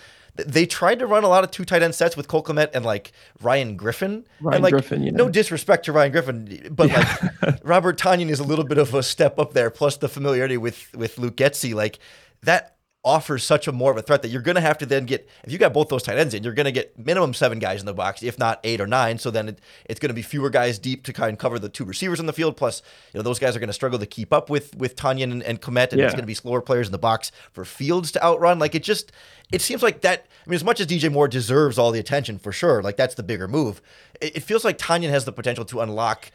they 0.47 0.65
tried 0.65 0.99
to 0.99 1.07
run 1.07 1.23
a 1.23 1.27
lot 1.27 1.43
of 1.43 1.51
two 1.51 1.65
tight 1.65 1.81
end 1.81 1.95
sets 1.95 2.17
with 2.17 2.27
Cole 2.27 2.43
Kmet 2.43 2.69
and 2.73 2.85
like 2.85 3.11
Ryan 3.41 3.75
Griffin. 3.75 4.25
Ryan 4.41 4.55
and 4.55 4.63
like, 4.63 4.71
Griffin, 4.71 5.03
you 5.03 5.11
know. 5.11 5.25
no 5.25 5.29
disrespect 5.29 5.85
to 5.85 5.91
Ryan 5.91 6.11
Griffin, 6.11 6.67
but 6.71 6.89
yeah. 6.89 7.31
like 7.41 7.59
Robert 7.63 7.97
Tonyan 7.97 8.29
is 8.29 8.39
a 8.39 8.43
little 8.43 8.65
bit 8.65 8.77
of 8.77 8.93
a 8.93 9.03
step 9.03 9.39
up 9.39 9.53
there. 9.53 9.69
Plus 9.69 9.97
the 9.97 10.09
familiarity 10.09 10.57
with 10.57 10.93
with 10.95 11.17
Luke 11.17 11.35
Getsy, 11.35 11.73
like 11.73 11.99
that 12.43 12.78
offers 13.03 13.45
such 13.45 13.65
a 13.65 13.71
more 13.71 13.91
of 13.91 13.97
a 13.97 14.01
threat 14.01 14.21
that 14.21 14.27
you're 14.27 14.41
going 14.41 14.55
to 14.55 14.61
have 14.61 14.77
to 14.77 14.85
then 14.85 15.05
get 15.05 15.29
if 15.45 15.53
you 15.53 15.57
got 15.57 15.71
both 15.71 15.87
those 15.87 16.03
tight 16.03 16.17
ends 16.17 16.33
in 16.33 16.43
you're 16.43 16.53
going 16.53 16.65
to 16.65 16.71
get 16.71 16.97
minimum 16.99 17.33
seven 17.33 17.57
guys 17.57 17.79
in 17.79 17.85
the 17.85 17.93
box 17.93 18.21
if 18.21 18.37
not 18.37 18.59
eight 18.65 18.81
or 18.81 18.87
nine. 18.87 19.17
So 19.17 19.31
then 19.31 19.49
it, 19.49 19.61
it's 19.85 19.99
going 20.01 20.09
to 20.09 20.13
be 20.13 20.21
fewer 20.21 20.49
guys 20.49 20.77
deep 20.77 21.05
to 21.05 21.13
kind 21.13 21.31
of 21.31 21.39
cover 21.39 21.59
the 21.59 21.69
two 21.69 21.85
receivers 21.85 22.19
in 22.19 22.25
the 22.25 22.33
field. 22.33 22.57
Plus 22.57 22.81
you 23.13 23.17
know 23.17 23.21
those 23.21 23.39
guys 23.39 23.55
are 23.55 23.59
going 23.59 23.67
to 23.67 23.73
struggle 23.73 23.99
to 23.99 24.05
keep 24.05 24.33
up 24.33 24.49
with 24.49 24.75
with 24.75 24.97
Tonyan 24.97 25.31
and, 25.31 25.43
and 25.43 25.61
Kmet 25.61 25.91
and 25.91 25.99
yeah. 25.99 26.05
it's 26.05 26.13
going 26.13 26.23
to 26.23 26.27
be 26.27 26.33
slower 26.33 26.61
players 26.61 26.87
in 26.87 26.91
the 26.91 26.97
box 26.97 27.31
for 27.53 27.63
Fields 27.63 28.11
to 28.13 28.23
outrun. 28.23 28.59
Like 28.59 28.75
it 28.75 28.83
just 28.83 29.13
it 29.51 29.61
seems 29.61 29.81
like 29.81 30.01
that 30.01 30.25
I 30.45 30.49
mean 30.49 30.55
as 30.55 30.63
much 30.63 30.81
as 30.81 30.87
DJ 30.87 31.09
Moore 31.09 31.29
deserves 31.29 31.77
all 31.77 31.91
the 31.91 31.99
attention 31.99 32.37
for 32.37 32.51
sure 32.51 32.83
like 32.83 32.97
that's 32.97 33.15
the 33.15 33.23
bigger 33.23 33.47
move. 33.47 33.81
It, 34.19 34.37
it 34.37 34.39
feels 34.41 34.65
like 34.65 34.77
Tonyan 34.77 35.09
has 35.09 35.23
the 35.23 35.31
potential 35.31 35.63
to 35.65 35.79
unlock 35.79 36.31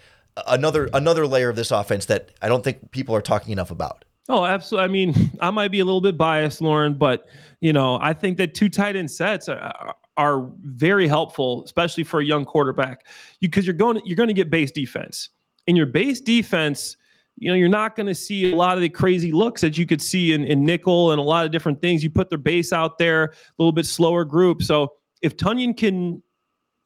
another 0.46 0.88
another 0.94 1.26
layer 1.26 1.50
of 1.50 1.56
this 1.56 1.70
offense 1.70 2.06
that 2.06 2.30
I 2.40 2.48
don't 2.48 2.64
think 2.64 2.90
people 2.90 3.14
are 3.14 3.22
talking 3.22 3.52
enough 3.52 3.70
about 3.70 4.06
Oh, 4.28 4.44
absolutely. 4.44 4.84
I 4.84 4.88
mean, 4.88 5.30
I 5.40 5.50
might 5.50 5.68
be 5.68 5.80
a 5.80 5.84
little 5.84 6.00
bit 6.00 6.16
biased, 6.16 6.60
Lauren, 6.60 6.94
but 6.94 7.26
you 7.60 7.72
know, 7.72 7.98
I 8.00 8.12
think 8.12 8.36
that 8.38 8.54
two 8.54 8.68
tight 8.68 8.96
end 8.96 9.10
sets 9.10 9.48
are, 9.48 9.94
are 10.16 10.50
very 10.62 11.08
helpful, 11.08 11.64
especially 11.64 12.04
for 12.04 12.20
a 12.20 12.24
young 12.24 12.44
quarterback, 12.44 13.06
because 13.40 13.66
you, 13.66 13.70
are 13.70 13.76
going 13.76 14.00
you're 14.04 14.16
going 14.16 14.28
to 14.28 14.34
get 14.34 14.50
base 14.50 14.70
defense. 14.70 15.30
In 15.66 15.76
your 15.76 15.86
base 15.86 16.20
defense, 16.20 16.96
you 17.36 17.48
know, 17.48 17.54
you're 17.54 17.68
not 17.68 17.96
going 17.96 18.06
to 18.06 18.14
see 18.14 18.52
a 18.52 18.56
lot 18.56 18.76
of 18.76 18.82
the 18.82 18.88
crazy 18.88 19.32
looks 19.32 19.60
that 19.62 19.76
you 19.76 19.86
could 19.86 20.00
see 20.00 20.32
in, 20.32 20.44
in 20.44 20.64
nickel 20.64 21.10
and 21.10 21.18
a 21.18 21.22
lot 21.22 21.44
of 21.44 21.52
different 21.52 21.80
things. 21.80 22.04
You 22.04 22.10
put 22.10 22.28
their 22.28 22.38
base 22.38 22.72
out 22.72 22.98
there, 22.98 23.24
a 23.24 23.32
little 23.58 23.72
bit 23.72 23.86
slower 23.86 24.24
group. 24.24 24.62
So 24.62 24.92
if 25.20 25.36
Tonyan 25.36 25.76
can, 25.76 26.22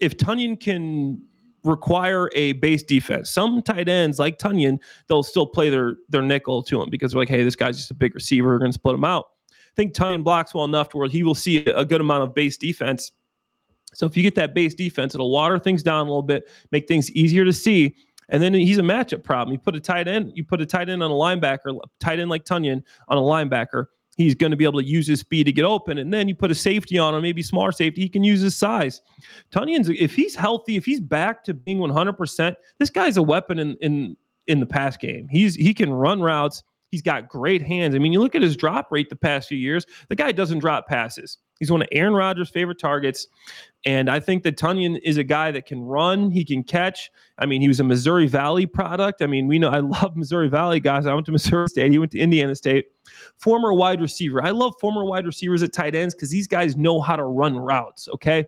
if 0.01 0.16
Tonyan 0.16 0.59
can 0.59 1.20
require 1.64 2.30
a 2.34 2.52
base 2.54 2.82
defense. 2.82 3.30
Some 3.30 3.62
tight 3.62 3.88
ends 3.88 4.18
like 4.18 4.38
Tonyan, 4.38 4.78
they'll 5.08 5.22
still 5.22 5.46
play 5.46 5.70
their 5.70 5.96
their 6.08 6.22
nickel 6.22 6.62
to 6.64 6.82
him 6.82 6.90
because 6.90 7.12
they're 7.12 7.20
like, 7.20 7.28
hey, 7.28 7.44
this 7.44 7.56
guy's 7.56 7.76
just 7.76 7.90
a 7.90 7.94
big 7.94 8.14
receiver. 8.14 8.48
We're 8.48 8.58
going 8.58 8.70
to 8.70 8.74
split 8.74 8.94
him 8.94 9.04
out. 9.04 9.26
I 9.50 9.74
think 9.76 9.94
Tonyan 9.94 10.24
blocks 10.24 10.54
well 10.54 10.64
enough 10.64 10.88
to 10.90 10.96
where 10.96 11.08
he 11.08 11.22
will 11.22 11.34
see 11.34 11.58
a 11.66 11.84
good 11.84 12.00
amount 12.00 12.24
of 12.24 12.34
base 12.34 12.56
defense. 12.56 13.12
So 13.94 14.06
if 14.06 14.16
you 14.16 14.22
get 14.22 14.34
that 14.34 14.54
base 14.54 14.74
defense, 14.74 15.14
it'll 15.14 15.30
water 15.30 15.58
things 15.58 15.82
down 15.82 16.06
a 16.06 16.10
little 16.10 16.22
bit, 16.22 16.48
make 16.72 16.86
things 16.86 17.10
easier 17.12 17.44
to 17.44 17.52
see. 17.52 17.94
And 18.28 18.42
then 18.42 18.52
he's 18.52 18.78
a 18.78 18.82
matchup 18.82 19.24
problem. 19.24 19.52
You 19.52 19.58
put 19.58 19.74
a 19.74 19.80
tight 19.80 20.06
end, 20.06 20.32
you 20.34 20.44
put 20.44 20.60
a 20.60 20.66
tight 20.66 20.90
end 20.90 21.02
on 21.02 21.10
a 21.10 21.14
linebacker, 21.14 21.78
tight 21.98 22.20
end 22.20 22.28
like 22.28 22.44
Tonyan 22.44 22.82
on 23.08 23.16
a 23.16 23.20
linebacker 23.20 23.86
he's 24.18 24.35
going 24.35 24.50
to 24.50 24.57
be 24.57 24.64
able 24.64 24.81
to 24.81 24.87
use 24.87 25.07
his 25.07 25.20
speed 25.20 25.44
to 25.44 25.52
get 25.52 25.64
open. 25.64 25.96
And 25.96 26.12
then 26.12 26.28
you 26.28 26.35
put 26.35 26.50
a 26.50 26.54
safety 26.54 26.98
on 26.98 27.14
him, 27.14 27.22
maybe 27.22 27.40
smart 27.40 27.76
safety, 27.76 28.02
he 28.02 28.09
can 28.09 28.24
use 28.24 28.40
his 28.40 28.54
size. 28.54 29.00
Tonyan's, 29.50 29.88
if 29.88 30.14
he's 30.14 30.35
healthy, 30.35 30.76
if 30.76 30.85
he's 30.85 31.00
back 31.00 31.44
to 31.44 31.54
being 31.54 31.78
100%, 31.78 32.57
this 32.78 32.90
guy's 32.90 33.16
a 33.16 33.22
weapon 33.22 33.61
in, 33.61 33.76
in, 33.81 34.16
in 34.48 34.59
the 34.61 34.66
pass 34.66 34.96
game. 34.96 35.28
He's, 35.31 35.54
he 35.54 35.72
can 35.72 35.90
run 35.90 36.20
routes. 36.20 36.64
He's 36.90 37.00
got 37.00 37.28
great 37.28 37.62
hands. 37.62 37.94
I 37.94 37.98
mean, 37.98 38.12
you 38.12 38.20
look 38.20 38.35
at 38.35 38.42
his 38.42 38.57
drop 38.57 38.90
rate 38.90 39.09
the 39.09 39.16
past 39.16 39.48
few 39.48 39.59
years, 39.59 39.87
the 40.09 40.16
guy 40.16 40.33
doesn't 40.33 40.59
drop 40.59 40.88
passes. 40.88 41.38
He's 41.58 41.70
one 41.70 41.82
of 41.82 41.88
Aaron 41.92 42.14
Rodgers' 42.14 42.48
favorite 42.48 42.78
targets. 42.78 43.26
And 43.84 44.10
I 44.10 44.20
think 44.20 44.42
that 44.42 44.56
Tonyan 44.56 44.98
is 45.02 45.16
a 45.16 45.24
guy 45.24 45.50
that 45.50 45.66
can 45.66 45.82
run, 45.82 46.30
he 46.30 46.44
can 46.44 46.62
catch. 46.62 47.10
I 47.38 47.46
mean, 47.46 47.60
he 47.60 47.68
was 47.68 47.80
a 47.80 47.84
Missouri 47.84 48.26
Valley 48.26 48.66
product. 48.66 49.22
I 49.22 49.26
mean, 49.26 49.46
we 49.46 49.58
know 49.58 49.68
I 49.68 49.78
love 50.02 50.16
Missouri 50.16 50.48
Valley 50.48 50.80
guys. 50.80 51.06
I 51.06 51.14
went 51.14 51.26
to 51.26 51.32
Missouri 51.32 51.68
State, 51.68 51.90
he 51.90 51.98
went 51.98 52.12
to 52.12 52.18
Indiana 52.18 52.54
State. 52.54 52.86
Former 53.38 53.72
wide 53.72 54.00
receiver. 54.00 54.44
I 54.44 54.50
love 54.50 54.74
former 54.80 55.04
wide 55.04 55.26
receivers 55.26 55.62
at 55.62 55.72
tight 55.72 55.94
ends 55.94 56.14
because 56.14 56.30
these 56.30 56.46
guys 56.46 56.76
know 56.76 57.00
how 57.00 57.16
to 57.16 57.24
run 57.24 57.56
routes. 57.56 58.08
Okay. 58.08 58.46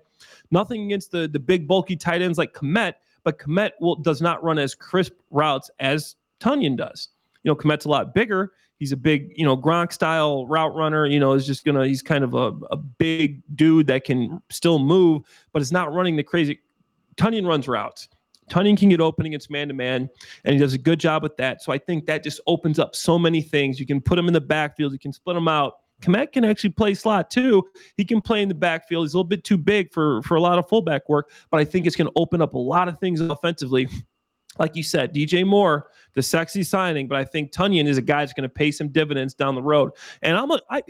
Nothing 0.51 0.85
against 0.85 1.13
the, 1.13 1.29
the 1.29 1.39
big, 1.39 1.67
bulky 1.67 1.97
tight 1.97 2.23
ends 2.23 2.37
like 2.37 2.53
Kmet, 2.53 2.95
but 3.25 3.39
Kmet 3.39 3.71
will, 3.81 3.97
does 3.97 4.21
not 4.21 4.43
run 4.43 4.59
as 4.59 4.75
crisp 4.75 5.13
routes 5.31 5.71
as 5.79 6.17
Tonyan 6.41 6.77
does. 6.77 7.09
You 7.43 7.51
know, 7.51 7.57
Kmet's 7.57 7.85
a 7.85 7.89
lot 7.89 8.15
bigger. 8.15 8.53
He's 8.79 8.93
a 8.93 8.97
big, 8.97 9.33
you 9.37 9.45
know, 9.45 9.57
Gronk 9.57 9.93
style 9.93 10.47
route 10.47 10.75
runner. 10.75 11.07
You 11.07 11.21
know, 11.21 11.33
is 11.33 11.47
just 11.47 11.65
gonna. 11.65 11.87
He's 11.87 12.03
kind 12.03 12.25
of 12.25 12.35
a, 12.35 12.53
a 12.71 12.77
big 12.77 13.43
dude 13.55 13.87
that 13.89 14.05
can 14.05 14.41
still 14.51 14.79
move, 14.79 15.23
but 15.53 15.63
it's 15.63 15.73
not 15.73 15.93
running 15.93 16.17
the 16.17 16.23
crazy. 16.23 16.61
Tonyan 17.17 17.47
runs 17.47 17.69
routes. 17.69 18.09
Tonyan 18.51 18.77
can 18.77 18.89
get 18.89 19.01
open 19.01 19.27
against 19.27 19.51
man 19.51 19.69
to 19.69 19.75
man, 19.75 20.11
and 20.45 20.55
he 20.55 20.59
does 20.59 20.75
a 20.75 20.79
good 20.79 20.99
job 20.99 21.23
with 21.23 21.37
that. 21.37 21.63
So 21.63 21.73
I 21.73 21.79
think 21.79 22.07
that 22.07 22.25
just 22.25 22.41
opens 22.47 22.79
up 22.79 22.97
so 22.97 23.19
many 23.19 23.43
things. 23.43 23.79
You 23.79 23.87
can 23.87 24.01
put 24.01 24.19
him 24.19 24.27
in 24.27 24.35
the 24.35 24.41
backfield, 24.41 24.93
you 24.93 24.99
can 24.99 25.13
split 25.13 25.37
him 25.37 25.49
out. 25.49 25.75
Kmet 26.01 26.33
can 26.33 26.45
actually 26.45 26.71
play 26.71 26.95
slot 26.95 27.31
too. 27.31 27.69
He 27.97 28.05
can 28.05 28.21
play 28.21 28.43
in 28.43 28.49
the 28.49 28.55
backfield. 28.55 29.05
He's 29.05 29.15
a 29.15 29.19
little 29.19 29.29
bit 29.29 29.45
too 29.45 29.59
big 29.59 29.93
for 29.93 30.23
for 30.23 30.35
a 30.37 30.41
lot 30.41 30.59
of 30.59 30.69
fullback 30.69 31.09
work, 31.09 31.31
but 31.51 31.61
I 31.61 31.65
think 31.65 31.87
it's 31.87 31.97
going 31.97 32.09
to 32.09 32.13
open 32.17 32.41
up 32.43 32.55
a 32.55 32.59
lot 32.59 32.89
of 32.89 32.99
things 32.99 33.21
offensively. 33.21 33.89
Like 34.59 34.77
you 34.77 34.83
said, 34.83 35.15
DJ 35.15 35.47
Moore, 35.47 35.89
the 36.15 36.23
sexy 36.23 36.63
signing, 36.63 37.09
but 37.09 37.17
I 37.17 37.25
think 37.25 37.53
Tonyan 37.53 37.87
is 37.87 37.99
a 37.99 38.03
guy 38.03 38.21
that's 38.21 38.33
going 38.33 38.49
to 38.49 38.53
pay 38.53 38.71
some 38.71 38.89
dividends 38.89 39.33
down 39.33 39.55
the 39.55 39.63
road. 39.63 39.93
And 40.23 40.37
I'm 40.37 40.51
a, 40.51 40.61
I, 40.69 40.83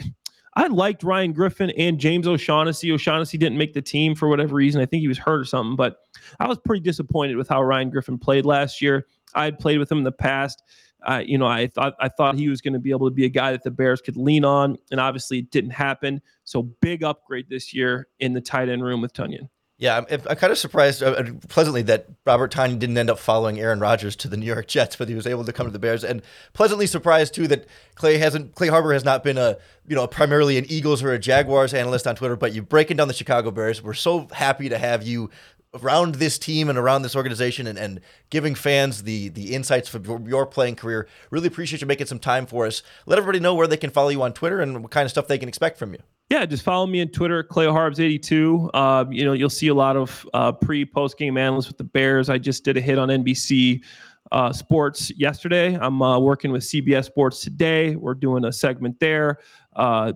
I 0.55 0.67
liked 0.67 1.03
Ryan 1.03 1.33
Griffin 1.33 1.71
and 1.71 1.99
James 1.99 2.27
O'Shaughnessy. 2.27 2.91
O'Shaughnessy 2.91 3.39
didn't 3.39 3.59
make 3.59 3.73
the 3.73 3.83
team 3.83 4.15
for 4.15 4.29
whatever 4.29 4.55
reason. 4.55 4.81
I 4.81 4.87
think 4.87 5.03
he 5.03 5.09
was 5.09 5.19
hurt 5.19 5.41
or 5.41 5.45
something, 5.45 5.77
but 5.77 5.99
I 6.41 6.49
was 6.49 6.59
pretty 6.59 6.83
disappointed 6.83 7.37
with 7.37 7.49
how 7.49 7.63
Ryan 7.63 7.91
Griffin 7.91 8.19
played 8.19 8.45
last 8.45 8.83
year. 8.83 9.07
I 9.35 9.45
had 9.45 9.59
played 9.59 9.79
with 9.79 9.93
him 9.93 9.99
in 9.99 10.05
the 10.05 10.13
past. 10.13 10.63
Uh, 11.07 11.23
you 11.25 11.39
know, 11.39 11.47
I 11.47 11.67
thought 11.69 11.95
I 11.99 12.09
thought 12.09 12.35
he 12.35 12.49
was 12.49 12.61
going 12.61 12.75
to 12.75 12.79
be 12.79 12.91
able 12.91 13.09
to 13.09 13.15
be 13.15 13.25
a 13.25 13.31
guy 13.31 13.53
that 13.53 13.63
the 13.63 13.71
Bears 13.71 14.01
could 14.01 14.17
lean 14.17 14.45
on, 14.45 14.77
and 14.91 15.01
obviously 15.01 15.39
it 15.39 15.51
didn't 15.51 15.71
happen. 15.71 16.21
So 16.45 16.63
big 16.63 17.03
upgrade 17.03 17.49
this 17.49 17.73
year 17.73 18.09
in 18.19 18.33
the 18.35 18.41
tight 18.41 18.69
end 18.69 18.85
room 18.85 19.01
with 19.01 19.13
Tonyan. 19.13 19.49
Yeah, 19.81 19.97
I'm, 19.97 20.21
I'm 20.29 20.37
kind 20.37 20.51
of 20.51 20.59
surprised 20.59 21.03
uh, 21.03 21.23
pleasantly 21.49 21.81
that 21.83 22.05
Robert 22.27 22.53
Tonyan 22.53 22.79
didn't 22.79 22.99
end 22.99 23.09
up 23.09 23.19
following 23.19 23.59
Aaron 23.59 23.81
Rodgers 23.81 24.15
to 24.17 24.29
the 24.29 24.37
New 24.37 24.45
York 24.45 24.69
Jets, 24.69 24.95
but 24.95 25.09
he 25.09 25.15
was 25.15 25.27
able 25.27 25.43
to 25.43 25.55
come 25.55 25.67
to 25.67 25.73
the 25.73 25.79
Bears. 25.79 26.05
And 26.05 26.21
pleasantly 26.53 26.87
surprised 26.87 27.33
too 27.33 27.49
that 27.49 27.67
Clay 27.95 28.19
hasn't 28.19 28.55
Clay 28.55 28.69
Harbor 28.69 28.93
has 28.93 29.07
not 29.07 29.25
been 29.25 29.39
a 29.39 29.57
you 29.89 29.97
know 29.97 30.07
primarily 30.07 30.59
an 30.59 30.67
Eagles 30.69 31.03
or 31.03 31.15
a 31.15 31.19
Jaguars 31.19 31.73
analyst 31.73 32.07
on 32.07 32.15
Twitter, 32.15 32.37
but 32.37 32.53
you're 32.53 32.63
breaking 32.63 32.99
down 32.99 33.09
the 33.09 33.15
Chicago 33.15 33.51
Bears. 33.51 33.83
We're 33.83 33.95
so 33.95 34.29
happy 34.33 34.69
to 34.69 34.77
have 34.77 35.03
you 35.03 35.31
around 35.73 36.17
this 36.17 36.39
team 36.39 36.69
and 36.69 36.77
around 36.77 37.01
this 37.01 37.17
organization 37.17 37.67
and, 37.67 37.79
and 37.79 38.03
giving 38.29 38.55
fans 38.55 39.05
the 39.05 39.31
the 39.31 39.55
insights 39.55 39.89
from 39.89 40.29
your 40.29 40.45
playing 40.45 40.77
career. 40.77 41.09
Really 41.31 41.49
appreciate 41.49 41.81
you 41.81 41.87
making 41.87 42.07
some 42.07 42.19
time 42.19 42.45
for 42.45 42.67
us. 42.67 42.83
Let 43.07 43.19
everybody 43.19 43.41
know 43.41 43.55
where 43.55 43.67
they 43.67 43.79
can 43.79 43.89
follow 43.89 44.11
you 44.11 44.21
on 44.21 44.35
Twitter 44.35 44.61
and 44.61 44.83
what 44.83 44.91
kind 44.91 45.07
of 45.07 45.11
stuff 45.11 45.27
they 45.27 45.39
can 45.39 45.49
expect 45.49 45.79
from 45.79 45.95
you. 45.95 46.01
Yeah, 46.31 46.47
just 46.47 46.63
follow 46.63 46.87
me 46.87 47.01
on 47.01 47.09
Twitter, 47.09 47.43
Clay 47.43 47.67
Harbs82. 47.67 48.71
Uh, 48.73 49.05
you 49.11 49.25
know, 49.25 49.33
you'll 49.33 49.51
see 49.51 49.67
a 49.67 49.75
lot 49.75 49.97
of 49.97 50.27
uh, 50.33 50.53
pre 50.53 50.87
post 50.87 51.19
game 51.19 51.37
analysts 51.37 51.67
with 51.67 51.77
the 51.77 51.85
Bears. 51.85 52.31
I 52.31 52.39
just 52.39 52.65
did 52.65 52.77
a 52.77 52.81
hit 52.81 52.99
on 52.99 53.09
NBC 53.09 53.83
uh, 54.31 54.53
Sports 54.53 55.11
yesterday. 55.19 55.77
I'm 55.77 56.01
uh, 56.01 56.21
working 56.21 56.53
with 56.53 56.63
CBS 56.63 57.07
Sports 57.07 57.41
today. 57.41 57.97
We're 57.97 58.15
doing 58.15 58.45
a 58.45 58.53
segment 58.53 59.01
there. 59.01 59.39
Uh, 59.75 60.13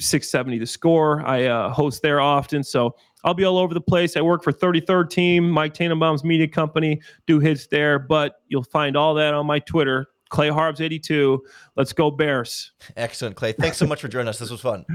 670 0.00 0.58
The 0.58 0.66
Score. 0.66 1.24
I 1.24 1.70
host 1.70 2.02
there 2.02 2.20
often, 2.20 2.64
so 2.64 2.96
I'll 3.22 3.34
be 3.34 3.44
all 3.44 3.58
over 3.58 3.72
the 3.72 3.80
place. 3.80 4.16
I 4.16 4.20
work 4.20 4.42
for 4.42 4.52
33rd 4.52 5.10
Team, 5.10 5.48
Mike 5.48 5.74
Tannenbaum's 5.74 6.24
media 6.24 6.48
company, 6.48 7.00
do 7.28 7.38
hits 7.38 7.68
there, 7.68 8.00
but 8.00 8.40
you'll 8.48 8.64
find 8.64 8.96
all 8.96 9.14
that 9.14 9.32
on 9.32 9.46
my 9.46 9.60
Twitter, 9.60 10.08
Clay 10.32 10.48
Harbs 10.48 10.80
82. 10.80 11.44
Let's 11.76 11.92
go 11.92 12.10
Bears. 12.10 12.72
Excellent, 12.96 13.36
Clay. 13.36 13.52
Thanks 13.52 13.76
so 13.76 13.86
much 13.86 14.00
for 14.00 14.08
joining 14.08 14.28
us. 14.28 14.38
This 14.38 14.50
was 14.50 14.62
fun. 14.62 14.86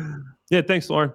Yeah, 0.49 0.61
thanks, 0.63 0.89
Lauren. 0.89 1.13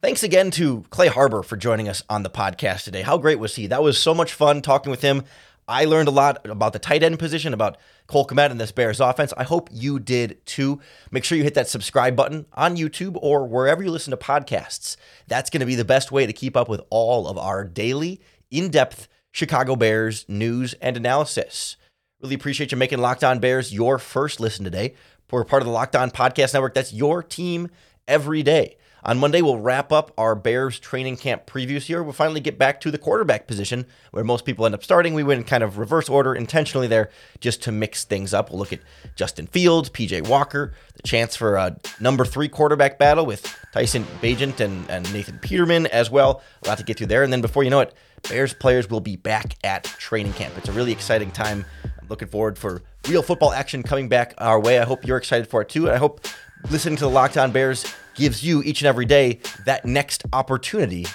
Thanks 0.00 0.22
again 0.22 0.50
to 0.52 0.84
Clay 0.90 1.08
Harbor 1.08 1.42
for 1.42 1.56
joining 1.56 1.90
us 1.90 2.02
on 2.08 2.22
the 2.22 2.30
podcast 2.30 2.84
today. 2.84 3.02
How 3.02 3.18
great 3.18 3.38
was 3.38 3.54
he? 3.54 3.66
That 3.66 3.82
was 3.82 3.98
so 3.98 4.14
much 4.14 4.32
fun 4.32 4.62
talking 4.62 4.90
with 4.90 5.02
him. 5.02 5.24
I 5.68 5.84
learned 5.84 6.08
a 6.08 6.12
lot 6.12 6.48
about 6.48 6.72
the 6.72 6.78
tight 6.78 7.02
end 7.02 7.18
position, 7.18 7.52
about 7.52 7.76
Cole 8.06 8.26
Kmet 8.26 8.50
and 8.50 8.58
this 8.58 8.72
Bears 8.72 8.98
offense. 8.98 9.34
I 9.36 9.44
hope 9.44 9.68
you 9.70 9.98
did 9.98 10.44
too. 10.46 10.80
Make 11.10 11.24
sure 11.24 11.36
you 11.36 11.44
hit 11.44 11.54
that 11.54 11.68
subscribe 11.68 12.16
button 12.16 12.46
on 12.54 12.78
YouTube 12.78 13.18
or 13.20 13.46
wherever 13.46 13.82
you 13.82 13.90
listen 13.90 14.12
to 14.12 14.16
podcasts. 14.16 14.96
That's 15.26 15.50
going 15.50 15.60
to 15.60 15.66
be 15.66 15.74
the 15.74 15.84
best 15.84 16.10
way 16.10 16.24
to 16.24 16.32
keep 16.32 16.56
up 16.56 16.70
with 16.70 16.80
all 16.88 17.28
of 17.28 17.36
our 17.36 17.62
daily, 17.64 18.22
in 18.50 18.70
depth 18.70 19.06
Chicago 19.32 19.76
Bears 19.76 20.24
news 20.28 20.72
and 20.80 20.96
analysis. 20.96 21.76
Really 22.20 22.34
appreciate 22.34 22.72
you 22.72 22.78
making 22.78 22.98
Locked 22.98 23.22
On 23.22 23.38
Bears 23.38 23.72
your 23.72 23.96
first 23.96 24.40
listen 24.40 24.64
today. 24.64 24.94
We're 25.30 25.44
part 25.44 25.62
of 25.62 25.66
the 25.66 25.72
Locked 25.72 25.94
On 25.94 26.10
Podcast 26.10 26.52
Network. 26.52 26.74
That's 26.74 26.92
your 26.92 27.22
team 27.22 27.70
every 28.08 28.42
day. 28.42 28.76
On 29.04 29.18
Monday, 29.18 29.40
we'll 29.40 29.60
wrap 29.60 29.92
up 29.92 30.10
our 30.18 30.34
Bears 30.34 30.80
training 30.80 31.18
camp 31.18 31.46
previews 31.46 31.82
here. 31.82 32.02
We'll 32.02 32.12
finally 32.12 32.40
get 32.40 32.58
back 32.58 32.80
to 32.80 32.90
the 32.90 32.98
quarterback 32.98 33.46
position 33.46 33.86
where 34.10 34.24
most 34.24 34.44
people 34.44 34.66
end 34.66 34.74
up 34.74 34.82
starting. 34.82 35.14
We 35.14 35.22
went 35.22 35.38
in 35.38 35.46
kind 35.46 35.62
of 35.62 35.78
reverse 35.78 36.08
order 36.08 36.34
intentionally 36.34 36.88
there 36.88 37.08
just 37.38 37.62
to 37.62 37.72
mix 37.72 38.04
things 38.04 38.34
up. 38.34 38.50
We'll 38.50 38.58
look 38.58 38.72
at 38.72 38.80
Justin 39.14 39.46
Fields, 39.46 39.88
PJ 39.88 40.26
Walker, 40.26 40.74
the 40.96 41.02
chance 41.04 41.36
for 41.36 41.54
a 41.54 41.76
number 42.00 42.24
three 42.24 42.48
quarterback 42.48 42.98
battle 42.98 43.26
with 43.26 43.46
Tyson 43.72 44.04
Bagent 44.20 44.58
and, 44.58 44.90
and 44.90 45.10
Nathan 45.12 45.38
Peterman 45.38 45.86
as 45.86 46.10
well. 46.10 46.42
A 46.64 46.68
lot 46.68 46.78
to 46.78 46.84
get 46.84 46.98
through 46.98 47.06
there. 47.06 47.22
And 47.22 47.32
then 47.32 47.42
before 47.42 47.62
you 47.62 47.70
know 47.70 47.80
it, 47.80 47.94
Bears 48.28 48.52
players 48.54 48.90
will 48.90 49.00
be 49.00 49.14
back 49.14 49.54
at 49.62 49.84
training 49.84 50.32
camp. 50.32 50.58
It's 50.58 50.68
a 50.68 50.72
really 50.72 50.90
exciting 50.90 51.30
time. 51.30 51.64
Looking 52.08 52.28
forward 52.28 52.58
for 52.58 52.82
real 53.08 53.22
football 53.22 53.52
action 53.52 53.82
coming 53.82 54.08
back 54.08 54.34
our 54.38 54.58
way. 54.58 54.78
I 54.78 54.84
hope 54.84 55.06
you're 55.06 55.18
excited 55.18 55.48
for 55.48 55.62
it 55.62 55.68
too. 55.68 55.86
And 55.86 55.94
I 55.94 55.98
hope 55.98 56.26
listening 56.70 56.96
to 56.96 57.04
the 57.04 57.10
Locked 57.10 57.36
On 57.36 57.52
Bears 57.52 57.86
gives 58.14 58.42
you 58.42 58.62
each 58.62 58.80
and 58.80 58.88
every 58.88 59.06
day 59.06 59.40
that 59.66 59.84
next 59.84 60.24
opportunity 60.32 61.06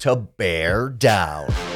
to 0.00 0.16
bear 0.16 0.88
down. 0.90 1.71